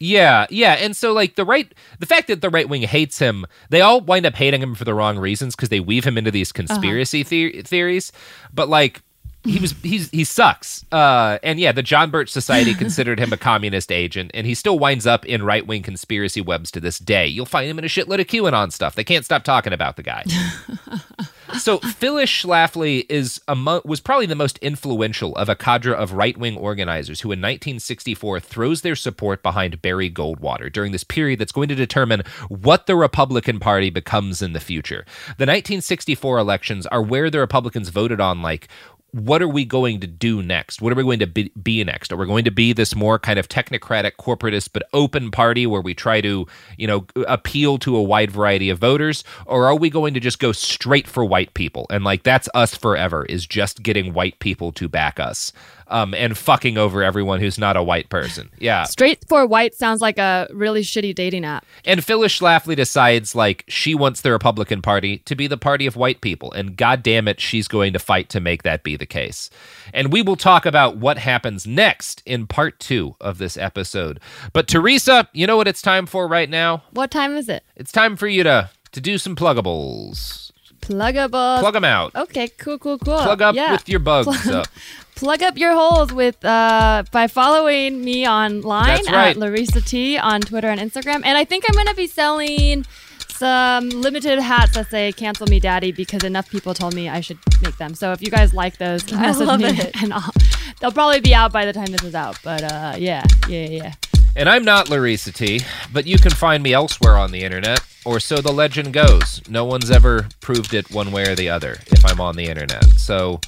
[0.04, 3.46] Yeah, yeah, and so like the right, the fact that the right wing hates him,
[3.70, 6.32] they all wind up hating him for the wrong reasons because they weave him into
[6.32, 6.66] these uh-huh.
[6.66, 8.10] conspiracy the- theories.
[8.52, 9.00] But like,
[9.44, 10.84] he was he's he sucks.
[10.92, 14.78] Uh, and yeah, the John Birch Society considered him a communist agent, and he still
[14.78, 17.26] winds up in right wing conspiracy webs to this day.
[17.26, 18.94] You'll find him in a shitload of QAnon stuff.
[18.94, 20.24] They can't stop talking about the guy.
[21.58, 26.56] so Phyllis Schlafly is among, was probably the most influential of a cadre of right-wing
[26.56, 31.68] organizers who in 1964 throws their support behind Barry Goldwater during this period that's going
[31.68, 35.04] to determine what the Republican Party becomes in the future.
[35.26, 38.68] The 1964 elections are where the Republicans voted on like
[39.12, 40.80] what are we going to do next?
[40.80, 42.12] What are we going to be, be next?
[42.12, 45.82] Are we going to be this more kind of technocratic, corporatist, but open party where
[45.82, 46.46] we try to,
[46.78, 49.22] you know, appeal to a wide variety of voters?
[49.44, 51.86] Or are we going to just go straight for white people?
[51.90, 55.52] And like, that's us forever, is just getting white people to back us
[55.88, 58.50] um, and fucking over everyone who's not a white person.
[58.62, 58.84] Yeah.
[58.84, 61.66] Straight for white sounds like a really shitty dating app.
[61.84, 65.96] And Phyllis Schlafly decides like she wants the Republican Party to be the party of
[65.96, 69.06] white people, and god damn it, she's going to fight to make that be the
[69.06, 69.50] case.
[69.92, 74.20] And we will talk about what happens next in part two of this episode.
[74.52, 76.84] But Teresa, you know what it's time for right now?
[76.92, 77.64] What time is it?
[77.74, 80.51] It's time for you to to do some pluggables.
[80.82, 81.72] Pluggable.
[81.72, 82.14] them out.
[82.14, 83.18] Okay, cool, cool, cool.
[83.18, 83.72] Plug up Yeah.
[83.72, 84.66] with your bugs Plug- up.
[85.14, 89.28] Plug up your holes with uh, by following me online That's right.
[89.30, 91.22] at Larissa T on Twitter and Instagram.
[91.24, 92.84] And I think I'm gonna be selling
[93.28, 97.38] some limited hats that say "Cancel Me, Daddy" because enough people told me I should
[97.62, 97.94] make them.
[97.94, 99.90] So if you guys like those, I message love me it.
[100.02, 100.32] and I'll,
[100.80, 102.38] they'll probably be out by the time this is out.
[102.42, 103.92] But uh, yeah, yeah, yeah.
[104.34, 105.60] And I'm not Larissa T,
[105.92, 109.40] but you can find me elsewhere on the internet, or so the legend goes.
[109.48, 112.84] No one's ever proved it one way or the other if I'm on the internet.
[112.98, 113.40] So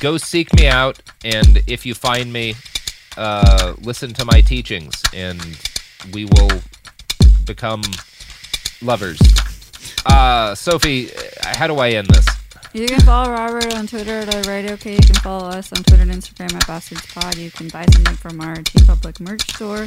[0.00, 2.54] go seek me out, and if you find me,
[3.16, 5.40] uh, listen to my teachings, and
[6.12, 6.50] we will
[7.46, 7.82] become
[8.82, 9.20] lovers.
[10.06, 11.10] Uh, Sophie,
[11.40, 12.26] how do I end this?
[12.72, 14.92] You can follow Robert on Twitter at iWriteOK.
[14.92, 17.38] You can follow us on Twitter and Instagram at BastardsPod.
[17.38, 19.86] You can buy something from our TeePublic merch store.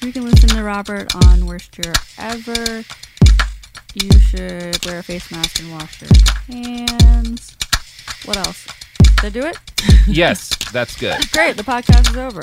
[0.00, 2.84] You can listen to Robert on Worst Year Ever.
[3.94, 6.10] You should wear a face mask and wash your
[6.48, 7.56] hands.
[8.24, 8.68] What else?
[9.20, 9.58] Did I do it?
[10.06, 11.16] Yes, that's good.
[11.32, 12.42] Great, the podcast is over.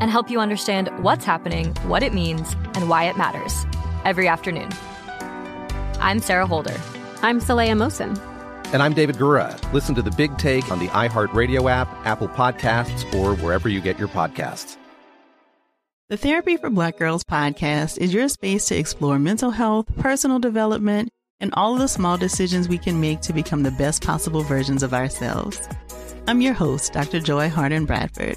[0.00, 3.64] And help you understand what's happening, what it means, and why it matters
[4.04, 4.70] every afternoon.
[6.00, 6.78] I'm Sarah Holder.
[7.22, 8.18] I'm Saleha Mohsin.
[8.72, 9.56] And I'm David Gura.
[9.72, 13.98] Listen to The Big Take on the iHeartRadio app, Apple Podcasts, or wherever you get
[13.98, 14.76] your podcasts.
[16.08, 21.08] The Therapy for Black Girls podcast is your space to explore mental health, personal development,
[21.40, 24.82] and all of the small decisions we can make to become the best possible versions
[24.82, 25.60] of ourselves.
[26.26, 27.18] I'm your host, Dr.
[27.20, 28.36] Joy Harden Bradford,